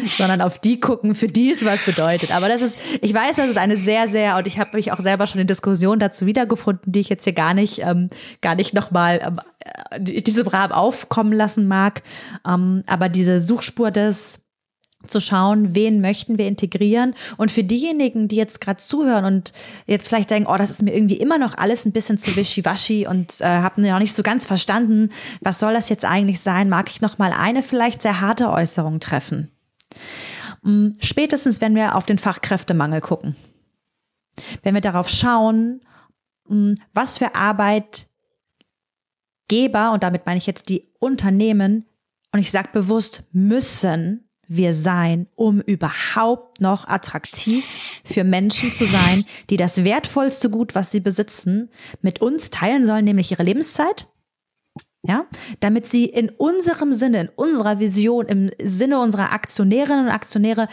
sondern 0.06 0.40
auf 0.40 0.58
die 0.58 0.80
gucken, 0.80 1.14
für 1.14 1.28
die 1.28 1.50
es 1.50 1.64
was 1.64 1.84
bedeutet. 1.84 2.34
Aber 2.34 2.48
das 2.48 2.62
ist, 2.62 2.78
ich 3.00 3.12
weiß, 3.12 3.36
das 3.36 3.48
ist 3.48 3.58
eine 3.58 3.76
sehr, 3.76 4.08
sehr, 4.08 4.36
und 4.36 4.46
ich 4.46 4.58
habe 4.58 4.76
mich 4.76 4.92
auch 4.92 5.00
selber 5.00 5.26
schon 5.26 5.40
in 5.40 5.46
Diskussionen 5.46 6.00
dazu 6.00 6.26
wiedergefunden, 6.26 6.92
die 6.92 7.00
ich 7.00 7.08
jetzt 7.08 7.24
hier 7.24 7.32
gar 7.32 7.54
nicht, 7.54 7.80
ähm, 7.80 8.10
gar 8.40 8.54
nicht 8.54 8.74
nochmal 8.74 9.20
ähm, 9.24 9.40
äh, 9.90 10.22
diese 10.22 10.44
Brav 10.44 10.70
aufkommen 10.70 11.32
lassen 11.32 11.68
mag. 11.68 12.02
Ähm, 12.46 12.84
aber 12.86 13.08
diese 13.08 13.40
Suchspur 13.40 13.90
des 13.90 14.40
zu 15.06 15.20
schauen, 15.20 15.74
wen 15.74 16.00
möchten 16.00 16.38
wir 16.38 16.46
integrieren. 16.46 17.14
Und 17.36 17.50
für 17.50 17.64
diejenigen, 17.64 18.28
die 18.28 18.36
jetzt 18.36 18.60
gerade 18.60 18.78
zuhören 18.78 19.24
und 19.24 19.52
jetzt 19.86 20.08
vielleicht 20.08 20.30
denken, 20.30 20.50
oh, 20.50 20.56
das 20.56 20.70
ist 20.70 20.82
mir 20.82 20.94
irgendwie 20.94 21.16
immer 21.16 21.38
noch 21.38 21.56
alles 21.56 21.86
ein 21.86 21.92
bisschen 21.92 22.18
zu 22.18 22.36
wischiwaschi 22.36 23.06
und 23.06 23.40
äh, 23.40 23.46
haben 23.46 23.82
noch 23.82 23.98
nicht 23.98 24.14
so 24.14 24.22
ganz 24.22 24.46
verstanden, 24.46 25.10
was 25.40 25.58
soll 25.58 25.72
das 25.72 25.88
jetzt 25.88 26.04
eigentlich 26.04 26.40
sein, 26.40 26.68
mag 26.68 26.90
ich 26.90 27.00
noch 27.00 27.18
mal 27.18 27.32
eine 27.32 27.62
vielleicht 27.62 28.02
sehr 28.02 28.20
harte 28.20 28.50
Äußerung 28.50 29.00
treffen. 29.00 29.50
Mm, 30.62 30.90
spätestens, 31.00 31.60
wenn 31.60 31.74
wir 31.74 31.96
auf 31.96 32.06
den 32.06 32.18
Fachkräftemangel 32.18 33.00
gucken. 33.00 33.36
Wenn 34.62 34.74
wir 34.74 34.80
darauf 34.80 35.08
schauen, 35.08 35.80
mm, 36.48 36.74
was 36.92 37.18
für 37.18 37.34
Arbeitgeber, 37.34 38.08
und 39.92 40.02
damit 40.02 40.26
meine 40.26 40.38
ich 40.38 40.46
jetzt 40.46 40.68
die 40.68 40.88
Unternehmen, 40.98 41.86
und 42.32 42.40
ich 42.40 42.50
sage 42.50 42.68
bewusst 42.72 43.24
müssen, 43.32 44.28
wir 44.46 44.72
sein, 44.72 45.28
um 45.36 45.60
überhaupt 45.60 46.60
noch 46.60 46.88
attraktiv 46.88 47.64
für 48.04 48.24
Menschen 48.24 48.72
zu 48.72 48.84
sein, 48.84 49.24
die 49.48 49.56
das 49.56 49.84
wertvollste 49.84 50.50
Gut, 50.50 50.74
was 50.74 50.90
sie 50.90 50.98
besitzen, 50.98 51.70
mit 52.02 52.20
uns 52.20 52.50
teilen 52.50 52.84
sollen, 52.84 53.04
nämlich 53.04 53.30
ihre 53.30 53.44
Lebenszeit? 53.44 54.08
Ja, 55.02 55.24
damit 55.60 55.86
sie 55.86 56.04
in 56.04 56.28
unserem 56.28 56.92
Sinne, 56.92 57.22
in 57.22 57.28
unserer 57.34 57.80
Vision, 57.80 58.26
im 58.26 58.50
Sinne 58.62 59.00
unserer 59.00 59.32
Aktionärinnen 59.32 60.06
und 60.06 60.12
Aktionäre 60.12 60.68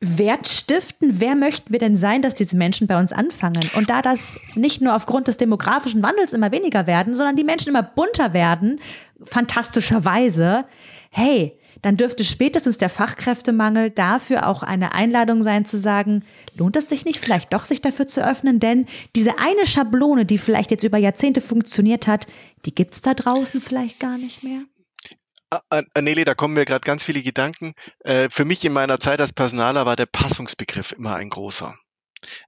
Wert 0.00 0.48
stiften. 0.48 1.20
Wer 1.20 1.34
möchten 1.34 1.72
wir 1.72 1.78
denn 1.78 1.94
sein, 1.94 2.22
dass 2.22 2.34
diese 2.34 2.56
Menschen 2.56 2.86
bei 2.86 2.98
uns 2.98 3.12
anfangen? 3.12 3.68
Und 3.76 3.90
da 3.90 4.00
das 4.00 4.40
nicht 4.54 4.80
nur 4.80 4.96
aufgrund 4.96 5.28
des 5.28 5.36
demografischen 5.36 6.02
Wandels 6.02 6.32
immer 6.32 6.52
weniger 6.52 6.86
werden, 6.86 7.14
sondern 7.14 7.36
die 7.36 7.44
Menschen 7.44 7.68
immer 7.68 7.82
bunter 7.82 8.32
werden, 8.32 8.80
fantastischerweise, 9.22 10.64
hey, 11.10 11.59
dann 11.82 11.96
dürfte 11.96 12.24
spätestens 12.24 12.78
der 12.78 12.90
Fachkräftemangel 12.90 13.90
dafür 13.90 14.46
auch 14.46 14.62
eine 14.62 14.92
Einladung 14.92 15.42
sein 15.42 15.64
zu 15.64 15.78
sagen, 15.78 16.24
lohnt 16.54 16.76
es 16.76 16.88
sich 16.88 17.04
nicht 17.04 17.20
vielleicht 17.20 17.52
doch, 17.52 17.66
sich 17.66 17.80
dafür 17.80 18.06
zu 18.06 18.24
öffnen? 18.26 18.60
Denn 18.60 18.86
diese 19.16 19.38
eine 19.38 19.66
Schablone, 19.66 20.26
die 20.26 20.38
vielleicht 20.38 20.70
jetzt 20.70 20.84
über 20.84 20.98
Jahrzehnte 20.98 21.40
funktioniert 21.40 22.06
hat, 22.06 22.26
die 22.64 22.74
gibt 22.74 22.94
es 22.94 23.02
da 23.02 23.14
draußen 23.14 23.60
vielleicht 23.60 24.00
gar 24.00 24.18
nicht 24.18 24.42
mehr. 24.42 24.62
Anneli, 25.94 26.24
da 26.24 26.34
kommen 26.34 26.54
mir 26.54 26.64
gerade 26.64 26.84
ganz 26.84 27.02
viele 27.02 27.22
Gedanken. 27.22 27.74
Äh, 28.00 28.28
für 28.30 28.44
mich 28.44 28.64
in 28.64 28.72
meiner 28.72 29.00
Zeit 29.00 29.20
als 29.20 29.32
Personaler 29.32 29.84
war 29.84 29.96
der 29.96 30.06
Passungsbegriff 30.06 30.92
immer 30.92 31.16
ein 31.16 31.28
großer. 31.28 31.74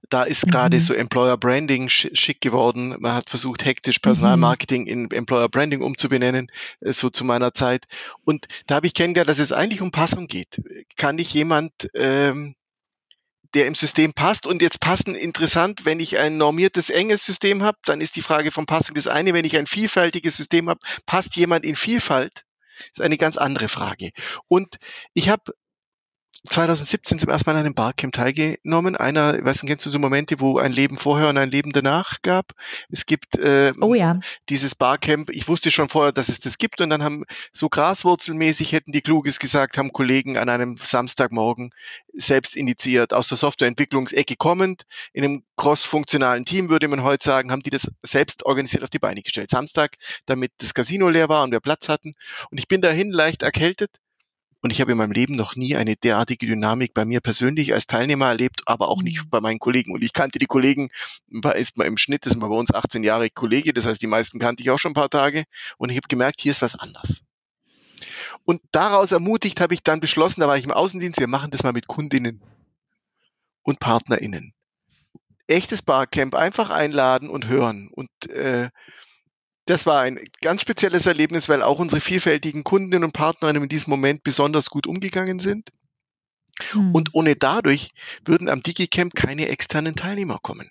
Da 0.09 0.23
ist 0.23 0.47
gerade 0.47 0.77
mhm. 0.77 0.81
so 0.81 0.93
Employer 0.93 1.37
Branding 1.37 1.89
schick 1.89 2.41
geworden. 2.41 2.95
Man 2.99 3.13
hat 3.13 3.29
versucht, 3.29 3.65
hektisch 3.65 3.99
Personalmarketing 3.99 4.83
mhm. 4.83 4.87
in 4.87 5.11
Employer 5.11 5.49
Branding 5.49 5.81
umzubenennen, 5.81 6.51
äh, 6.81 6.91
so 6.91 7.09
zu 7.09 7.25
meiner 7.25 7.53
Zeit. 7.53 7.85
Und 8.23 8.47
da 8.67 8.75
habe 8.75 8.87
ich 8.87 8.93
kennengelernt, 8.93 9.29
dass 9.29 9.39
es 9.39 9.51
eigentlich 9.51 9.81
um 9.81 9.91
Passung 9.91 10.27
geht. 10.27 10.61
Kann 10.95 11.17
ich 11.17 11.33
jemand, 11.33 11.89
ähm, 11.95 12.55
der 13.53 13.67
im 13.67 13.75
System 13.75 14.13
passt 14.13 14.47
und 14.47 14.61
jetzt 14.61 14.79
passen 14.79 15.13
interessant, 15.13 15.85
wenn 15.85 15.99
ich 15.99 16.17
ein 16.17 16.37
normiertes, 16.37 16.89
enges 16.89 17.23
System 17.23 17.61
habe, 17.61 17.77
dann 17.85 18.01
ist 18.01 18.15
die 18.15 18.23
Frage 18.23 18.51
von 18.51 18.65
Passung 18.65 18.95
das 18.95 19.07
eine. 19.07 19.33
Wenn 19.33 19.45
ich 19.45 19.57
ein 19.57 19.67
vielfältiges 19.67 20.37
System 20.37 20.69
habe, 20.69 20.79
passt 21.05 21.35
jemand 21.35 21.65
in 21.65 21.75
Vielfalt? 21.75 22.45
ist 22.91 23.01
eine 23.01 23.17
ganz 23.17 23.37
andere 23.37 23.67
Frage. 23.67 24.11
Und 24.47 24.77
ich 25.13 25.29
habe 25.29 25.53
2017 26.49 27.19
zum 27.19 27.29
ersten 27.29 27.49
Mal 27.49 27.55
an 27.55 27.65
einem 27.65 27.73
Barcamp 27.73 28.13
teilgenommen. 28.13 28.97
Einer, 28.97 29.37
ich 29.37 29.45
weiß 29.45 29.63
nicht, 29.63 29.69
kennst 29.69 29.85
du 29.85 29.89
so 29.89 29.97
Momente, 29.97 30.39
wo 30.39 30.57
ein 30.57 30.73
Leben 30.73 30.97
vorher 30.97 31.29
und 31.29 31.37
ein 31.37 31.49
Leben 31.49 31.71
danach 31.71 32.21
gab? 32.21 32.51
Es 32.89 33.05
gibt 33.05 33.37
äh, 33.37 33.71
oh 33.79 33.93
ja. 33.93 34.19
dieses 34.49 34.75
Barcamp. 34.75 35.29
Ich 35.29 35.47
wusste 35.47 35.71
schon 35.71 35.87
vorher, 35.87 36.11
dass 36.11 36.27
es 36.27 36.39
das 36.39 36.57
gibt 36.57 36.81
und 36.81 36.89
dann 36.89 37.01
haben 37.01 37.23
so 37.53 37.69
graswurzelmäßig 37.69 38.73
hätten 38.73 38.91
die 38.91 39.01
Kluges 39.01 39.39
gesagt, 39.39 39.77
haben 39.77 39.93
Kollegen 39.93 40.37
an 40.37 40.49
einem 40.49 40.75
Samstagmorgen 40.77 41.71
selbst 42.13 42.57
initiiert 42.57 43.13
aus 43.13 43.29
der 43.29 43.37
Softwareentwicklungsecke 43.37 44.35
kommend 44.35 44.83
in 45.13 45.23
einem 45.23 45.43
cross-funktionalen 45.55 46.43
Team 46.43 46.69
würde 46.69 46.87
man 46.87 47.03
heute 47.03 47.23
sagen, 47.23 47.51
haben 47.51 47.63
die 47.63 47.69
das 47.69 47.89
selbst 48.01 48.45
organisiert 48.45 48.83
auf 48.83 48.89
die 48.89 48.99
Beine 48.99 49.21
gestellt. 49.21 49.49
Samstag, 49.49 49.95
damit 50.25 50.51
das 50.57 50.73
Casino 50.73 51.07
leer 51.09 51.29
war 51.29 51.43
und 51.43 51.51
wir 51.51 51.61
Platz 51.61 51.87
hatten. 51.87 52.15
Und 52.51 52.57
ich 52.57 52.67
bin 52.67 52.81
dahin 52.81 53.11
leicht 53.11 53.43
erkältet 53.43 53.91
Und 54.63 54.71
ich 54.71 54.79
habe 54.79 54.93
in 54.93 54.97
meinem 54.97 55.11
Leben 55.11 55.35
noch 55.35 55.57
nie 55.57 55.75
eine 55.75 55.97
derartige 55.97 56.45
Dynamik 56.45 56.93
bei 56.93 57.03
mir 57.03 57.19
persönlich 57.19 57.73
als 57.73 57.85
Teilnehmer 57.85 58.27
erlebt, 58.27 58.61
aber 58.65 58.87
auch 58.87 59.03
nicht 59.03 59.25
mhm. 59.25 59.29
bei 59.29 59.41
meinen 59.41 59.59
Kollegen. 59.59 59.91
Und 59.93 60.05
ich 60.05 60.13
kannte 60.13 60.39
die 60.39 60.45
Kollegen, 60.45 60.89
ist 61.55 61.77
mal 61.77 61.83
im 61.83 61.97
Schnitt, 61.97 62.25
das 62.25 62.31
sind 62.31 62.39
bei 62.39 62.47
uns 62.47 62.73
18 62.73 63.03
Jahre 63.03 63.29
Kollege, 63.29 63.73
das 63.73 63.85
heißt, 63.85 64.01
die 64.01 64.07
meisten 64.07 64.39
kannte 64.39 64.63
ich 64.63 64.69
auch 64.69 64.79
schon 64.79 64.91
ein 64.91 64.95
paar 64.95 65.09
Tage. 65.09 65.43
Und 65.77 65.89
ich 65.89 65.97
habe 65.97 66.07
gemerkt, 66.07 66.39
hier 66.39 66.51
ist 66.51 66.61
was 66.61 66.79
anders. 66.79 67.23
Und 68.45 68.61
daraus 68.71 69.11
ermutigt 69.11 69.59
habe 69.59 69.73
ich 69.73 69.83
dann 69.83 69.99
beschlossen, 69.99 70.39
da 70.39 70.47
war 70.47 70.57
ich 70.57 70.63
im 70.63 70.71
Außendienst, 70.71 71.19
wir 71.19 71.27
machen 71.27 71.51
das 71.51 71.63
mal 71.63 71.73
mit 71.73 71.87
Kundinnen 71.87 72.41
und 73.63 73.81
PartnerInnen. 73.81 74.53
Echtes 75.47 75.81
Barcamp, 75.81 76.35
einfach 76.35 76.69
einladen 76.69 77.29
und 77.29 77.49
hören. 77.49 77.89
Und 77.91 78.09
äh, 78.29 78.69
das 79.65 79.85
war 79.85 80.01
ein 80.01 80.19
ganz 80.41 80.61
spezielles 80.61 81.05
Erlebnis, 81.05 81.49
weil 81.49 81.63
auch 81.63 81.79
unsere 81.79 82.01
vielfältigen 82.01 82.63
Kundinnen 82.63 83.03
und 83.03 83.13
Partnerinnen 83.13 83.63
in 83.63 83.69
diesem 83.69 83.91
Moment 83.91 84.23
besonders 84.23 84.69
gut 84.69 84.87
umgegangen 84.87 85.39
sind. 85.39 85.69
Hm. 86.71 86.93
Und 86.93 87.13
ohne 87.13 87.35
dadurch 87.35 87.89
würden 88.25 88.49
am 88.49 88.61
DigiCamp 88.61 89.15
keine 89.15 89.47
externen 89.47 89.95
Teilnehmer 89.95 90.39
kommen. 90.41 90.69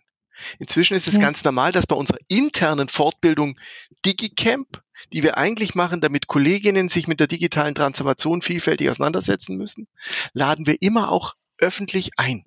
Inzwischen 0.59 0.95
ist 0.95 1.09
es 1.09 1.15
ja. 1.15 1.21
ganz 1.21 1.45
normal, 1.45 1.73
dass 1.73 1.87
bei 1.87 1.97
unserer 1.97 2.19
internen 2.29 2.89
Fortbildung 2.89 3.59
DigiCamp, 4.05 4.83
die 5.13 5.23
wir 5.23 5.37
eigentlich 5.37 5.75
machen, 5.75 6.01
damit 6.01 6.27
Kolleginnen 6.27 6.89
sich 6.89 7.09
mit 7.09 7.21
der 7.21 7.27
digitalen 7.27 7.75
Transformation 7.75 8.43
vielfältig 8.43 8.89
auseinandersetzen 8.91 9.57
müssen, 9.57 9.89
laden 10.33 10.67
wir 10.67 10.81
immer 10.81 11.11
auch 11.11 11.35
öffentlich 11.59 12.11
ein. 12.17 12.45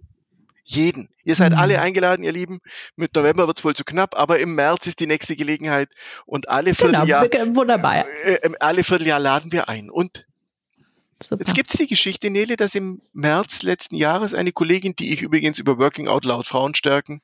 Jeden. 0.68 1.10
Ihr 1.24 1.36
seid 1.36 1.52
mhm. 1.52 1.60
alle 1.60 1.80
eingeladen, 1.80 2.24
ihr 2.24 2.32
Lieben. 2.32 2.60
Mit 2.96 3.16
November 3.16 3.46
wird 3.46 3.60
es 3.60 3.64
wohl 3.64 3.76
zu 3.76 3.84
knapp, 3.84 4.18
aber 4.18 4.40
im 4.40 4.56
März 4.56 4.88
ist 4.88 5.00
die 5.00 5.06
nächste 5.06 5.36
Gelegenheit 5.36 5.90
und 6.26 6.50
alle 6.50 6.74
genau, 6.74 7.06
Vierteljahr, 7.06 7.56
wunderbar. 7.56 8.08
Äh, 8.24 8.34
äh, 8.34 8.56
alle 8.60 8.84
Vierteljahr 8.84 9.20
laden 9.20 9.52
wir 9.52 9.70
ein. 9.70 9.92
Und 9.92 10.26
Super. 11.22 11.46
Jetzt 11.46 11.56
gibt 11.56 11.70
es 11.72 11.80
die 11.80 11.88
Geschichte, 11.88 12.30
Nele, 12.30 12.58
dass 12.58 12.76
im 12.76 13.02
März 13.14 13.62
letzten 13.62 13.96
Jahres 13.96 14.34
eine 14.34 14.52
Kollegin, 14.52 14.96
die 14.96 15.14
ich 15.14 15.22
übrigens 15.22 15.60
über 15.60 15.78
Working 15.78 16.08
Out 16.08 16.26
Loud 16.26 16.48
Frauen 16.48 16.76
stärken, 16.76 17.22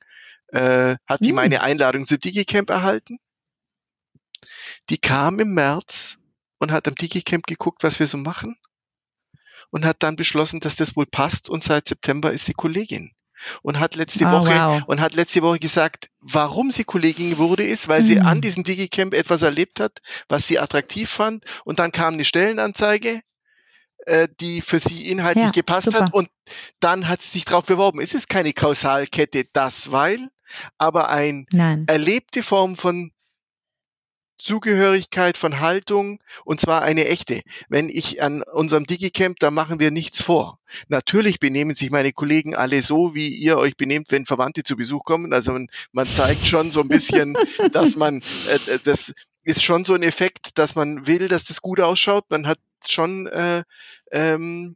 äh, 0.47 0.95
hat 1.07 1.21
die 1.21 1.29
hm. 1.29 1.35
meine 1.35 1.61
Einladung 1.61 2.05
zum 2.05 2.19
DigiCamp 2.19 2.69
erhalten. 2.69 3.19
Die 4.89 4.97
kam 4.97 5.39
im 5.39 5.53
März 5.53 6.19
und 6.59 6.71
hat 6.71 6.87
am 6.87 6.95
DigiCamp 6.95 7.47
geguckt, 7.47 7.83
was 7.83 7.99
wir 7.99 8.07
so 8.07 8.17
machen 8.17 8.55
und 9.71 9.83
hat 9.83 10.03
dann 10.03 10.15
beschlossen, 10.15 10.59
dass 10.59 10.75
das 10.75 10.95
wohl 10.95 11.07
passt 11.07 11.49
und 11.49 11.63
seit 11.63 11.87
September 11.87 12.31
ist 12.31 12.45
sie 12.45 12.53
Kollegin 12.53 13.11
und 13.61 13.79
hat 13.79 13.95
letzte 13.95 14.25
oh, 14.25 14.31
Woche 14.31 14.53
wow. 14.53 14.83
und 14.87 15.01
hat 15.01 15.15
letzte 15.15 15.41
Woche 15.41 15.59
gesagt, 15.59 16.09
warum 16.19 16.71
sie 16.71 16.83
Kollegin 16.83 17.37
wurde, 17.37 17.63
ist, 17.63 17.87
weil 17.87 18.01
mhm. 18.01 18.05
sie 18.05 18.19
an 18.19 18.41
diesem 18.41 18.63
DigiCamp 18.63 19.13
etwas 19.13 19.41
erlebt 19.41 19.79
hat, 19.79 19.99
was 20.29 20.47
sie 20.47 20.59
attraktiv 20.59 21.09
fand 21.09 21.43
und 21.65 21.79
dann 21.79 21.91
kam 21.91 22.15
eine 22.15 22.25
Stellenanzeige 22.25 23.21
äh, 24.05 24.27
die 24.39 24.61
für 24.61 24.79
sie 24.79 25.09
inhaltlich 25.09 25.45
ja, 25.45 25.51
gepasst 25.51 25.85
super. 25.85 26.05
hat 26.05 26.13
und 26.13 26.29
dann 26.79 27.07
hat 27.07 27.21
sie 27.21 27.29
sich 27.31 27.45
darauf 27.45 27.65
beworben. 27.65 27.99
Es 28.01 28.13
ist 28.13 28.29
keine 28.29 28.53
Kausalkette, 28.53 29.45
das 29.53 29.91
weil, 29.91 30.19
aber 30.77 31.09
ein 31.09 31.45
Nein. 31.51 31.85
erlebte 31.87 32.43
Form 32.43 32.77
von 32.77 33.11
Zugehörigkeit, 34.41 35.37
von 35.37 35.59
Haltung 35.59 36.19
und 36.45 36.59
zwar 36.59 36.81
eine 36.81 37.07
echte. 37.07 37.41
Wenn 37.69 37.89
ich 37.89 38.21
an 38.21 38.41
unserem 38.41 38.85
Digicamp, 38.85 39.39
da 39.39 39.51
machen 39.51 39.79
wir 39.79 39.91
nichts 39.91 40.21
vor. 40.21 40.57
Natürlich 40.87 41.39
benehmen 41.39 41.75
sich 41.75 41.91
meine 41.91 42.11
Kollegen 42.11 42.55
alle 42.55 42.81
so, 42.81 43.13
wie 43.13 43.29
ihr 43.29 43.57
euch 43.57 43.77
benehmt, 43.77 44.07
wenn 44.09 44.25
Verwandte 44.25 44.63
zu 44.63 44.75
Besuch 44.75 45.03
kommen. 45.03 45.31
Also 45.33 45.53
man, 45.53 45.67
man 45.91 46.07
zeigt 46.07 46.45
schon 46.45 46.71
so 46.71 46.81
ein 46.81 46.87
bisschen, 46.87 47.35
dass 47.71 47.95
man 47.95 48.21
äh, 48.47 48.79
das 48.83 49.13
ist 49.43 49.63
schon 49.63 49.85
so 49.85 49.93
ein 49.93 50.03
Effekt, 50.03 50.57
dass 50.57 50.75
man 50.75 51.07
will, 51.07 51.27
dass 51.27 51.45
das 51.45 51.61
gut 51.61 51.79
ausschaut. 51.79 52.25
Man 52.29 52.47
hat 52.47 52.59
schon 52.85 53.27
äh, 53.27 53.63
ähm, 54.11 54.75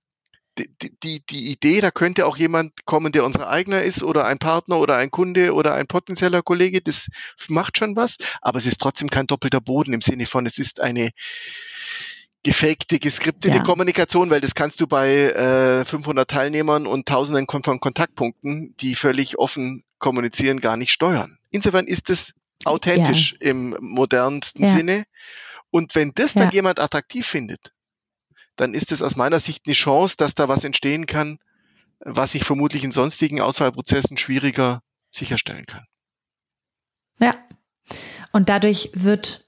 die, 0.58 0.70
die, 1.04 1.26
die 1.26 1.52
Idee, 1.52 1.82
da 1.82 1.92
könnte 1.92 2.26
auch 2.26 2.38
jemand 2.38 2.86
kommen, 2.86 3.12
der 3.12 3.26
unser 3.26 3.50
eigener 3.50 3.84
ist 3.84 4.04
oder 4.04 4.26
ein 4.26 4.38
Partner 4.38 4.80
oder 4.80 4.96
ein 4.98 5.12
Kunde 5.12 5.54
oder 5.54 5.74
ein 5.74 5.88
potenzieller 5.88 6.42
Kollege, 6.42 6.82
das 6.82 7.10
macht 7.50 7.78
schon 7.78 7.96
was, 7.96 8.18
aber 8.42 8.58
es 8.58 8.66
ist 8.66 8.80
trotzdem 8.80 9.10
kein 9.10 9.28
doppelter 9.28 9.62
Boden 9.62 9.94
im 9.94 10.02
Sinne 10.02 10.26
von, 10.26 10.46
es 10.46 10.58
ist 10.58 10.80
eine 10.80 11.12
gefakte, 12.44 13.00
geskriptete 13.00 13.58
ja. 13.58 13.64
Kommunikation, 13.64 14.30
weil 14.30 14.40
das 14.40 14.54
kannst 14.54 14.80
du 14.80 14.88
bei 14.88 15.10
äh, 15.10 15.84
500 15.84 16.30
Teilnehmern 16.30 16.86
und 16.86 17.08
Tausenden 17.08 17.48
von 17.48 17.80
Kontaktpunkten, 17.80 18.76
die 18.80 18.96
völlig 18.96 19.40
offen 19.40 19.84
kommunizieren, 19.98 20.60
gar 20.60 20.78
nicht 20.78 20.92
steuern. 20.92 21.40
Insofern 21.50 21.88
ist 21.88 22.10
es 22.12 22.34
authentisch 22.64 23.34
ja. 23.40 23.50
im 23.50 23.76
modernsten 23.80 24.64
ja. 24.64 24.70
Sinne. 24.70 25.04
Und 25.72 25.96
wenn 25.96 26.14
das 26.14 26.34
dann 26.34 26.52
jemand 26.52 26.80
attraktiv 26.80 27.26
findet, 27.26 27.74
dann 28.56 28.74
ist 28.74 28.92
es 28.92 29.02
aus 29.02 29.16
meiner 29.16 29.40
Sicht 29.40 29.64
eine 29.66 29.74
Chance, 29.74 30.16
dass 30.18 30.36
da 30.36 30.48
was 30.48 30.64
entstehen 30.64 31.06
kann, 31.06 31.40
was 32.00 32.36
ich 32.36 32.44
vermutlich 32.44 32.84
in 32.84 32.92
sonstigen 32.92 33.42
Auswahlprozessen 33.42 34.18
schwieriger 34.18 34.82
sicherstellen 35.12 35.66
kann. 35.66 35.86
Ja. 37.20 37.32
Und 38.32 38.50
dadurch 38.50 38.92
wird, 38.94 39.48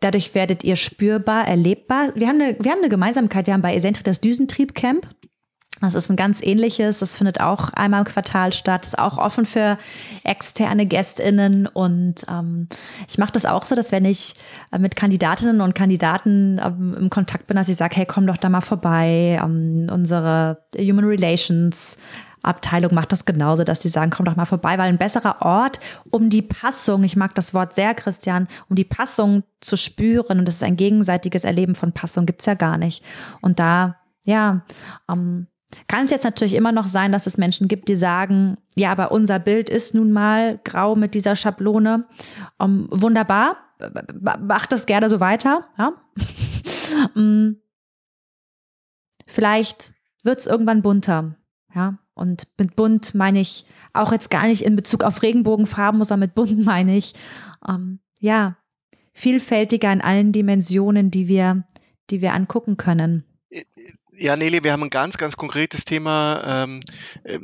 dadurch 0.00 0.34
werdet 0.34 0.64
ihr 0.64 0.76
spürbar, 0.76 1.46
erlebbar. 1.46 2.12
Wir 2.14 2.28
haben 2.28 2.40
eine, 2.40 2.56
wir 2.58 2.70
haben 2.70 2.80
eine 2.80 2.88
Gemeinsamkeit. 2.88 3.46
Wir 3.46 3.54
haben 3.54 3.62
bei 3.62 3.74
Eccentric 3.74 4.04
das 4.04 4.20
Düsentrieb-Camp. 4.20 5.08
Das 5.80 5.94
ist 5.94 6.08
ein 6.08 6.16
ganz 6.16 6.40
ähnliches. 6.40 7.00
Das 7.00 7.16
findet 7.16 7.40
auch 7.40 7.72
einmal 7.72 8.00
im 8.00 8.06
Quartal 8.06 8.52
statt. 8.52 8.86
Ist 8.86 8.98
auch 8.98 9.18
offen 9.18 9.44
für 9.44 9.76
externe 10.22 10.86
GästInnen. 10.86 11.66
Und 11.66 12.24
ähm, 12.30 12.68
ich 13.08 13.18
mache 13.18 13.32
das 13.32 13.44
auch 13.44 13.64
so, 13.64 13.74
dass 13.74 13.92
wenn 13.92 14.04
ich 14.04 14.34
äh, 14.72 14.78
mit 14.78 14.96
Kandidatinnen 14.96 15.60
und 15.60 15.74
Kandidaten 15.74 16.60
ähm, 16.64 16.94
im 16.98 17.10
Kontakt 17.10 17.48
bin, 17.48 17.56
dass 17.56 17.68
ich 17.68 17.76
sage, 17.76 17.96
hey, 17.96 18.06
komm 18.06 18.26
doch 18.26 18.36
da 18.36 18.48
mal 18.48 18.60
vorbei. 18.60 19.38
Ähm, 19.42 19.88
unsere 19.90 20.64
Human 20.78 21.04
Relations 21.04 21.98
Abteilung 22.44 22.94
macht 22.94 23.10
das 23.10 23.24
genauso, 23.24 23.64
dass 23.64 23.82
sie 23.82 23.88
sagen, 23.88 24.10
komm 24.10 24.26
doch 24.26 24.36
mal 24.36 24.44
vorbei, 24.44 24.76
weil 24.78 24.88
ein 24.88 24.98
besserer 24.98 25.40
Ort, 25.40 25.80
um 26.10 26.30
die 26.30 26.42
Passung, 26.42 27.02
ich 27.02 27.16
mag 27.16 27.34
das 27.34 27.54
Wort 27.54 27.74
sehr, 27.74 27.94
Christian, 27.94 28.48
um 28.68 28.76
die 28.76 28.84
Passung 28.84 29.44
zu 29.60 29.76
spüren, 29.76 30.38
und 30.38 30.44
das 30.44 30.56
ist 30.56 30.62
ein 30.62 30.76
gegenseitiges 30.76 31.44
Erleben 31.44 31.74
von 31.74 31.92
Passung, 31.92 32.26
gibt's 32.26 32.44
ja 32.44 32.52
gar 32.54 32.76
nicht. 32.76 33.02
Und 33.40 33.58
da, 33.58 33.96
ja, 34.24 34.62
ähm, 35.10 35.46
kann 35.88 36.04
es 36.04 36.10
jetzt 36.10 36.24
natürlich 36.24 36.54
immer 36.54 36.72
noch 36.72 36.86
sein, 36.86 37.12
dass 37.12 37.26
es 37.26 37.38
Menschen 37.38 37.68
gibt, 37.68 37.88
die 37.88 37.96
sagen, 37.96 38.56
ja, 38.76 38.92
aber 38.92 39.12
unser 39.12 39.38
Bild 39.38 39.68
ist 39.68 39.94
nun 39.94 40.12
mal 40.12 40.60
grau 40.64 40.96
mit 40.96 41.14
dieser 41.14 41.36
Schablone. 41.36 42.06
Um, 42.58 42.70
ähm, 42.70 42.88
wunderbar, 42.90 43.56
macht 44.40 44.72
das 44.72 44.86
gerne 44.86 45.08
so 45.08 45.20
weiter. 45.20 45.68
Ja? 45.78 45.92
Mm. 47.14 47.56
Vielleicht 49.26 49.94
wird 50.22 50.38
es 50.38 50.46
irgendwann 50.46 50.82
bunter. 50.82 51.34
Ja? 51.74 51.98
Und 52.14 52.46
mit 52.56 52.76
bunt 52.76 53.14
meine 53.14 53.40
ich 53.40 53.66
auch 53.92 54.12
jetzt 54.12 54.30
gar 54.30 54.44
nicht 54.46 54.62
in 54.62 54.76
Bezug 54.76 55.02
auf 55.02 55.22
Regenbogenfarben, 55.22 56.04
sondern 56.04 56.28
mit 56.28 56.34
bunt 56.34 56.58
meine 56.64 56.96
ich, 56.96 57.14
ähm, 57.68 57.98
ja, 58.20 58.56
vielfältiger 59.12 59.92
in 59.92 60.00
allen 60.00 60.32
Dimensionen, 60.32 61.10
die 61.10 61.26
wir, 61.26 61.64
die 62.10 62.20
wir 62.20 62.34
angucken 62.34 62.76
können. 62.76 63.24
Ja, 64.16 64.36
Nele, 64.36 64.62
wir 64.62 64.72
haben 64.72 64.84
ein 64.84 64.90
ganz, 64.90 65.16
ganz 65.16 65.36
konkretes 65.36 65.84
Thema. 65.84 66.64
Ähm, 66.64 66.82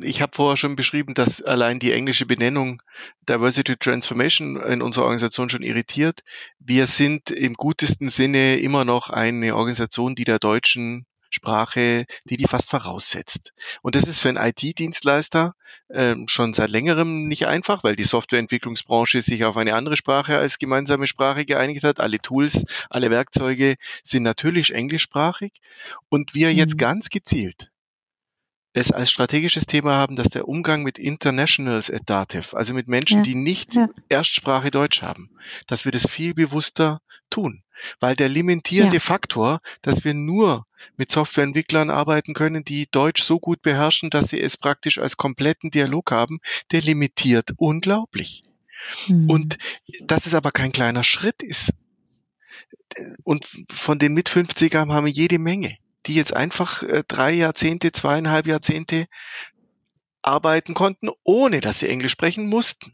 ich 0.02 0.22
habe 0.22 0.32
vorher 0.34 0.56
schon 0.56 0.76
beschrieben, 0.76 1.14
dass 1.14 1.42
allein 1.42 1.80
die 1.80 1.92
englische 1.92 2.26
Benennung 2.26 2.80
Diversity 3.28 3.76
Transformation 3.76 4.56
in 4.56 4.80
unserer 4.80 5.04
Organisation 5.04 5.48
schon 5.48 5.62
irritiert. 5.62 6.20
Wir 6.60 6.86
sind 6.86 7.30
im 7.30 7.54
gutesten 7.54 8.08
Sinne 8.08 8.58
immer 8.58 8.84
noch 8.84 9.10
eine 9.10 9.56
Organisation, 9.56 10.14
die 10.14 10.24
der 10.24 10.38
deutschen 10.38 11.06
Sprache, 11.30 12.04
die 12.24 12.36
die 12.36 12.46
fast 12.46 12.68
voraussetzt. 12.70 13.52
Und 13.82 13.94
das 13.94 14.04
ist 14.04 14.20
für 14.20 14.28
einen 14.28 14.38
IT-Dienstleister 14.38 15.54
äh, 15.88 16.16
schon 16.26 16.54
seit 16.54 16.70
längerem 16.70 17.28
nicht 17.28 17.46
einfach, 17.46 17.84
weil 17.84 17.96
die 17.96 18.04
Softwareentwicklungsbranche 18.04 19.22
sich 19.22 19.44
auf 19.44 19.56
eine 19.56 19.74
andere 19.74 19.96
Sprache 19.96 20.36
als 20.36 20.58
gemeinsame 20.58 21.06
Sprache 21.06 21.44
geeinigt 21.44 21.84
hat. 21.84 22.00
Alle 22.00 22.18
Tools, 22.18 22.64
alle 22.90 23.10
Werkzeuge 23.10 23.76
sind 24.02 24.24
natürlich 24.24 24.74
englischsprachig. 24.74 25.52
Und 26.08 26.34
wir 26.34 26.52
jetzt 26.52 26.74
mhm. 26.74 26.78
ganz 26.78 27.08
gezielt 27.08 27.70
es 28.72 28.92
als 28.92 29.10
strategisches 29.10 29.66
Thema 29.66 29.94
haben, 29.94 30.16
dass 30.16 30.28
der 30.28 30.46
Umgang 30.46 30.82
mit 30.82 30.98
Internationals 30.98 31.90
at 31.90 32.02
Dativ, 32.06 32.54
also 32.54 32.72
mit 32.72 32.86
Menschen, 32.86 33.18
ja. 33.18 33.22
die 33.22 33.34
nicht 33.34 33.74
ja. 33.74 33.88
Erstsprache 34.08 34.70
Deutsch 34.70 35.02
haben, 35.02 35.30
dass 35.66 35.84
wir 35.84 35.92
das 35.92 36.08
viel 36.08 36.34
bewusster 36.34 37.00
tun. 37.30 37.62
Weil 37.98 38.14
der 38.14 38.28
limitierende 38.28 38.96
ja. 38.96 39.00
Faktor, 39.00 39.60
dass 39.82 40.04
wir 40.04 40.14
nur 40.14 40.66
mit 40.96 41.10
Softwareentwicklern 41.10 41.90
arbeiten 41.90 42.34
können, 42.34 42.62
die 42.62 42.88
Deutsch 42.90 43.22
so 43.22 43.40
gut 43.40 43.62
beherrschen, 43.62 44.10
dass 44.10 44.28
sie 44.28 44.40
es 44.40 44.56
praktisch 44.56 44.98
als 44.98 45.16
kompletten 45.16 45.70
Dialog 45.70 46.12
haben, 46.12 46.40
der 46.72 46.82
limitiert 46.82 47.52
unglaublich. 47.56 48.42
Mhm. 49.08 49.30
Und 49.30 49.58
dass 50.02 50.26
es 50.26 50.34
aber 50.34 50.52
kein 50.52 50.72
kleiner 50.72 51.02
Schritt 51.02 51.42
ist. 51.42 51.70
Und 53.24 53.48
von 53.70 53.98
den 53.98 54.12
mit 54.12 54.28
50ern 54.28 54.92
haben 54.92 55.06
wir 55.06 55.12
jede 55.12 55.38
Menge 55.38 55.76
die 56.06 56.14
jetzt 56.14 56.34
einfach 56.34 56.82
äh, 56.82 57.04
drei 57.06 57.32
Jahrzehnte, 57.32 57.92
zweieinhalb 57.92 58.46
Jahrzehnte 58.46 59.06
arbeiten 60.22 60.74
konnten, 60.74 61.10
ohne 61.24 61.60
dass 61.60 61.80
sie 61.80 61.88
Englisch 61.88 62.12
sprechen 62.12 62.48
mussten. 62.48 62.92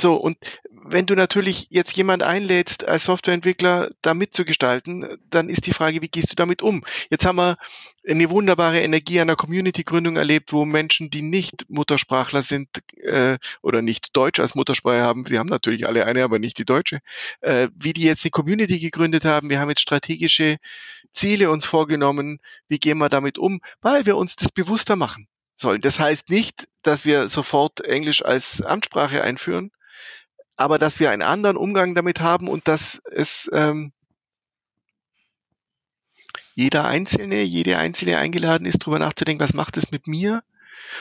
So, 0.00 0.14
und 0.14 0.38
wenn 0.84 1.06
du 1.06 1.14
natürlich 1.14 1.66
jetzt 1.70 1.96
jemand 1.96 2.22
einlädst, 2.22 2.86
als 2.86 3.04
Softwareentwickler 3.04 3.90
da 4.02 4.14
mitzugestalten, 4.14 5.06
dann 5.30 5.48
ist 5.48 5.66
die 5.66 5.72
Frage, 5.72 6.02
wie 6.02 6.08
gehst 6.08 6.30
du 6.30 6.36
damit 6.36 6.62
um? 6.62 6.84
Jetzt 7.10 7.26
haben 7.26 7.36
wir 7.36 7.56
eine 8.06 8.30
wunderbare 8.30 8.80
Energie 8.80 9.20
einer 9.20 9.36
Community-Gründung 9.36 10.16
erlebt, 10.16 10.52
wo 10.52 10.64
Menschen, 10.64 11.10
die 11.10 11.22
nicht 11.22 11.68
Muttersprachler 11.68 12.42
sind 12.42 12.68
äh, 13.02 13.38
oder 13.62 13.82
nicht 13.82 14.16
Deutsch 14.16 14.40
als 14.40 14.54
Muttersprache 14.54 15.02
haben, 15.02 15.24
sie 15.26 15.38
haben 15.38 15.48
natürlich 15.48 15.86
alle 15.86 16.06
eine, 16.06 16.24
aber 16.24 16.38
nicht 16.38 16.58
die 16.58 16.64
deutsche, 16.64 17.00
äh, 17.40 17.68
wie 17.74 17.92
die 17.92 18.02
jetzt 18.02 18.24
eine 18.24 18.30
Community 18.30 18.78
gegründet 18.78 19.24
haben. 19.24 19.50
Wir 19.50 19.60
haben 19.60 19.68
jetzt 19.68 19.82
strategische 19.82 20.56
Ziele 21.12 21.50
uns 21.50 21.66
vorgenommen. 21.66 22.40
Wie 22.68 22.78
gehen 22.78 22.98
wir 22.98 23.08
damit 23.08 23.38
um? 23.38 23.60
Weil 23.80 24.06
wir 24.06 24.16
uns 24.16 24.36
das 24.36 24.52
bewusster 24.52 24.96
machen 24.96 25.28
sollen. 25.56 25.80
Das 25.80 25.98
heißt 26.00 26.30
nicht, 26.30 26.68
dass 26.82 27.04
wir 27.04 27.28
sofort 27.28 27.80
Englisch 27.80 28.24
als 28.24 28.62
Amtssprache 28.62 29.22
einführen, 29.22 29.70
aber 30.58 30.78
dass 30.78 31.00
wir 31.00 31.10
einen 31.10 31.22
anderen 31.22 31.56
Umgang 31.56 31.94
damit 31.94 32.20
haben 32.20 32.48
und 32.48 32.68
dass 32.68 33.00
es 33.10 33.48
ähm, 33.52 33.92
jeder 36.54 36.84
Einzelne, 36.84 37.42
jede 37.42 37.78
Einzelne 37.78 38.18
eingeladen 38.18 38.66
ist, 38.66 38.82
darüber 38.82 38.98
nachzudenken, 38.98 39.40
was 39.40 39.54
macht 39.54 39.76
es 39.76 39.92
mit 39.92 40.08
mir? 40.08 40.42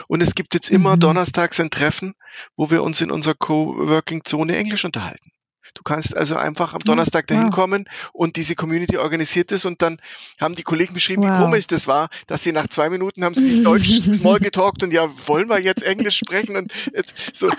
Und 0.08 0.22
es 0.22 0.36
gibt 0.36 0.54
jetzt 0.54 0.70
immer 0.70 0.96
mhm. 0.96 1.00
donnerstags 1.00 1.60
ein 1.60 1.72
Treffen, 1.72 2.14
wo 2.56 2.70
wir 2.70 2.84
uns 2.84 3.02
in 3.02 3.10
unserer 3.10 3.34
Coworking-Zone 3.34 4.56
Englisch 4.56 4.86
unterhalten. 4.86 5.32
Du 5.78 5.84
kannst 5.84 6.18
also 6.18 6.36
einfach 6.36 6.74
am 6.74 6.80
Donnerstag 6.80 7.28
dahin 7.28 7.52
kommen 7.52 7.88
und 8.12 8.36
diese 8.36 8.56
Community 8.56 8.98
organisiert 8.98 9.52
ist 9.52 9.66
und 9.66 9.84
dann 9.84 10.02
haben 10.42 10.56
die 10.56 10.64
Kollegen 10.64 10.96
beschrieben, 10.96 11.22
wow. 11.22 11.32
wie 11.32 11.44
komisch 11.44 11.68
das 11.68 11.88
war, 11.88 12.10
dass 12.26 12.44
sie 12.44 12.52
nach 12.52 12.68
zwei 12.68 12.90
Minuten 12.90 13.24
haben 13.24 13.36
sie 13.36 13.44
nicht 13.44 13.66
Deutsch 13.66 14.02
small 14.12 14.40
getalkt 14.40 14.82
und 14.82 14.92
ja, 14.92 15.08
wollen 15.28 15.50
wir 15.50 15.60
jetzt 15.60 15.84
Englisch 15.84 16.18
sprechen 16.18 16.56
und 16.56 16.74
jetzt 16.96 17.36
so 17.36 17.52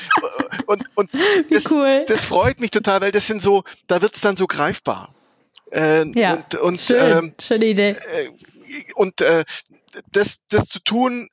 und, 0.66 0.82
und 0.96 1.10
das, 1.48 1.70
cool. 1.70 2.04
das 2.08 2.24
freut 2.24 2.58
mich 2.58 2.72
total, 2.72 3.00
weil 3.00 3.12
das 3.12 3.28
sind 3.28 3.40
so, 3.40 3.62
da 3.86 4.02
wird's 4.02 4.20
dann 4.20 4.36
so 4.36 4.48
greifbar. 4.48 5.14
Äh, 5.70 6.06
ja, 6.18 6.34
und, 6.34 6.54
und, 6.56 6.80
schön, 6.80 7.18
ähm, 7.18 7.34
schöne 7.40 7.66
Idee. 7.66 7.90
Äh, 7.90 8.30
und 8.96 9.20
äh, 9.20 9.44
das, 10.10 10.40
das 10.48 10.66
zu 10.66 10.80
tun, 10.80 11.28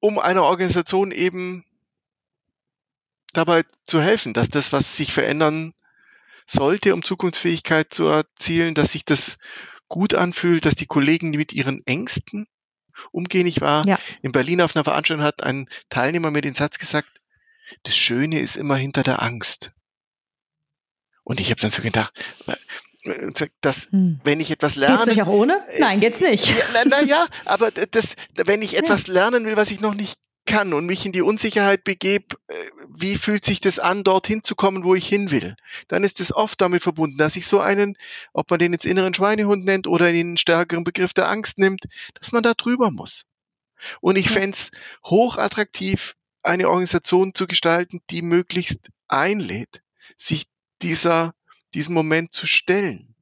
um 0.00 0.18
einer 0.18 0.42
Organisation 0.42 1.12
eben 1.12 1.64
dabei 3.38 3.64
zu 3.84 4.02
helfen, 4.02 4.34
dass 4.34 4.48
das, 4.48 4.72
was 4.72 4.96
sich 4.96 5.12
verändern 5.12 5.72
sollte, 6.46 6.94
um 6.94 7.04
Zukunftsfähigkeit 7.04 7.92
zu 7.92 8.06
erzielen, 8.06 8.74
dass 8.74 8.92
sich 8.92 9.04
das 9.04 9.38
gut 9.88 10.14
anfühlt, 10.14 10.66
dass 10.66 10.74
die 10.74 10.86
Kollegen 10.86 11.30
mit 11.30 11.52
ihren 11.52 11.86
Ängsten 11.86 12.46
umgehen. 13.12 13.46
Ich 13.46 13.60
war 13.60 13.86
ja. 13.86 13.98
in 14.22 14.32
Berlin 14.32 14.60
auf 14.60 14.74
einer 14.74 14.84
Veranstaltung, 14.84 15.24
hat 15.24 15.42
ein 15.42 15.68
Teilnehmer 15.88 16.30
mir 16.30 16.42
den 16.42 16.54
Satz 16.54 16.78
gesagt, 16.78 17.10
das 17.84 17.96
Schöne 17.96 18.40
ist 18.40 18.56
immer 18.56 18.76
hinter 18.76 19.02
der 19.02 19.22
Angst. 19.22 19.72
Und 21.22 21.40
ich 21.40 21.50
habe 21.50 21.60
dann 21.60 21.70
so 21.70 21.82
gedacht, 21.82 22.12
dass 23.60 23.88
hm. 23.90 24.20
wenn 24.24 24.40
ich 24.40 24.50
etwas 24.50 24.76
lerne. 24.76 24.96
Geht's 24.96 25.08
nicht 25.08 25.22
auch 25.22 25.28
ohne? 25.28 25.64
Nein, 25.78 26.00
geht's 26.00 26.20
nicht. 26.20 26.46
Ja, 26.46 26.64
na, 26.72 26.80
na 26.86 27.02
ja, 27.02 27.26
aber 27.44 27.70
das, 27.70 28.16
wenn 28.34 28.62
ich 28.62 28.74
etwas 28.78 29.06
lernen 29.06 29.44
will, 29.44 29.56
was 29.56 29.70
ich 29.70 29.80
noch 29.80 29.94
nicht 29.94 30.18
kann 30.48 30.72
und 30.72 30.86
mich 30.86 31.04
in 31.04 31.12
die 31.12 31.20
Unsicherheit 31.20 31.84
begebe, 31.84 32.36
äh, 32.48 32.54
wie 32.88 33.16
fühlt 33.16 33.44
sich 33.44 33.60
das 33.60 33.78
an, 33.78 34.02
dorthin 34.02 34.42
zu 34.42 34.54
kommen, 34.54 34.82
wo 34.82 34.94
ich 34.94 35.06
hin 35.06 35.30
will, 35.30 35.54
dann 35.88 36.04
ist 36.04 36.20
es 36.20 36.34
oft 36.34 36.60
damit 36.60 36.82
verbunden, 36.82 37.18
dass 37.18 37.36
ich 37.36 37.46
so 37.46 37.60
einen, 37.60 37.96
ob 38.32 38.50
man 38.50 38.58
den 38.58 38.72
jetzt 38.72 38.86
inneren 38.86 39.12
Schweinehund 39.12 39.64
nennt 39.66 39.86
oder 39.86 40.06
einen 40.06 40.38
stärkeren 40.38 40.84
Begriff 40.84 41.12
der 41.12 41.28
Angst 41.28 41.58
nimmt, 41.58 41.84
dass 42.14 42.32
man 42.32 42.42
da 42.42 42.54
drüber 42.54 42.90
muss. 42.90 43.24
Und 44.00 44.16
ich 44.16 44.26
ja. 44.26 44.32
fände 44.32 44.56
es 44.56 44.70
hochattraktiv, 45.04 46.16
eine 46.42 46.68
Organisation 46.68 47.34
zu 47.34 47.46
gestalten, 47.46 48.00
die 48.08 48.22
möglichst 48.22 48.88
einlädt, 49.06 49.82
sich 50.16 50.46
dieser, 50.80 51.34
diesem 51.74 51.92
Moment 51.92 52.32
zu 52.32 52.46
stellen. 52.46 53.14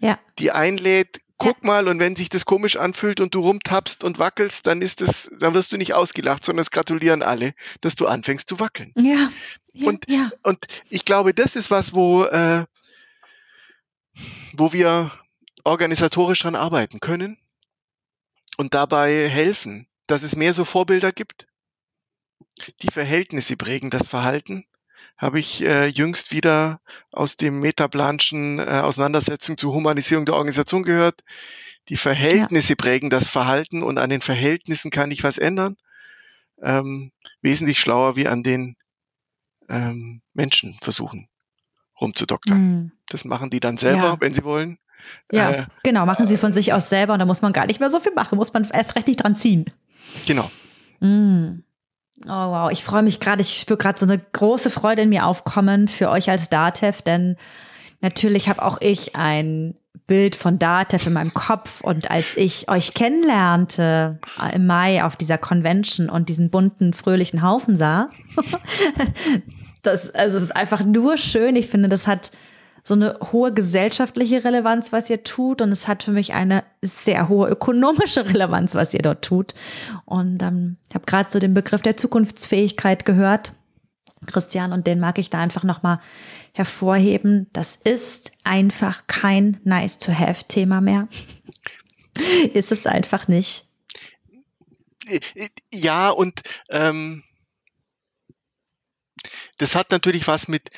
Ja. 0.00 0.18
Die 0.40 0.50
einlädt, 0.50 1.20
guck 1.38 1.58
ja. 1.62 1.66
mal, 1.66 1.88
und 1.88 1.98
wenn 1.98 2.16
sich 2.16 2.28
das 2.28 2.44
komisch 2.44 2.76
anfühlt 2.76 3.20
und 3.20 3.34
du 3.34 3.40
rumtappst 3.40 4.04
und 4.04 4.18
wackelst, 4.18 4.66
dann 4.66 4.82
ist 4.82 5.00
es, 5.00 5.30
dann 5.38 5.54
wirst 5.54 5.72
du 5.72 5.76
nicht 5.76 5.94
ausgelacht, 5.94 6.44
sondern 6.44 6.62
es 6.62 6.70
gratulieren 6.70 7.22
alle, 7.22 7.54
dass 7.80 7.94
du 7.94 8.06
anfängst 8.06 8.48
zu 8.48 8.60
wackeln. 8.60 8.92
Ja. 8.96 9.30
ja 9.72 9.88
und, 9.88 10.08
ja. 10.08 10.30
und 10.42 10.66
ich 10.88 11.04
glaube, 11.04 11.34
das 11.34 11.56
ist 11.56 11.70
was, 11.70 11.94
wo, 11.94 12.24
äh, 12.24 12.64
wo 14.52 14.72
wir 14.72 15.10
organisatorisch 15.64 16.40
dran 16.40 16.54
arbeiten 16.54 17.00
können 17.00 17.38
und 18.56 18.74
dabei 18.74 19.28
helfen, 19.28 19.86
dass 20.06 20.22
es 20.22 20.36
mehr 20.36 20.54
so 20.54 20.64
Vorbilder 20.64 21.12
gibt. 21.12 21.46
Die 22.82 22.90
Verhältnisse 22.90 23.56
prägen 23.56 23.90
das 23.90 24.08
Verhalten 24.08 24.64
habe 25.16 25.38
ich 25.38 25.62
äh, 25.62 25.86
jüngst 25.86 26.32
wieder 26.32 26.80
aus 27.10 27.36
dem 27.36 27.60
Metaplanschen 27.60 28.58
äh, 28.58 28.62
Auseinandersetzung 28.62 29.56
zur 29.56 29.72
Humanisierung 29.72 30.26
der 30.26 30.34
Organisation 30.34 30.82
gehört. 30.82 31.22
Die 31.88 31.96
Verhältnisse 31.96 32.72
ja. 32.72 32.76
prägen 32.76 33.10
das 33.10 33.28
Verhalten 33.28 33.82
und 33.82 33.98
an 33.98 34.10
den 34.10 34.20
Verhältnissen 34.20 34.90
kann 34.90 35.10
ich 35.10 35.24
was 35.24 35.38
ändern. 35.38 35.76
Ähm, 36.62 37.12
wesentlich 37.42 37.78
schlauer 37.78 38.16
wie 38.16 38.28
an 38.28 38.42
den 38.42 38.76
ähm, 39.68 40.22
Menschen 40.34 40.76
versuchen 40.80 41.28
rumzudoktern. 42.00 42.58
Mhm. 42.58 42.92
Das 43.08 43.24
machen 43.24 43.50
die 43.50 43.60
dann 43.60 43.78
selber, 43.78 44.04
ja. 44.04 44.16
wenn 44.20 44.34
sie 44.34 44.44
wollen. 44.44 44.78
Ja, 45.30 45.50
äh, 45.50 45.66
genau, 45.82 46.06
machen 46.06 46.26
sie 46.26 46.38
von 46.38 46.52
sich 46.52 46.72
aus 46.72 46.88
selber 46.88 47.12
und 47.12 47.20
da 47.20 47.26
muss 47.26 47.42
man 47.42 47.52
gar 47.52 47.66
nicht 47.66 47.80
mehr 47.80 47.90
so 47.90 48.00
viel 48.00 48.12
machen, 48.12 48.36
muss 48.36 48.52
man 48.52 48.68
erst 48.70 48.96
recht 48.96 49.06
nicht 49.06 49.22
dran 49.22 49.36
ziehen. 49.36 49.66
Genau. 50.26 50.50
Mhm. 51.00 51.62
Oh 52.24 52.28
wow, 52.28 52.70
ich 52.70 52.82
freue 52.82 53.02
mich 53.02 53.20
gerade, 53.20 53.42
ich 53.42 53.58
spüre 53.58 53.76
gerade 53.76 53.98
so 53.98 54.06
eine 54.06 54.18
große 54.18 54.70
Freude 54.70 55.02
in 55.02 55.10
mir 55.10 55.26
aufkommen 55.26 55.86
für 55.86 56.08
euch 56.10 56.30
als 56.30 56.48
DATEV, 56.48 57.02
denn 57.02 57.36
natürlich 58.00 58.48
habe 58.48 58.62
auch 58.62 58.80
ich 58.80 59.14
ein 59.14 59.74
Bild 60.06 60.36
von 60.36 60.58
DATEV 60.58 61.06
in 61.06 61.12
meinem 61.14 61.34
Kopf. 61.34 61.80
Und 61.80 62.10
als 62.10 62.36
ich 62.36 62.70
euch 62.70 62.94
kennenlernte 62.94 64.18
äh, 64.40 64.54
im 64.54 64.66
Mai 64.66 65.04
auf 65.04 65.16
dieser 65.16 65.38
Convention 65.38 66.08
und 66.08 66.28
diesen 66.28 66.50
bunten, 66.50 66.92
fröhlichen 66.92 67.42
Haufen 67.42 67.76
sah, 67.76 68.08
das, 69.82 70.14
also 70.14 70.36
es 70.36 70.44
ist 70.44 70.56
einfach 70.56 70.84
nur 70.84 71.16
schön. 71.16 71.56
Ich 71.56 71.66
finde, 71.66 71.88
das 71.88 72.06
hat 72.06 72.32
so 72.86 72.94
eine 72.94 73.18
hohe 73.32 73.52
gesellschaftliche 73.52 74.44
Relevanz, 74.44 74.92
was 74.92 75.10
ihr 75.10 75.24
tut. 75.24 75.60
Und 75.60 75.72
es 75.72 75.88
hat 75.88 76.04
für 76.04 76.12
mich 76.12 76.34
eine 76.34 76.62
sehr 76.82 77.28
hohe 77.28 77.48
ökonomische 77.48 78.24
Relevanz, 78.28 78.76
was 78.76 78.94
ihr 78.94 79.02
dort 79.02 79.24
tut. 79.24 79.54
Und 80.04 80.40
ähm, 80.40 80.76
ich 80.88 80.94
habe 80.94 81.04
gerade 81.04 81.28
so 81.32 81.40
den 81.40 81.52
Begriff 81.52 81.82
der 81.82 81.96
Zukunftsfähigkeit 81.96 83.04
gehört, 83.04 83.54
Christian, 84.26 84.72
und 84.72 84.86
den 84.86 85.00
mag 85.00 85.18
ich 85.18 85.30
da 85.30 85.40
einfach 85.40 85.64
nochmal 85.64 85.98
hervorheben. 86.52 87.48
Das 87.52 87.74
ist 87.74 88.30
einfach 88.44 89.08
kein 89.08 89.58
Nice-to-Have-Thema 89.64 90.80
mehr. 90.80 91.08
ist 92.54 92.70
es 92.70 92.86
einfach 92.86 93.26
nicht. 93.26 93.64
Ja, 95.74 96.10
und 96.10 96.40
ähm, 96.70 97.24
das 99.58 99.74
hat 99.74 99.90
natürlich 99.90 100.28
was 100.28 100.46
mit 100.46 100.68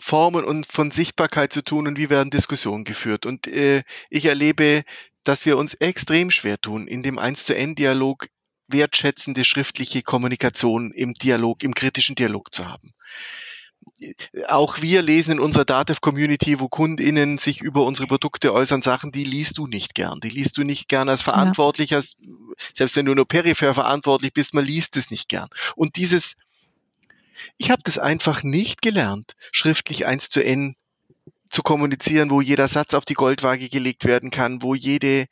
Formen 0.00 0.44
und 0.44 0.66
von 0.66 0.90
Sichtbarkeit 0.90 1.52
zu 1.52 1.62
tun 1.62 1.86
und 1.86 1.98
wie 1.98 2.10
werden 2.10 2.30
Diskussionen 2.30 2.84
geführt. 2.84 3.26
Und 3.26 3.46
äh, 3.46 3.82
ich 4.10 4.26
erlebe, 4.26 4.82
dass 5.24 5.46
wir 5.46 5.58
uns 5.58 5.74
extrem 5.74 6.30
schwer 6.30 6.58
tun, 6.58 6.86
in 6.86 7.02
dem 7.02 7.18
1 7.18 7.44
zu 7.44 7.54
N-Dialog 7.54 8.28
wertschätzende 8.68 9.44
schriftliche 9.44 10.02
Kommunikation 10.02 10.92
im 10.92 11.14
Dialog, 11.14 11.62
im 11.62 11.74
kritischen 11.74 12.16
Dialog 12.16 12.54
zu 12.54 12.66
haben. 12.68 12.92
Auch 14.46 14.82
wir 14.82 15.02
lesen 15.02 15.32
in 15.32 15.40
unserer 15.40 15.64
Datev-Community, 15.64 16.60
wo 16.60 16.68
KundInnen 16.68 17.38
sich 17.38 17.62
über 17.62 17.84
unsere 17.84 18.06
Produkte 18.06 18.52
äußern, 18.52 18.82
Sachen, 18.82 19.12
die 19.12 19.24
liest 19.24 19.58
du 19.58 19.66
nicht 19.66 19.94
gern. 19.94 20.20
Die 20.20 20.28
liest 20.28 20.56
du 20.58 20.62
nicht 20.62 20.88
gern 20.88 21.08
als 21.08 21.22
Verantwortlicher, 21.22 22.00
ja. 22.00 22.34
selbst 22.74 22.96
wenn 22.96 23.06
du 23.06 23.14
nur 23.14 23.26
peripher 23.26 23.74
verantwortlich 23.74 24.32
bist, 24.32 24.54
man 24.54 24.64
liest 24.64 24.96
es 24.96 25.10
nicht 25.10 25.28
gern. 25.28 25.48
Und 25.74 25.96
dieses 25.96 26.36
ich 27.56 27.70
habe 27.70 27.82
das 27.84 27.98
einfach 27.98 28.42
nicht 28.42 28.82
gelernt, 28.82 29.34
schriftlich 29.52 30.06
eins 30.06 30.28
zu 30.30 30.42
n 30.42 30.76
zu 31.50 31.62
kommunizieren, 31.62 32.30
wo 32.30 32.42
jeder 32.42 32.68
Satz 32.68 32.92
auf 32.92 33.06
die 33.06 33.14
Goldwaage 33.14 33.70
gelegt 33.70 34.04
werden 34.04 34.30
kann, 34.30 34.62
wo 34.62 34.74
jede 34.74 35.26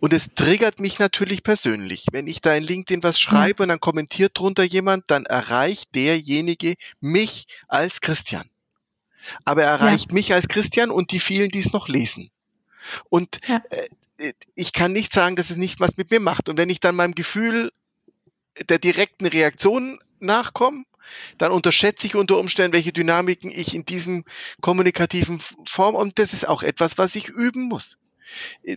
und 0.00 0.12
es 0.12 0.34
triggert 0.34 0.78
mich 0.80 0.98
natürlich 0.98 1.42
persönlich. 1.42 2.06
Wenn 2.12 2.26
ich 2.26 2.40
da 2.40 2.54
in 2.54 2.62
LinkedIn 2.62 3.02
was 3.02 3.18
schreibe 3.18 3.62
und 3.62 3.70
dann 3.70 3.80
kommentiert 3.80 4.38
drunter 4.38 4.62
jemand, 4.62 5.04
dann 5.08 5.26
erreicht 5.26 5.94
derjenige 5.94 6.74
mich 7.00 7.46
als 7.68 8.00
Christian. 8.00 8.48
Aber 9.44 9.62
er 9.62 9.70
erreicht 9.70 10.10
ja. 10.10 10.14
mich 10.14 10.32
als 10.32 10.48
Christian 10.48 10.90
und 10.90 11.10
die 11.10 11.20
vielen, 11.20 11.50
die 11.50 11.58
es 11.58 11.72
noch 11.72 11.88
lesen. 11.88 12.30
Und 13.08 13.40
ja. 13.48 13.62
äh, 13.70 14.32
ich 14.54 14.72
kann 14.72 14.92
nicht 14.92 15.12
sagen, 15.12 15.36
dass 15.36 15.50
es 15.50 15.56
nicht 15.56 15.80
was 15.80 15.96
mit 15.96 16.10
mir 16.10 16.20
macht. 16.20 16.48
Und 16.48 16.56
wenn 16.56 16.70
ich 16.70 16.80
dann 16.80 16.94
meinem 16.94 17.14
Gefühl 17.14 17.72
der 18.68 18.78
direkten 18.78 19.26
Reaktion 19.26 19.98
nachkommen, 20.20 20.86
dann 21.38 21.52
unterschätze 21.52 22.06
ich 22.06 22.16
unter 22.16 22.38
Umständen, 22.38 22.74
welche 22.74 22.92
Dynamiken 22.92 23.50
ich 23.50 23.74
in 23.74 23.84
diesem 23.84 24.24
kommunikativen 24.60 25.40
Form, 25.66 25.94
und 25.94 26.18
das 26.18 26.32
ist 26.32 26.48
auch 26.48 26.62
etwas, 26.62 26.98
was 26.98 27.14
ich 27.14 27.28
üben 27.28 27.62
muss. 27.62 27.98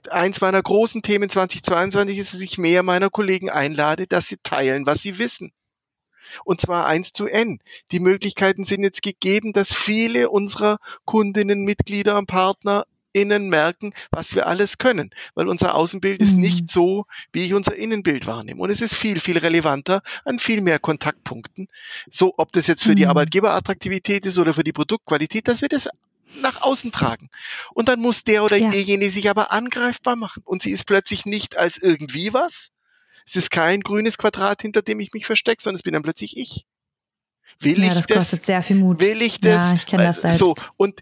Eins 0.10 0.42
meiner 0.42 0.62
großen 0.62 1.02
Themen 1.02 1.30
2022 1.30 2.18
ist, 2.18 2.34
dass 2.34 2.42
ich 2.42 2.58
mehr 2.58 2.84
meiner 2.84 3.10
Kollegen 3.10 3.50
einlade, 3.50 4.08
dass 4.08 4.28
sie 4.28 4.38
teilen, 4.44 4.86
was 4.86 5.02
sie 5.02 5.20
wissen. 5.20 5.54
Und 6.44 6.60
zwar 6.60 6.86
eins 6.86 7.14
zu 7.14 7.28
N. 7.28 7.60
Die 7.92 8.02
Möglichkeiten 8.02 8.66
sind 8.66 8.84
jetzt 8.84 9.02
gegeben, 9.02 9.54
dass 9.54 9.74
viele 9.74 10.30
unserer 10.30 10.80
Kundinnen, 11.06 11.64
Mitglieder, 11.64 12.22
Partner 12.26 12.84
innen 13.14 13.50
merken, 13.50 13.94
was 14.12 14.36
wir 14.36 14.48
alles 14.48 14.78
können, 14.78 15.12
weil 15.34 15.48
unser 15.48 15.76
Außenbild 15.76 16.22
ist 16.22 16.36
nicht 16.36 16.64
mhm. 16.64 16.68
so, 16.68 17.06
wie 17.32 17.44
ich 17.44 17.54
unser 17.54 17.76
Innenbild 17.76 18.28
wahrnehme. 18.28 18.62
Und 18.62 18.70
es 18.70 18.82
ist 18.82 18.94
viel, 18.94 19.20
viel 19.20 19.38
relevanter 19.38 20.02
an 20.26 20.40
viel 20.40 20.62
mehr 20.62 20.80
Kontaktpunkten. 20.80 21.68
So, 22.10 22.34
ob 22.38 22.52
das 22.52 22.68
jetzt 22.68 22.84
für 22.84 22.96
die 22.96 23.06
mhm. 23.06 23.12
Arbeitgeberattraktivität 23.12 24.26
ist 24.26 24.38
oder 24.38 24.54
für 24.54 24.64
die 24.64 24.74
Produktqualität, 24.74 25.48
dass 25.48 25.62
wir 25.62 25.70
das 25.70 25.90
nach 26.42 26.62
außen 26.62 26.92
tragen. 26.92 27.30
Und 27.74 27.90
dann 27.90 28.00
muss 28.00 28.24
der 28.24 28.44
oder 28.44 28.58
ja. 28.58 28.70
derjenige 28.70 29.12
sich 29.12 29.30
aber 29.30 29.52
angreifbar 29.52 30.16
machen. 30.16 30.44
Und 30.46 30.62
sie 30.62 30.72
ist 30.72 30.86
plötzlich 30.86 31.26
nicht 31.26 31.58
als 31.58 31.78
irgendwie 31.78 32.34
was. 32.34 32.72
Es 33.26 33.36
ist 33.36 33.52
kein 33.52 33.82
grünes 33.82 34.18
Quadrat, 34.18 34.62
hinter 34.62 34.82
dem 34.82 35.00
ich 35.00 35.12
mich 35.14 35.26
verstecke, 35.26 35.62
sondern 35.62 35.78
es 35.78 35.84
bin 35.84 35.94
dann 35.94 36.04
plötzlich 36.04 36.38
ich. 36.38 36.66
Will 37.60 37.80
ja, 37.80 37.88
ich 37.88 37.94
das, 37.94 38.08
das 38.08 38.18
kostet 38.18 38.46
sehr 38.46 38.62
viel 38.62 38.78
Mut. 38.78 39.00
Will 39.00 39.22
ich 39.22 39.40
das? 39.40 39.72
Ja, 39.72 39.76
ich 39.76 39.86
kenne 39.86 40.04
das 40.04 40.22
selbst. 40.22 40.40
So, 40.40 40.56
und 40.76 41.02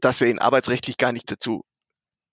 dass 0.00 0.20
wir 0.20 0.28
ihn 0.28 0.38
arbeitsrechtlich 0.38 0.96
gar 0.96 1.12
nicht 1.12 1.30
dazu 1.30 1.64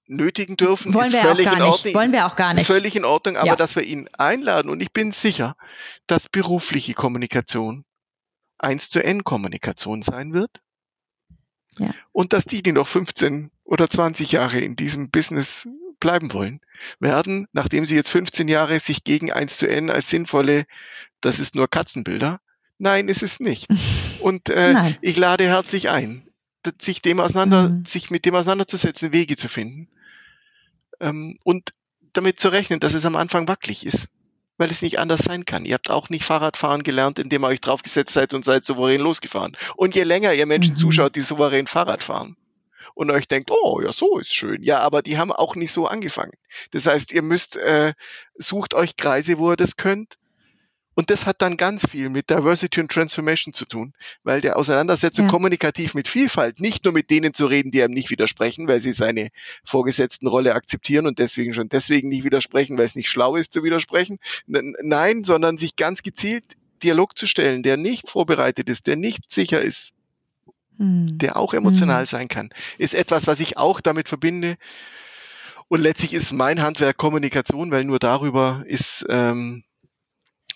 nötigen 0.07 0.55
dürfen, 0.55 0.93
Wollen 0.93 1.07
ist 1.07 1.17
völlig 1.17 1.47
in 1.51 1.61
Ordnung. 1.61 1.93
Wollen 1.93 2.11
wir 2.11 2.25
auch 2.27 2.35
gar 2.35 2.53
nicht. 2.53 2.67
Völlig 2.67 2.95
in 2.95 3.05
Ordnung, 3.05 3.37
aber 3.37 3.47
ja. 3.47 3.55
dass 3.55 3.75
wir 3.75 3.83
ihn 3.83 4.07
einladen 4.13 4.69
und 4.69 4.81
ich 4.81 4.91
bin 4.91 5.11
sicher, 5.11 5.55
dass 6.07 6.29
berufliche 6.29 6.93
Kommunikation 6.93 7.85
eins 8.57 8.89
zu 8.89 9.03
N 9.03 9.23
Kommunikation 9.23 10.01
sein 10.01 10.33
wird. 10.33 10.51
Ja. 11.77 11.93
Und 12.11 12.33
dass 12.33 12.45
die, 12.45 12.63
die 12.63 12.71
noch 12.71 12.87
15 12.87 13.51
oder 13.63 13.89
20 13.89 14.31
Jahre 14.31 14.59
in 14.59 14.75
diesem 14.75 15.09
Business 15.09 15.67
bleiben 15.99 16.33
wollen, 16.33 16.61
werden, 16.99 17.47
nachdem 17.51 17.85
sie 17.85 17.95
jetzt 17.95 18.11
15 18.11 18.47
Jahre 18.47 18.79
sich 18.79 19.03
gegen 19.03 19.31
1 19.31 19.57
zu 19.57 19.67
N 19.67 19.89
als 19.89 20.09
sinnvolle, 20.09 20.65
das 21.21 21.39
ist 21.39 21.55
nur 21.55 21.67
Katzenbilder, 21.67 22.39
nein, 22.77 23.07
ist 23.09 23.23
es 23.23 23.39
nicht. 23.39 23.67
Und 24.21 24.49
äh, 24.49 24.95
ich 25.01 25.17
lade 25.17 25.45
herzlich 25.45 25.89
ein, 25.89 26.24
sich 26.79 27.01
dem 27.01 27.19
auseinander, 27.19 27.69
mhm. 27.69 27.85
sich 27.85 28.11
mit 28.11 28.25
dem 28.25 28.35
auseinanderzusetzen, 28.35 29.13
Wege 29.13 29.35
zu 29.35 29.47
finden. 29.47 29.87
Ähm, 30.99 31.37
und 31.43 31.73
damit 32.13 32.39
zu 32.39 32.49
rechnen, 32.49 32.79
dass 32.79 32.93
es 32.93 33.05
am 33.05 33.15
Anfang 33.15 33.47
wackelig 33.47 33.85
ist, 33.85 34.09
weil 34.57 34.71
es 34.71 34.81
nicht 34.81 34.99
anders 34.99 35.21
sein 35.21 35.45
kann. 35.45 35.65
Ihr 35.65 35.73
habt 35.73 35.91
auch 35.91 36.09
nicht 36.09 36.23
Fahrradfahren 36.23 36.83
gelernt, 36.83 37.19
indem 37.19 37.43
ihr 37.43 37.49
euch 37.49 37.61
draufgesetzt 37.61 38.13
seid 38.13 38.33
und 38.33 38.45
seid 38.45 38.63
souverän 38.63 39.01
losgefahren. 39.01 39.57
Und 39.75 39.95
je 39.95 40.03
länger 40.03 40.33
ihr 40.33 40.45
Menschen 40.45 40.75
mhm. 40.75 40.79
zuschaut, 40.79 41.15
die 41.15 41.21
souverän 41.21 41.67
Fahrrad 41.67 42.03
fahren, 42.03 42.37
und 42.93 43.11
euch 43.11 43.27
denkt, 43.27 43.51
oh 43.51 43.81
ja, 43.81 43.91
so 43.91 44.19
ist 44.19 44.33
schön. 44.33 44.61
Ja, 44.61 44.79
aber 44.79 45.01
die 45.01 45.17
haben 45.17 45.31
auch 45.31 45.55
nicht 45.55 45.71
so 45.71 45.87
angefangen. 45.87 46.33
Das 46.71 46.85
heißt, 46.85 47.11
ihr 47.11 47.23
müsst, 47.23 47.57
äh, 47.57 47.93
sucht 48.35 48.73
euch 48.73 48.95
Kreise, 48.95 49.39
wo 49.39 49.51
ihr 49.51 49.57
das 49.57 49.75
könnt 49.75 50.17
und 50.95 51.09
das 51.09 51.25
hat 51.25 51.41
dann 51.41 51.57
ganz 51.57 51.87
viel 51.87 52.09
mit 52.09 52.29
Diversity 52.29 52.79
und 52.79 52.89
Transformation 52.89 53.53
zu 53.53 53.65
tun, 53.65 53.93
weil 54.23 54.39
der 54.39 54.57
Auseinandersetzung 54.57 55.25
ja. 55.25 55.31
kommunikativ 55.31 55.93
mit 55.93 56.07
Vielfalt, 56.07 56.61
nicht 56.61 56.85
nur 56.85 56.93
mit 56.93 57.09
denen 57.09 57.33
zu 57.33 57.45
reden, 57.45 57.71
die 57.71 57.83
einem 57.83 57.93
nicht 57.93 58.09
widersprechen, 58.09 58.67
weil 58.67 58.79
sie 58.79 58.93
seine 58.93 59.29
vorgesetzten 59.65 60.27
Rolle 60.27 60.55
akzeptieren 60.55 61.05
und 61.05 61.19
deswegen 61.19 61.53
schon 61.53 61.67
deswegen 61.67 62.07
nicht 62.07 62.23
widersprechen, 62.23 62.77
weil 62.77 62.85
es 62.85 62.95
nicht 62.95 63.09
schlau 63.09 63.35
ist 63.35 63.51
zu 63.51 63.63
widersprechen. 63.63 64.19
Nein, 64.47 65.25
sondern 65.25 65.57
sich 65.57 65.75
ganz 65.75 66.01
gezielt 66.01 66.45
Dialog 66.81 67.17
zu 67.17 67.27
stellen, 67.27 67.61
der 67.61 67.77
nicht 67.77 68.09
vorbereitet 68.09 68.69
ist, 68.69 68.87
der 68.87 68.95
nicht 68.95 69.31
sicher 69.31 69.61
ist, 69.61 69.93
hm. 70.77 71.17
der 71.17 71.35
auch 71.35 71.53
emotional 71.53 71.99
hm. 71.99 72.05
sein 72.05 72.27
kann, 72.29 72.49
ist 72.77 72.93
etwas, 72.93 73.27
was 73.27 73.41
ich 73.41 73.57
auch 73.57 73.81
damit 73.81 74.07
verbinde. 74.07 74.55
Und 75.67 75.81
letztlich 75.81 76.13
ist 76.13 76.31
mein 76.31 76.61
Handwerk 76.61 76.95
Kommunikation, 76.95 77.71
weil 77.71 77.83
nur 77.83 77.99
darüber 77.99 78.63
ist 78.67 79.05
ähm, 79.09 79.63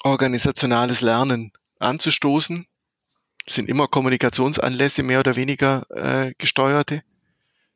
organisationales 0.04 1.02
Lernen 1.02 1.52
anzustoßen. 1.80 2.66
Das 3.46 3.56
sind 3.56 3.70
immer 3.70 3.88
Kommunikationsanlässe, 3.88 5.04
mehr 5.04 5.20
oder 5.20 5.36
weniger 5.36 5.86
äh, 5.92 6.34
gesteuerte. 6.38 7.04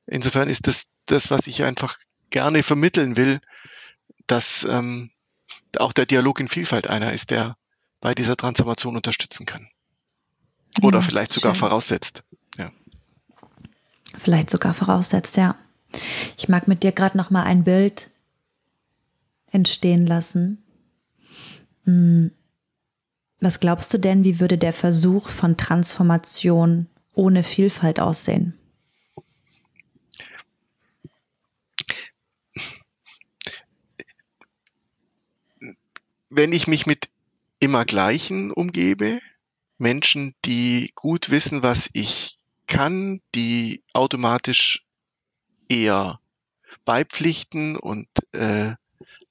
Insofern 0.06 0.50
ist 0.50 0.68
das 0.68 0.90
das, 1.06 1.32
was 1.32 1.48
ich 1.48 1.64
einfach 1.64 1.98
gerne 2.30 2.64
vermitteln 2.64 3.16
will, 3.16 3.40
dass 4.28 4.66
ähm, 4.70 5.12
auch 5.78 5.94
der 5.94 6.06
Dialog 6.06 6.40
in 6.40 6.48
Vielfalt 6.48 6.88
einer 6.88 7.14
ist, 7.14 7.32
der 7.32 7.58
bei 8.02 8.14
dieser 8.14 8.36
Transformation 8.36 8.96
unterstützen 8.96 9.46
kann. 9.46 9.70
Oder 10.82 11.00
ja, 11.00 11.02
vielleicht 11.02 11.34
sogar 11.34 11.54
schön. 11.54 11.60
voraussetzt. 11.60 12.24
Ja. 12.58 12.72
Vielleicht 14.18 14.50
sogar 14.50 14.74
voraussetzt, 14.74 15.38
ja. 15.38 15.56
Ich 16.38 16.50
mag 16.50 16.68
mit 16.68 16.84
dir 16.84 16.92
gerade 16.92 17.18
noch 17.18 17.30
mal 17.30 17.44
ein 17.44 17.64
Bild 17.64 18.10
entstehen 19.52 20.08
lassen. 20.08 20.63
Hm. 21.84 22.32
Was 23.40 23.60
glaubst 23.60 23.94
du 23.94 23.98
denn, 23.98 24.24
wie 24.24 24.40
würde 24.40 24.58
der 24.58 24.72
Versuch 24.74 25.30
von 25.30 25.58
Transformation 25.58 26.88
ohne 27.14 27.44
Vielfalt 27.44 28.00
aussehen? 28.00 28.58
Wenn 36.30 36.52
ich 36.52 36.68
mich 36.68 36.86
mit 36.86 37.10
immer 37.60 37.86
Gleichen 37.86 38.52
umgebe, 38.52 39.20
Menschen, 39.78 40.34
die 40.46 40.92
gut 40.96 41.30
wissen, 41.30 41.64
was 41.64 41.90
ich 41.94 42.38
kann, 42.68 43.22
die 43.36 43.84
automatisch 43.94 44.86
eher 45.68 46.20
beipflichten 46.86 47.76
und 47.76 48.08
äh, 48.32 48.74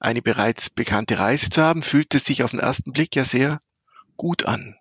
eine 0.03 0.21
bereits 0.21 0.69
bekannte 0.69 1.17
Reise 1.17 1.49
zu 1.49 1.61
haben, 1.61 1.81
fühlt 1.81 2.13
es 2.13 2.25
sich 2.25 2.43
auf 2.43 2.51
den 2.51 2.59
ersten 2.59 2.91
Blick 2.91 3.15
ja 3.15 3.23
sehr 3.23 3.61
gut 4.17 4.45
an. 4.45 4.75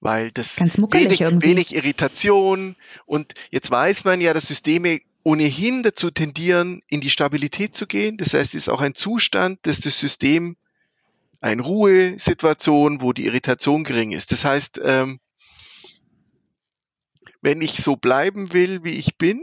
Weil 0.00 0.30
das 0.32 0.60
wenig, 0.60 1.20
wenig 1.20 1.74
Irritation 1.74 2.76
und 3.06 3.32
jetzt 3.50 3.70
weiß 3.70 4.04
man 4.04 4.20
ja, 4.20 4.34
dass 4.34 4.48
Systeme 4.48 5.00
ohnehin 5.22 5.82
dazu 5.82 6.10
tendieren, 6.10 6.82
in 6.88 7.00
die 7.00 7.10
Stabilität 7.10 7.74
zu 7.74 7.86
gehen. 7.86 8.16
Das 8.16 8.34
heißt, 8.34 8.54
es 8.54 8.62
ist 8.62 8.68
auch 8.68 8.80
ein 8.80 8.94
Zustand, 8.94 9.60
dass 9.62 9.80
das 9.80 9.98
System 9.98 10.56
eine 11.40 11.62
Ruhesituation, 11.62 13.00
wo 13.00 13.12
die 13.12 13.26
Irritation 13.26 13.84
gering 13.84 14.12
ist. 14.12 14.32
Das 14.32 14.44
heißt, 14.44 14.80
ähm, 14.82 15.20
wenn 17.40 17.62
ich 17.62 17.76
so 17.76 17.96
bleiben 17.96 18.52
will, 18.52 18.84
wie 18.84 18.94
ich 18.94 19.16
bin, 19.16 19.42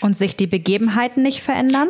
und 0.00 0.16
sich 0.16 0.36
die 0.36 0.46
Begebenheiten 0.46 1.22
nicht 1.22 1.42
verändern? 1.42 1.88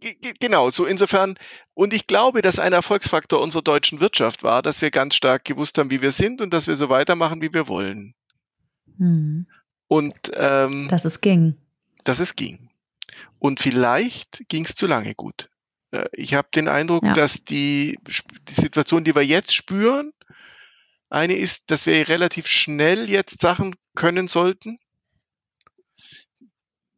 Äh, 0.00 0.32
genau, 0.40 0.70
so 0.70 0.84
insofern. 0.84 1.36
Und 1.74 1.94
ich 1.94 2.06
glaube, 2.06 2.42
dass 2.42 2.58
ein 2.58 2.72
Erfolgsfaktor 2.72 3.40
unserer 3.40 3.62
deutschen 3.62 4.00
Wirtschaft 4.00 4.42
war, 4.42 4.62
dass 4.62 4.82
wir 4.82 4.90
ganz 4.90 5.14
stark 5.14 5.44
gewusst 5.44 5.78
haben, 5.78 5.90
wie 5.90 6.02
wir 6.02 6.12
sind 6.12 6.40
und 6.40 6.52
dass 6.52 6.66
wir 6.66 6.76
so 6.76 6.88
weitermachen, 6.88 7.40
wie 7.42 7.54
wir 7.54 7.68
wollen. 7.68 8.14
Hm. 8.98 9.46
Und 9.88 10.14
ähm, 10.34 10.88
dass 10.88 11.04
es 11.04 11.20
ging. 11.20 11.56
Dass 12.04 12.18
es 12.18 12.36
ging. 12.36 12.70
Und 13.38 13.60
vielleicht 13.60 14.48
ging 14.48 14.64
es 14.64 14.74
zu 14.74 14.86
lange 14.86 15.14
gut. 15.14 15.50
Äh, 15.90 16.06
ich 16.12 16.34
habe 16.34 16.48
den 16.54 16.68
Eindruck, 16.68 17.06
ja. 17.06 17.12
dass 17.12 17.44
die, 17.44 17.98
die 18.48 18.54
Situation, 18.54 19.04
die 19.04 19.14
wir 19.14 19.22
jetzt 19.22 19.54
spüren, 19.54 20.12
eine 21.10 21.36
ist, 21.36 21.70
dass 21.70 21.86
wir 21.86 22.08
relativ 22.08 22.46
schnell 22.46 23.08
jetzt 23.08 23.40
Sachen 23.40 23.76
können 23.94 24.28
sollten, 24.28 24.78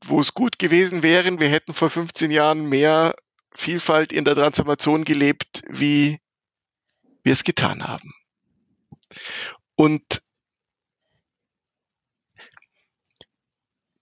wo 0.09 0.21
es 0.21 0.35
gut 0.35 0.59
gewesen 0.59 1.03
wäre, 1.03 1.39
wir 1.39 1.49
hätten 1.49 1.75
vor 1.75 1.91
15 1.91 2.31
Jahren 2.31 2.69
mehr 2.69 3.15
Vielfalt 3.55 4.13
in 4.13 4.25
der 4.25 4.35
Transformation 4.35 5.05
gelebt, 5.05 5.63
wie 5.69 6.21
wir 7.23 7.33
es 7.33 7.45
getan 7.45 7.83
haben. 7.83 8.13
Und 9.77 10.23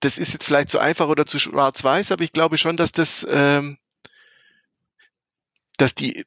das 0.01 0.19
ist 0.19 0.33
jetzt 0.33 0.45
vielleicht 0.45 0.69
zu 0.69 0.79
einfach 0.79 1.09
oder 1.09 1.27
zu 1.27 1.39
schwarz-weiß, 1.39 2.11
aber 2.13 2.25
ich 2.25 2.33
glaube 2.33 2.59
schon, 2.59 2.77
dass 2.77 2.93
das, 2.93 3.27
ähm, 3.29 3.79
dass 5.77 5.95
die, 5.95 6.25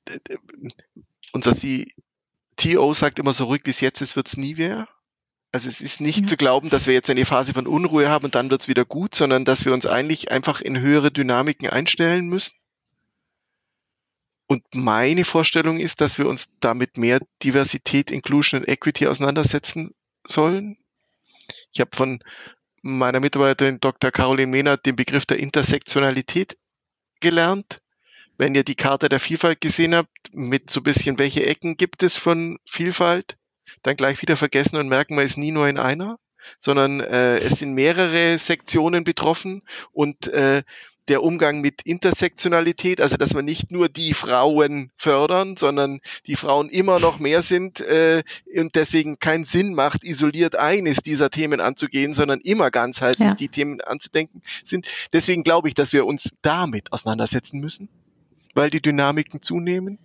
unser 1.33 1.53
CTO 1.53 2.93
sagt 2.93 3.19
immer 3.19 3.33
so 3.33 3.45
ruhig, 3.45 3.61
wie 3.65 3.71
es 3.71 3.81
jetzt 3.81 4.01
ist, 4.01 4.15
wird 4.15 4.27
es 4.27 4.37
nie 4.37 4.55
mehr. 4.55 4.87
Also 5.55 5.69
es 5.69 5.79
ist 5.79 6.01
nicht 6.01 6.19
ja. 6.19 6.27
zu 6.27 6.35
glauben, 6.35 6.69
dass 6.69 6.85
wir 6.85 6.93
jetzt 6.93 7.09
eine 7.09 7.25
Phase 7.25 7.53
von 7.53 7.65
Unruhe 7.65 8.09
haben 8.09 8.25
und 8.25 8.35
dann 8.35 8.51
wird 8.51 8.63
es 8.63 8.67
wieder 8.67 8.83
gut, 8.83 9.15
sondern 9.15 9.45
dass 9.45 9.63
wir 9.63 9.71
uns 9.71 9.85
eigentlich 9.85 10.29
einfach 10.29 10.59
in 10.59 10.81
höhere 10.81 11.11
Dynamiken 11.11 11.69
einstellen 11.69 12.27
müssen. 12.27 12.55
Und 14.47 14.63
meine 14.73 15.23
Vorstellung 15.23 15.79
ist, 15.79 16.01
dass 16.01 16.17
wir 16.17 16.27
uns 16.27 16.49
damit 16.59 16.97
mehr 16.97 17.21
Diversität, 17.41 18.11
Inclusion 18.11 18.59
und 18.59 18.67
Equity 18.67 19.07
auseinandersetzen 19.07 19.95
sollen. 20.27 20.77
Ich 21.71 21.79
habe 21.79 21.95
von 21.95 22.21
meiner 22.81 23.21
Mitarbeiterin 23.21 23.79
Dr. 23.79 24.11
Caroline 24.11 24.51
Mehnert 24.51 24.85
den 24.85 24.97
Begriff 24.97 25.25
der 25.25 25.39
Intersektionalität 25.39 26.57
gelernt. 27.21 27.77
Wenn 28.37 28.55
ihr 28.55 28.65
die 28.65 28.75
Karte 28.75 29.07
der 29.07 29.21
Vielfalt 29.21 29.61
gesehen 29.61 29.95
habt, 29.95 30.33
mit 30.33 30.69
so 30.69 30.81
bisschen, 30.81 31.17
welche 31.17 31.45
Ecken 31.45 31.77
gibt 31.77 32.03
es 32.03 32.17
von 32.17 32.59
Vielfalt, 32.65 33.37
dann 33.85 33.95
gleich 33.95 34.21
wieder 34.21 34.35
vergessen 34.35 34.77
und 34.77 34.87
merken, 34.87 35.15
man 35.15 35.25
ist 35.25 35.37
nie 35.37 35.51
nur 35.51 35.67
in 35.67 35.77
einer, 35.77 36.17
sondern 36.57 36.99
äh, 37.01 37.37
es 37.37 37.59
sind 37.59 37.73
mehrere 37.73 38.37
Sektionen 38.37 39.03
betroffen 39.03 39.61
und 39.91 40.27
äh, 40.27 40.63
der 41.07 41.21
Umgang 41.21 41.61
mit 41.61 41.83
Intersektionalität, 41.83 42.99
also 42.99 43.15
dass 43.17 43.35
wir 43.35 43.43
nicht 43.43 43.71
nur 43.71 43.89
die 43.89 44.15
Frauen 44.15 44.91
fördern, 44.97 45.55
sondern 45.55 45.99
die 46.25 46.35
Frauen 46.35 46.67
immer 46.69 46.99
noch 46.99 47.19
mehr 47.19 47.43
sind 47.43 47.79
äh, 47.81 48.23
und 48.55 48.73
deswegen 48.73 49.19
keinen 49.19 49.45
Sinn 49.45 49.75
macht, 49.75 50.03
isoliert 50.03 50.55
eines 50.55 50.97
dieser 50.97 51.29
Themen 51.29 51.61
anzugehen, 51.61 52.15
sondern 52.15 52.41
immer 52.41 52.71
ganzheitlich 52.71 53.27
ja. 53.27 53.35
die 53.35 53.49
Themen 53.49 53.81
anzudenken 53.81 54.41
sind. 54.63 54.87
Deswegen 55.13 55.43
glaube 55.43 55.67
ich, 55.67 55.75
dass 55.75 55.93
wir 55.93 56.07
uns 56.07 56.31
damit 56.41 56.91
auseinandersetzen 56.91 57.59
müssen, 57.59 57.87
weil 58.55 58.71
die 58.71 58.81
Dynamiken 58.81 59.43
zunehmen, 59.43 59.99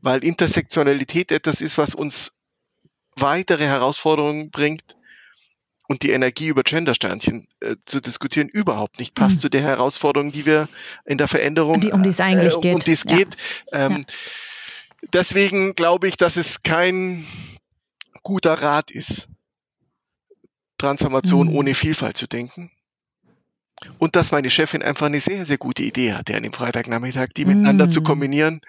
weil 0.00 0.24
Intersektionalität 0.24 1.30
etwas 1.30 1.60
ist, 1.60 1.76
was 1.76 1.94
uns 1.94 2.32
weitere 3.20 3.64
Herausforderungen 3.64 4.50
bringt 4.50 4.96
und 5.88 6.02
die 6.02 6.10
Energie 6.10 6.48
über 6.48 6.62
Gendersternchen 6.62 7.48
äh, 7.60 7.76
zu 7.84 8.00
diskutieren 8.00 8.48
überhaupt 8.48 8.98
nicht 8.98 9.14
passt 9.14 9.36
mhm. 9.38 9.40
zu 9.40 9.48
der 9.48 9.62
Herausforderung, 9.62 10.30
die 10.30 10.46
wir 10.46 10.68
in 11.06 11.18
der 11.18 11.28
Veränderung, 11.28 11.80
die, 11.80 11.92
um 11.92 12.02
die 12.02 12.10
es 12.10 12.20
eigentlich 12.20 12.56
äh, 12.56 12.60
geht. 12.60 12.74
Um 12.74 12.80
die 12.80 12.92
es 12.92 13.04
ja. 13.08 13.16
geht. 13.16 13.36
Ähm, 13.72 13.92
ja. 13.92 14.00
Deswegen 15.12 15.74
glaube 15.74 16.08
ich, 16.08 16.16
dass 16.16 16.36
es 16.36 16.62
kein 16.62 17.26
guter 18.22 18.54
Rat 18.54 18.90
ist, 18.90 19.28
Transformation 20.76 21.48
mhm. 21.48 21.56
ohne 21.56 21.74
Vielfalt 21.74 22.16
zu 22.16 22.26
denken. 22.26 22.70
Und 23.98 24.16
dass 24.16 24.32
meine 24.32 24.50
Chefin 24.50 24.82
einfach 24.82 25.06
eine 25.06 25.20
sehr, 25.20 25.46
sehr 25.46 25.56
gute 25.56 25.82
Idee 25.82 26.12
hatte 26.12 26.36
an 26.36 26.42
dem 26.42 26.52
Freitagnachmittag, 26.52 27.28
die 27.36 27.44
miteinander 27.44 27.86
mm. 27.86 27.90
zu 27.92 28.02
kombinieren, 28.02 28.60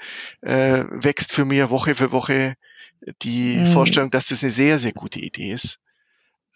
äh, 0.41 0.83
wächst 0.87 1.33
für 1.33 1.45
mich 1.45 1.67
Woche 1.71 1.95
für 1.95 2.11
Woche 2.11 2.55
die 3.21 3.57
mm. 3.57 3.65
Vorstellung, 3.67 4.11
dass 4.11 4.27
das 4.27 4.43
eine 4.43 4.51
sehr, 4.51 4.79
sehr 4.79 4.93
gute 4.93 5.19
Idee 5.19 5.51
ist. 5.51 5.79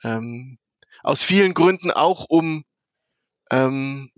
Ähm, 0.03 0.57
aus 1.01 1.23
vielen 1.23 1.53
Gründen 1.53 1.91
auch, 1.91 2.25
um 2.29 2.63
ähm, 3.51 4.11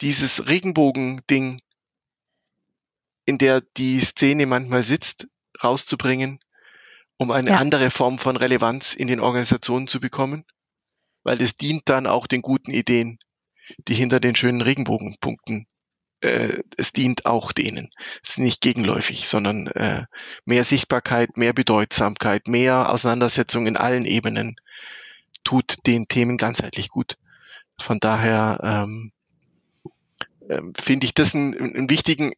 dieses 0.00 0.48
Regenbogen-Ding, 0.48 1.60
in 3.26 3.38
der 3.38 3.60
die 3.60 4.00
Szene 4.00 4.46
manchmal 4.46 4.82
sitzt, 4.82 5.28
rauszubringen, 5.62 6.40
um 7.16 7.30
eine 7.30 7.50
ja. 7.50 7.56
andere 7.58 7.90
Form 7.90 8.18
von 8.18 8.36
Relevanz 8.36 8.94
in 8.94 9.06
den 9.06 9.20
Organisationen 9.20 9.86
zu 9.86 10.00
bekommen, 10.00 10.44
weil 11.22 11.40
es 11.40 11.56
dient 11.56 11.88
dann 11.88 12.06
auch 12.06 12.26
den 12.26 12.42
guten 12.42 12.72
Ideen, 12.72 13.18
die 13.88 13.94
hinter 13.94 14.20
den 14.20 14.34
schönen 14.34 14.62
Regenbogenpunkten 14.62 15.66
äh, 16.20 16.62
es 16.76 16.92
dient 16.92 17.26
auch 17.26 17.52
denen. 17.52 17.90
Es 18.22 18.30
ist 18.30 18.38
nicht 18.38 18.60
gegenläufig, 18.60 19.28
sondern 19.28 19.66
äh, 19.68 20.04
mehr 20.44 20.64
Sichtbarkeit, 20.64 21.36
mehr 21.36 21.52
Bedeutsamkeit, 21.52 22.48
mehr 22.48 22.90
Auseinandersetzung 22.92 23.66
in 23.66 23.76
allen 23.76 24.04
Ebenen 24.04 24.56
tut 25.44 25.86
den 25.86 26.08
Themen 26.08 26.36
ganzheitlich 26.36 26.88
gut. 26.88 27.16
Von 27.78 27.98
daher 27.98 28.60
ähm, 28.62 29.12
äh, 30.48 30.60
finde 30.78 31.06
ich 31.06 31.14
das 31.14 31.34
einen, 31.34 31.56
einen 31.58 31.90
wichtigen 31.90 32.32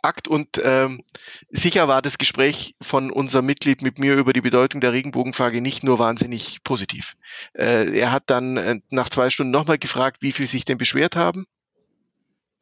Akt 0.00 0.28
und 0.28 0.60
ähm, 0.62 1.02
sicher 1.50 1.88
war 1.88 2.02
das 2.02 2.18
Gespräch 2.18 2.76
von 2.80 3.10
unserem 3.10 3.46
Mitglied 3.46 3.82
mit 3.82 3.98
mir 3.98 4.14
über 4.14 4.32
die 4.32 4.40
Bedeutung 4.40 4.80
der 4.80 4.92
Regenbogenfrage 4.92 5.60
nicht 5.60 5.82
nur 5.82 5.98
wahnsinnig 5.98 6.62
positiv. 6.62 7.14
Äh, 7.52 7.98
er 7.98 8.12
hat 8.12 8.24
dann 8.26 8.56
äh, 8.56 8.80
nach 8.90 9.08
zwei 9.08 9.28
Stunden 9.28 9.50
nochmal 9.50 9.78
gefragt, 9.78 10.18
wie 10.20 10.32
viel 10.32 10.46
sich 10.46 10.64
denn 10.64 10.78
beschwert 10.78 11.16
haben 11.16 11.46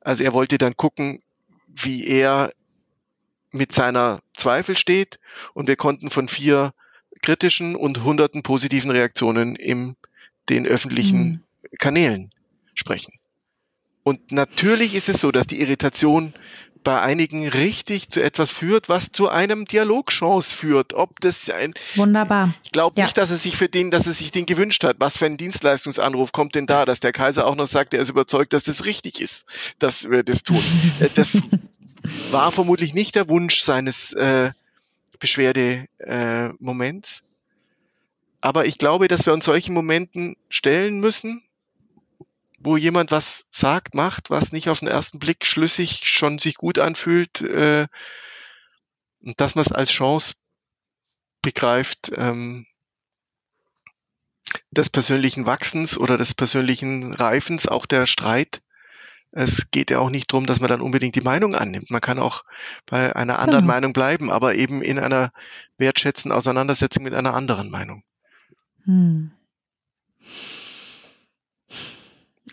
also 0.06 0.22
er 0.22 0.32
wollte 0.32 0.56
dann 0.56 0.76
gucken, 0.76 1.20
wie 1.66 2.06
er 2.06 2.52
mit 3.50 3.72
seiner 3.72 4.20
Zweifel 4.36 4.76
steht 4.76 5.18
und 5.52 5.66
wir 5.66 5.74
konnten 5.74 6.10
von 6.10 6.28
vier 6.28 6.72
kritischen 7.22 7.74
und 7.74 8.04
hunderten 8.04 8.44
positiven 8.44 8.92
Reaktionen 8.92 9.56
in 9.56 9.96
den 10.48 10.64
öffentlichen 10.64 11.42
mhm. 11.72 11.78
Kanälen 11.80 12.30
sprechen. 12.74 13.14
Und 14.04 14.30
natürlich 14.30 14.94
ist 14.94 15.08
es 15.08 15.20
so, 15.20 15.32
dass 15.32 15.48
die 15.48 15.60
Irritation 15.60 16.34
bei 16.86 17.00
einigen 17.00 17.48
richtig 17.48 18.10
zu 18.10 18.22
etwas 18.22 18.52
führt, 18.52 18.88
was 18.88 19.10
zu 19.10 19.28
einem 19.28 19.64
Dialogchance 19.64 20.54
führt. 20.54 20.94
Ob 20.94 21.18
das 21.18 21.50
ein 21.50 21.74
Wunderbar. 21.96 22.54
Ich 22.62 22.70
glaube 22.70 22.96
ja. 22.96 23.06
nicht, 23.06 23.18
dass 23.18 23.32
er 23.32 23.38
sich 23.38 23.56
für 23.56 23.68
den, 23.68 23.90
dass 23.90 24.06
er 24.06 24.12
sich 24.12 24.30
den 24.30 24.46
gewünscht 24.46 24.84
hat. 24.84 24.94
Was 25.00 25.18
für 25.18 25.26
ein 25.26 25.36
Dienstleistungsanruf 25.36 26.30
kommt 26.30 26.54
denn 26.54 26.66
da, 26.66 26.84
dass 26.84 27.00
der 27.00 27.10
Kaiser 27.10 27.44
auch 27.44 27.56
noch 27.56 27.66
sagt, 27.66 27.92
er 27.92 28.00
ist 28.00 28.10
überzeugt, 28.10 28.52
dass 28.52 28.62
das 28.62 28.84
richtig 28.84 29.20
ist, 29.20 29.46
dass 29.80 30.08
wir 30.08 30.22
das 30.22 30.44
tun. 30.44 30.62
Äh, 31.00 31.08
das 31.12 31.42
war 32.30 32.52
vermutlich 32.52 32.94
nicht 32.94 33.16
der 33.16 33.28
Wunsch 33.28 33.62
seines 33.62 34.12
äh, 34.12 34.52
Beschwerdemoments. 35.18 37.18
Äh, 37.18 37.22
Aber 38.42 38.66
ich 38.66 38.78
glaube, 38.78 39.08
dass 39.08 39.26
wir 39.26 39.32
uns 39.32 39.44
solchen 39.44 39.74
Momenten 39.74 40.36
stellen 40.50 41.00
müssen 41.00 41.42
wo 42.66 42.76
jemand 42.76 43.12
was 43.12 43.46
sagt, 43.48 43.94
macht, 43.94 44.28
was 44.28 44.52
nicht 44.52 44.68
auf 44.68 44.80
den 44.80 44.88
ersten 44.88 45.18
Blick 45.18 45.46
schlüssig 45.46 46.02
schon 46.04 46.38
sich 46.38 46.56
gut 46.56 46.78
anfühlt, 46.78 47.40
äh, 47.40 47.86
und 49.22 49.40
dass 49.40 49.54
man 49.54 49.62
es 49.62 49.72
als 49.72 49.90
Chance 49.90 50.34
begreift, 51.42 52.12
ähm, 52.16 52.66
des 54.70 54.90
persönlichen 54.90 55.46
Wachsens 55.46 55.96
oder 55.96 56.18
des 56.18 56.34
persönlichen 56.34 57.14
Reifens, 57.14 57.68
auch 57.68 57.86
der 57.86 58.06
Streit. 58.06 58.62
Es 59.32 59.70
geht 59.70 59.90
ja 59.90 59.98
auch 59.98 60.10
nicht 60.10 60.32
darum, 60.32 60.46
dass 60.46 60.60
man 60.60 60.70
dann 60.70 60.80
unbedingt 60.80 61.14
die 61.14 61.20
Meinung 61.20 61.54
annimmt. 61.54 61.90
Man 61.90 62.00
kann 62.00 62.18
auch 62.18 62.42
bei 62.86 63.14
einer 63.14 63.38
anderen 63.38 63.62
genau. 63.62 63.74
Meinung 63.74 63.92
bleiben, 63.92 64.30
aber 64.30 64.54
eben 64.54 64.82
in 64.82 64.98
einer 64.98 65.30
wertschätzenden 65.78 66.36
Auseinandersetzung 66.36 67.04
mit 67.04 67.14
einer 67.14 67.34
anderen 67.34 67.70
Meinung. 67.70 68.02
Hm. 68.84 69.32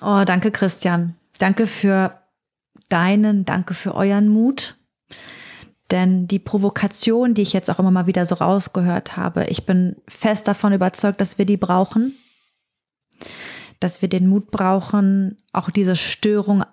Oh, 0.04 0.24
danke, 0.26 0.52
Christian. 0.52 1.16
Danke 1.40 1.66
für 1.66 2.20
deinen, 2.90 3.46
danke 3.46 3.74
für 3.74 3.96
euren 3.96 4.28
Mut. 4.28 4.76
Denn 5.92 6.28
die 6.28 6.40
Provokation, 6.40 7.34
die 7.34 7.42
ich 7.44 7.54
jetzt 7.54 7.70
auch 7.70 7.80
immer 7.80 7.92
mal 7.92 8.06
wieder 8.06 8.26
so 8.26 8.36
rausgehört 8.36 9.16
habe, 9.16 9.46
ich 9.46 9.66
bin 9.66 9.96
fest 10.10 10.48
davon 10.48 10.74
überzeugt, 10.74 11.22
dass 11.22 11.38
wir 11.38 11.46
die 11.46 11.56
brauchen. 11.56 12.18
Dass 13.80 14.02
wir 14.02 14.10
den 14.10 14.28
Mut 14.28 14.52
brauchen, 14.52 15.38
auch 15.54 15.70
diese 15.70 15.96
Störung 15.96 16.66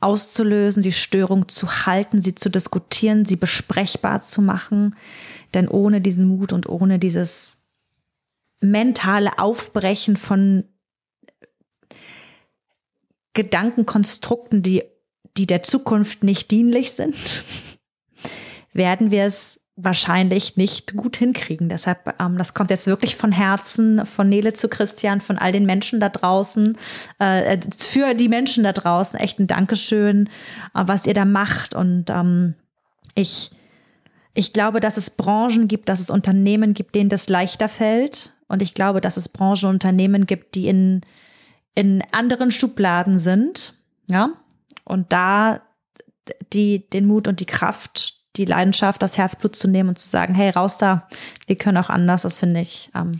auszulösen, 0.00 0.82
die 0.82 0.92
Störung 0.92 1.48
zu 1.48 1.86
halten, 1.86 2.22
sie 2.22 2.34
zu 2.34 2.48
diskutieren, 2.48 3.26
sie 3.26 3.36
besprechbar 3.36 4.22
zu 4.22 4.40
machen. 4.40 4.96
Denn 5.52 5.68
ohne 5.68 6.00
diesen 6.00 6.24
Mut 6.24 6.54
und 6.54 6.68
ohne 6.70 6.98
dieses 6.98 7.58
mentale 8.60 9.38
Aufbrechen 9.38 10.16
von 10.16 10.64
Gedankenkonstrukten, 13.34 14.62
die, 14.62 14.84
die 15.36 15.46
der 15.46 15.62
Zukunft 15.62 16.24
nicht 16.24 16.50
dienlich 16.50 16.92
sind, 16.92 17.16
werden 18.72 19.10
wir 19.10 19.24
es 19.24 19.62
wahrscheinlich 19.76 20.56
nicht 20.56 20.94
gut 20.94 21.16
hinkriegen. 21.16 21.68
Deshalb, 21.68 22.14
ähm, 22.20 22.36
das 22.36 22.54
kommt 22.54 22.70
jetzt 22.70 22.86
wirklich 22.86 23.16
von 23.16 23.32
Herzen, 23.32 24.04
von 24.04 24.28
Nele 24.28 24.52
zu 24.52 24.68
Christian, 24.68 25.20
von 25.20 25.38
all 25.38 25.52
den 25.52 25.64
Menschen 25.64 25.98
da 25.98 26.10
draußen, 26.10 26.76
äh, 27.18 27.58
für 27.76 28.14
die 28.14 28.28
Menschen 28.28 28.64
da 28.64 28.72
draußen. 28.72 29.18
Echt 29.18 29.38
ein 29.38 29.46
Dankeschön, 29.46 30.28
äh, 30.74 30.84
was 30.86 31.06
ihr 31.06 31.14
da 31.14 31.24
macht. 31.24 31.74
Und 31.74 32.10
ähm, 32.10 32.54
ich, 33.14 33.50
ich 34.34 34.52
glaube, 34.52 34.80
dass 34.80 34.98
es 34.98 35.10
Branchen 35.10 35.68
gibt, 35.68 35.88
dass 35.88 36.00
es 36.00 36.10
Unternehmen 36.10 36.74
gibt, 36.74 36.94
denen 36.94 37.08
das 37.08 37.28
leichter 37.30 37.68
fällt. 37.68 38.34
Und 38.48 38.60
ich 38.60 38.74
glaube, 38.74 39.00
dass 39.00 39.16
es 39.16 39.30
Branchen 39.30 39.68
und 39.68 39.76
Unternehmen 39.76 40.26
gibt, 40.26 40.54
die 40.54 40.68
in 40.68 41.00
in 41.74 42.02
anderen 42.12 42.52
Schubladen 42.52 43.18
sind, 43.18 43.74
ja, 44.08 44.30
und 44.84 45.12
da 45.12 45.62
die, 46.52 46.88
den 46.90 47.06
Mut 47.06 47.28
und 47.28 47.40
die 47.40 47.46
Kraft, 47.46 48.18
die 48.36 48.44
Leidenschaft, 48.44 49.02
das 49.02 49.18
Herzblut 49.18 49.56
zu 49.56 49.68
nehmen 49.68 49.90
und 49.90 49.98
zu 49.98 50.08
sagen, 50.08 50.34
hey, 50.34 50.50
raus 50.50 50.78
da, 50.78 51.08
wir 51.46 51.56
können 51.56 51.78
auch 51.78 51.90
anders, 51.90 52.22
das 52.22 52.40
finde 52.40 52.60
ich, 52.60 52.90
ähm, 52.94 53.12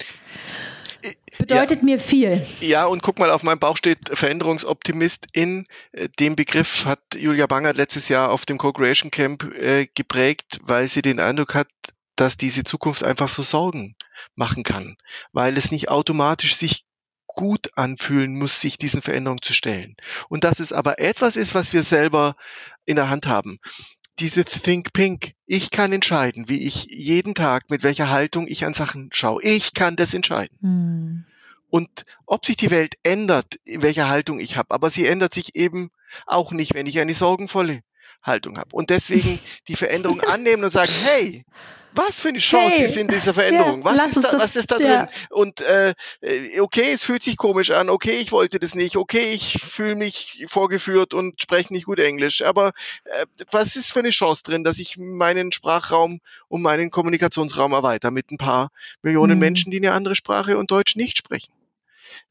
bedeutet 1.38 1.80
ja. 1.80 1.84
mir 1.84 1.98
viel. 1.98 2.46
Ja, 2.60 2.86
und 2.86 3.02
guck 3.02 3.18
mal, 3.18 3.30
auf 3.30 3.42
meinem 3.42 3.58
Bauch 3.58 3.76
steht 3.76 4.10
Veränderungsoptimist. 4.12 5.26
In 5.32 5.66
äh, 5.92 6.08
dem 6.20 6.36
Begriff 6.36 6.84
hat 6.84 7.00
Julia 7.16 7.46
Bangert 7.46 7.76
letztes 7.76 8.08
Jahr 8.08 8.30
auf 8.30 8.46
dem 8.46 8.58
Co-Creation 8.58 9.10
Camp 9.10 9.44
äh, 9.54 9.88
geprägt, 9.94 10.60
weil 10.62 10.86
sie 10.86 11.02
den 11.02 11.20
Eindruck 11.20 11.54
hat, 11.54 11.68
dass 12.16 12.36
diese 12.36 12.64
Zukunft 12.64 13.04
einfach 13.04 13.28
so 13.28 13.42
Sorgen 13.42 13.96
machen 14.34 14.62
kann, 14.62 14.96
weil 15.32 15.56
es 15.56 15.70
nicht 15.70 15.88
automatisch 15.88 16.56
sich 16.56 16.84
gut 17.34 17.70
anfühlen 17.76 18.38
muss, 18.38 18.60
sich 18.60 18.76
diesen 18.76 19.02
Veränderungen 19.02 19.42
zu 19.42 19.52
stellen. 19.52 19.96
Und 20.28 20.44
dass 20.44 20.60
es 20.60 20.72
aber 20.72 20.98
etwas 20.98 21.36
ist, 21.36 21.54
was 21.54 21.72
wir 21.72 21.82
selber 21.82 22.36
in 22.84 22.96
der 22.96 23.10
Hand 23.10 23.26
haben. 23.26 23.58
Diese 24.18 24.44
Think 24.44 24.92
Pink. 24.92 25.32
Ich 25.46 25.70
kann 25.70 25.92
entscheiden, 25.92 26.48
wie 26.48 26.66
ich 26.66 26.84
jeden 26.90 27.34
Tag, 27.34 27.70
mit 27.70 27.82
welcher 27.82 28.10
Haltung 28.10 28.46
ich 28.46 28.64
an 28.64 28.74
Sachen 28.74 29.08
schaue. 29.12 29.42
Ich 29.42 29.74
kann 29.74 29.96
das 29.96 30.14
entscheiden. 30.14 30.56
Mhm. 30.60 31.24
Und 31.68 32.04
ob 32.26 32.44
sich 32.44 32.56
die 32.56 32.70
Welt 32.70 32.96
ändert, 33.02 33.54
in 33.64 33.80
welcher 33.80 34.10
Haltung 34.10 34.38
ich 34.38 34.58
habe, 34.58 34.74
aber 34.74 34.90
sie 34.90 35.06
ändert 35.06 35.32
sich 35.32 35.56
eben 35.56 35.90
auch 36.26 36.52
nicht, 36.52 36.74
wenn 36.74 36.86
ich 36.86 37.00
eine 37.00 37.14
sorgenvolle 37.14 37.80
Haltung 38.22 38.58
habe. 38.58 38.76
Und 38.76 38.90
deswegen 38.90 39.38
die 39.68 39.76
Veränderung 39.76 40.20
annehmen 40.28 40.64
und 40.64 40.70
sagen, 40.70 40.92
hey, 41.04 41.44
was 41.94 42.20
für 42.20 42.28
eine 42.28 42.38
Chance 42.38 42.76
hey, 42.76 42.84
ist 42.84 42.96
in 42.96 43.08
dieser 43.08 43.34
Veränderung? 43.34 43.80
Ja, 43.80 43.84
was, 43.84 44.16
ist 44.16 44.24
da, 44.24 44.30
das, 44.32 44.42
was 44.42 44.56
ist 44.56 44.70
da 44.70 44.78
ja. 44.78 45.06
drin? 45.06 45.14
Und 45.30 45.60
äh, 45.60 45.94
okay, 46.60 46.92
es 46.92 47.02
fühlt 47.02 47.22
sich 47.22 47.36
komisch 47.36 47.70
an, 47.70 47.88
okay, 47.88 48.12
ich 48.12 48.32
wollte 48.32 48.58
das 48.58 48.74
nicht, 48.74 48.96
okay, 48.96 49.32
ich 49.32 49.58
fühle 49.62 49.94
mich 49.94 50.46
vorgeführt 50.48 51.14
und 51.14 51.40
spreche 51.40 51.72
nicht 51.72 51.86
gut 51.86 51.98
Englisch, 51.98 52.42
aber 52.42 52.72
äh, 53.04 53.26
was 53.50 53.76
ist 53.76 53.92
für 53.92 54.00
eine 54.00 54.10
Chance 54.10 54.42
drin, 54.44 54.64
dass 54.64 54.78
ich 54.78 54.96
meinen 54.98 55.52
Sprachraum 55.52 56.20
und 56.48 56.62
meinen 56.62 56.90
Kommunikationsraum 56.90 57.72
erweitere 57.72 58.10
mit 58.10 58.30
ein 58.30 58.38
paar 58.38 58.70
Millionen 59.02 59.34
mhm. 59.34 59.40
Menschen, 59.40 59.70
die 59.70 59.78
eine 59.78 59.92
andere 59.92 60.14
Sprache 60.14 60.58
und 60.58 60.70
Deutsch 60.70 60.96
nicht 60.96 61.18
sprechen? 61.18 61.52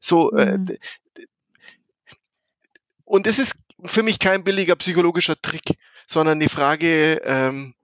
So, 0.00 0.32
äh, 0.32 0.58
mhm. 0.58 0.66
äh, 0.68 1.26
und 3.04 3.26
es 3.26 3.38
ist 3.38 3.54
für 3.84 4.02
mich 4.02 4.18
kein 4.18 4.44
billiger 4.44 4.76
psychologischer 4.76 5.34
Trick, 5.40 5.76
sondern 6.06 6.40
die 6.40 6.48
Frage, 6.48 7.20
ähm, 7.24 7.74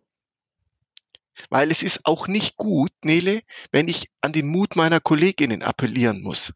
weil 1.50 1.70
es 1.70 1.82
ist 1.82 2.06
auch 2.06 2.28
nicht 2.28 2.56
gut, 2.56 2.92
Nele, 3.02 3.42
wenn 3.70 3.88
ich 3.88 4.10
an 4.20 4.32
den 4.32 4.48
Mut 4.48 4.76
meiner 4.76 5.00
Kolleginnen 5.00 5.62
appellieren 5.62 6.22
muss. 6.22 6.52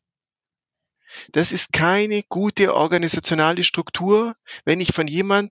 Das 1.31 1.53
ist 1.53 1.73
keine 1.73 2.23
gute 2.23 2.75
organisationale 2.75 3.63
Struktur, 3.65 4.35
wenn 4.65 4.81
ich 4.81 4.93
von 4.93 5.07
jemand 5.07 5.51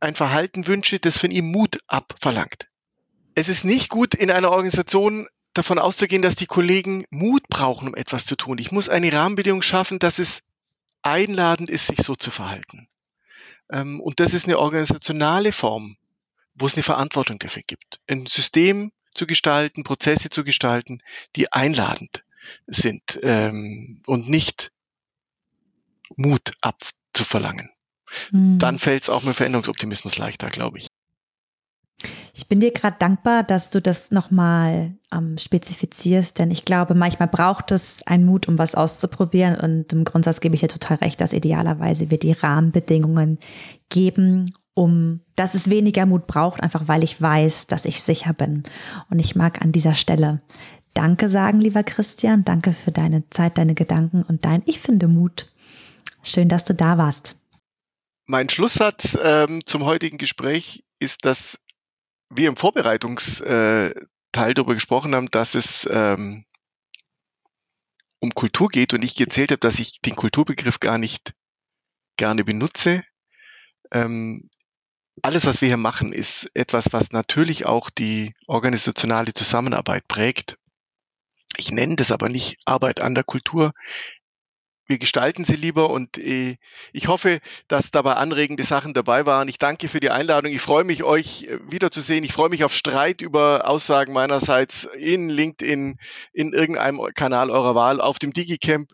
ein 0.00 0.14
Verhalten 0.14 0.66
wünsche, 0.66 0.98
das 0.98 1.18
von 1.18 1.30
ihm 1.30 1.50
Mut 1.50 1.78
abverlangt. 1.86 2.68
Es 3.34 3.48
ist 3.48 3.64
nicht 3.64 3.88
gut, 3.88 4.14
in 4.14 4.30
einer 4.30 4.50
Organisation 4.50 5.28
davon 5.54 5.78
auszugehen, 5.78 6.22
dass 6.22 6.36
die 6.36 6.46
Kollegen 6.46 7.04
Mut 7.10 7.48
brauchen, 7.48 7.88
um 7.88 7.94
etwas 7.94 8.26
zu 8.26 8.36
tun. 8.36 8.58
Ich 8.58 8.72
muss 8.72 8.88
eine 8.88 9.12
Rahmenbedingung 9.12 9.62
schaffen, 9.62 9.98
dass 9.98 10.18
es 10.18 10.44
einladend 11.02 11.70
ist, 11.70 11.86
sich 11.86 12.02
so 12.02 12.14
zu 12.14 12.30
verhalten. 12.30 12.88
Ähm, 13.70 14.00
und 14.00 14.20
das 14.20 14.34
ist 14.34 14.46
eine 14.46 14.58
organisationale 14.58 15.52
Form 15.52 15.96
wo 16.54 16.66
es 16.66 16.74
eine 16.74 16.82
Verantwortung 16.82 17.38
dafür 17.38 17.62
gibt. 17.66 18.00
Ein 18.06 18.26
System 18.26 18.92
zu 19.14 19.26
gestalten, 19.26 19.84
Prozesse 19.84 20.30
zu 20.30 20.44
gestalten, 20.44 21.00
die 21.36 21.52
einladend 21.52 22.24
sind 22.66 23.18
ähm, 23.22 24.02
und 24.06 24.28
nicht 24.28 24.72
Mut 26.16 26.52
abzuverlangen. 26.60 27.70
Hm. 28.30 28.58
Dann 28.58 28.78
fällt 28.78 29.04
es 29.04 29.10
auch 29.10 29.22
mit 29.22 29.36
Veränderungsoptimismus 29.36 30.18
leichter, 30.18 30.50
glaube 30.50 30.78
ich. 30.78 30.88
Ich 32.34 32.48
bin 32.48 32.60
dir 32.60 32.72
gerade 32.72 32.96
dankbar, 32.98 33.44
dass 33.44 33.70
du 33.70 33.80
das 33.80 34.10
nochmal 34.10 34.96
ähm, 35.12 35.36
spezifizierst, 35.36 36.38
denn 36.38 36.50
ich 36.50 36.64
glaube, 36.64 36.94
manchmal 36.94 37.28
braucht 37.28 37.70
es 37.72 38.04
einen 38.06 38.24
Mut, 38.24 38.48
um 38.48 38.58
was 38.58 38.74
auszuprobieren. 38.74 39.54
Und 39.54 39.92
im 39.92 40.04
Grundsatz 40.04 40.40
gebe 40.40 40.54
ich 40.54 40.62
dir 40.62 40.68
total 40.68 40.96
recht, 40.96 41.20
dass 41.20 41.34
idealerweise 41.34 42.10
wir 42.10 42.18
die 42.18 42.32
Rahmenbedingungen 42.32 43.38
geben, 43.90 44.52
um 44.74 45.20
dass 45.36 45.54
es 45.54 45.70
weniger 45.70 46.06
Mut 46.06 46.26
braucht, 46.26 46.62
einfach 46.62 46.88
weil 46.88 47.02
ich 47.02 47.20
weiß, 47.20 47.66
dass 47.66 47.84
ich 47.84 48.02
sicher 48.02 48.32
bin. 48.32 48.62
Und 49.10 49.18
ich 49.18 49.34
mag 49.34 49.60
an 49.62 49.72
dieser 49.72 49.94
Stelle 49.94 50.40
Danke 50.94 51.28
sagen, 51.28 51.60
lieber 51.60 51.82
Christian. 51.82 52.44
Danke 52.44 52.72
für 52.72 52.92
deine 52.92 53.28
Zeit, 53.30 53.56
deine 53.56 53.74
Gedanken 53.74 54.22
und 54.22 54.44
dein 54.44 54.62
Ich 54.66 54.78
finde 54.78 55.08
Mut. 55.08 55.50
Schön, 56.22 56.48
dass 56.48 56.64
du 56.64 56.74
da 56.74 56.98
warst. 56.98 57.36
Mein 58.26 58.48
Schlusssatz 58.48 59.18
ähm, 59.22 59.64
zum 59.64 59.84
heutigen 59.84 60.18
Gespräch 60.18 60.84
ist, 60.98 61.24
dass 61.24 61.58
wir 62.28 62.48
im 62.48 62.56
Vorbereitungsteil 62.56 64.06
darüber 64.32 64.74
gesprochen 64.74 65.14
haben, 65.14 65.28
dass 65.30 65.54
es 65.54 65.88
ähm, 65.90 66.44
um 68.20 68.30
Kultur 68.34 68.68
geht 68.68 68.94
und 68.94 69.02
ich 69.02 69.16
gezählt 69.16 69.50
habe, 69.50 69.60
dass 69.60 69.80
ich 69.80 70.00
den 70.00 70.14
Kulturbegriff 70.14 70.78
gar 70.78 70.98
nicht 70.98 71.34
gerne 72.16 72.44
benutze. 72.44 73.02
Ähm, 73.90 74.48
alles, 75.20 75.44
was 75.44 75.60
wir 75.60 75.68
hier 75.68 75.76
machen, 75.76 76.12
ist 76.12 76.50
etwas, 76.54 76.92
was 76.92 77.12
natürlich 77.12 77.66
auch 77.66 77.90
die 77.90 78.34
organisationale 78.46 79.34
Zusammenarbeit 79.34 80.08
prägt. 80.08 80.56
Ich 81.58 81.70
nenne 81.70 81.96
das 81.96 82.10
aber 82.10 82.30
nicht 82.30 82.58
Arbeit 82.64 83.00
an 83.00 83.14
der 83.14 83.24
Kultur. 83.24 83.72
Wir 84.86 84.98
gestalten 84.98 85.44
sie 85.44 85.56
lieber 85.56 85.90
und 85.90 86.18
äh, 86.18 86.56
ich 86.92 87.08
hoffe, 87.08 87.40
dass 87.68 87.90
dabei 87.90 88.14
anregende 88.14 88.62
Sachen 88.64 88.94
dabei 88.94 89.26
waren. 89.26 89.48
Ich 89.48 89.58
danke 89.58 89.88
für 89.88 90.00
die 90.00 90.10
Einladung. 90.10 90.52
Ich 90.52 90.60
freue 90.60 90.84
mich, 90.84 91.04
euch 91.04 91.44
äh, 91.44 91.58
wiederzusehen. 91.70 92.24
Ich 92.24 92.32
freue 92.32 92.48
mich 92.48 92.64
auf 92.64 92.74
Streit 92.74 93.20
über 93.20 93.68
Aussagen 93.68 94.12
meinerseits 94.12 94.84
in 94.84 95.28
LinkedIn, 95.28 95.98
in 96.32 96.52
irgendeinem 96.52 97.00
Kanal 97.14 97.50
eurer 97.50 97.74
Wahl, 97.74 98.00
auf 98.00 98.18
dem 98.18 98.32
Digicamp. 98.32 98.90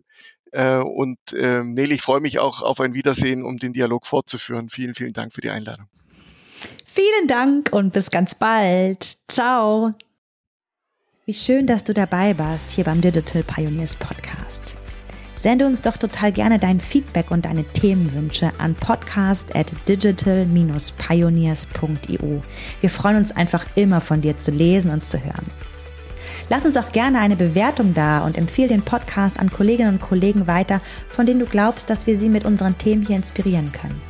Äh, 0.52 0.76
und 0.76 1.18
äh, 1.32 1.62
Nele, 1.62 1.94
ich 1.94 2.02
freue 2.02 2.20
mich 2.20 2.38
auch 2.38 2.62
auf 2.62 2.80
ein 2.80 2.94
Wiedersehen, 2.94 3.44
um 3.44 3.56
den 3.56 3.72
Dialog 3.72 4.06
fortzuführen. 4.06 4.68
Vielen, 4.68 4.94
vielen 4.94 5.14
Dank 5.14 5.32
für 5.32 5.40
die 5.40 5.50
Einladung. 5.50 5.88
Vielen 6.98 7.28
Dank 7.28 7.72
und 7.72 7.92
bis 7.92 8.10
ganz 8.10 8.34
bald. 8.34 9.18
Ciao. 9.28 9.94
Wie 11.26 11.34
schön, 11.34 11.68
dass 11.68 11.84
du 11.84 11.94
dabei 11.94 12.36
warst 12.40 12.70
hier 12.70 12.82
beim 12.82 13.00
Digital 13.00 13.44
Pioneers 13.44 13.94
Podcast. 13.94 14.74
Sende 15.36 15.66
uns 15.66 15.80
doch 15.80 15.96
total 15.96 16.32
gerne 16.32 16.58
dein 16.58 16.80
Feedback 16.80 17.30
und 17.30 17.44
deine 17.44 17.62
Themenwünsche 17.62 18.50
an 18.58 18.74
podcast 18.74 19.54
at 19.54 19.70
digital-pioneers.io. 19.86 22.42
Wir 22.80 22.90
freuen 22.90 23.18
uns 23.18 23.30
einfach 23.30 23.64
immer 23.76 24.00
von 24.00 24.20
dir 24.20 24.36
zu 24.36 24.50
lesen 24.50 24.90
und 24.90 25.06
zu 25.06 25.22
hören. 25.22 25.46
Lass 26.48 26.66
uns 26.66 26.76
auch 26.76 26.90
gerne 26.90 27.20
eine 27.20 27.36
Bewertung 27.36 27.94
da 27.94 28.24
und 28.24 28.36
empfehle 28.36 28.70
den 28.70 28.82
Podcast 28.82 29.38
an 29.38 29.50
Kolleginnen 29.50 29.94
und 29.94 30.00
Kollegen 30.00 30.48
weiter, 30.48 30.80
von 31.08 31.26
denen 31.26 31.38
du 31.38 31.46
glaubst, 31.46 31.90
dass 31.90 32.08
wir 32.08 32.18
sie 32.18 32.28
mit 32.28 32.44
unseren 32.44 32.76
Themen 32.76 33.06
hier 33.06 33.14
inspirieren 33.14 33.70
können. 33.70 34.02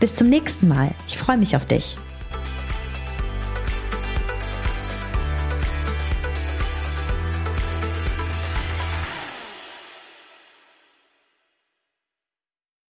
Bis 0.00 0.14
zum 0.14 0.28
nächsten 0.28 0.68
Mal. 0.68 0.90
Ich 1.08 1.16
freue 1.16 1.38
mich 1.38 1.56
auf 1.56 1.64
dich. 1.64 1.96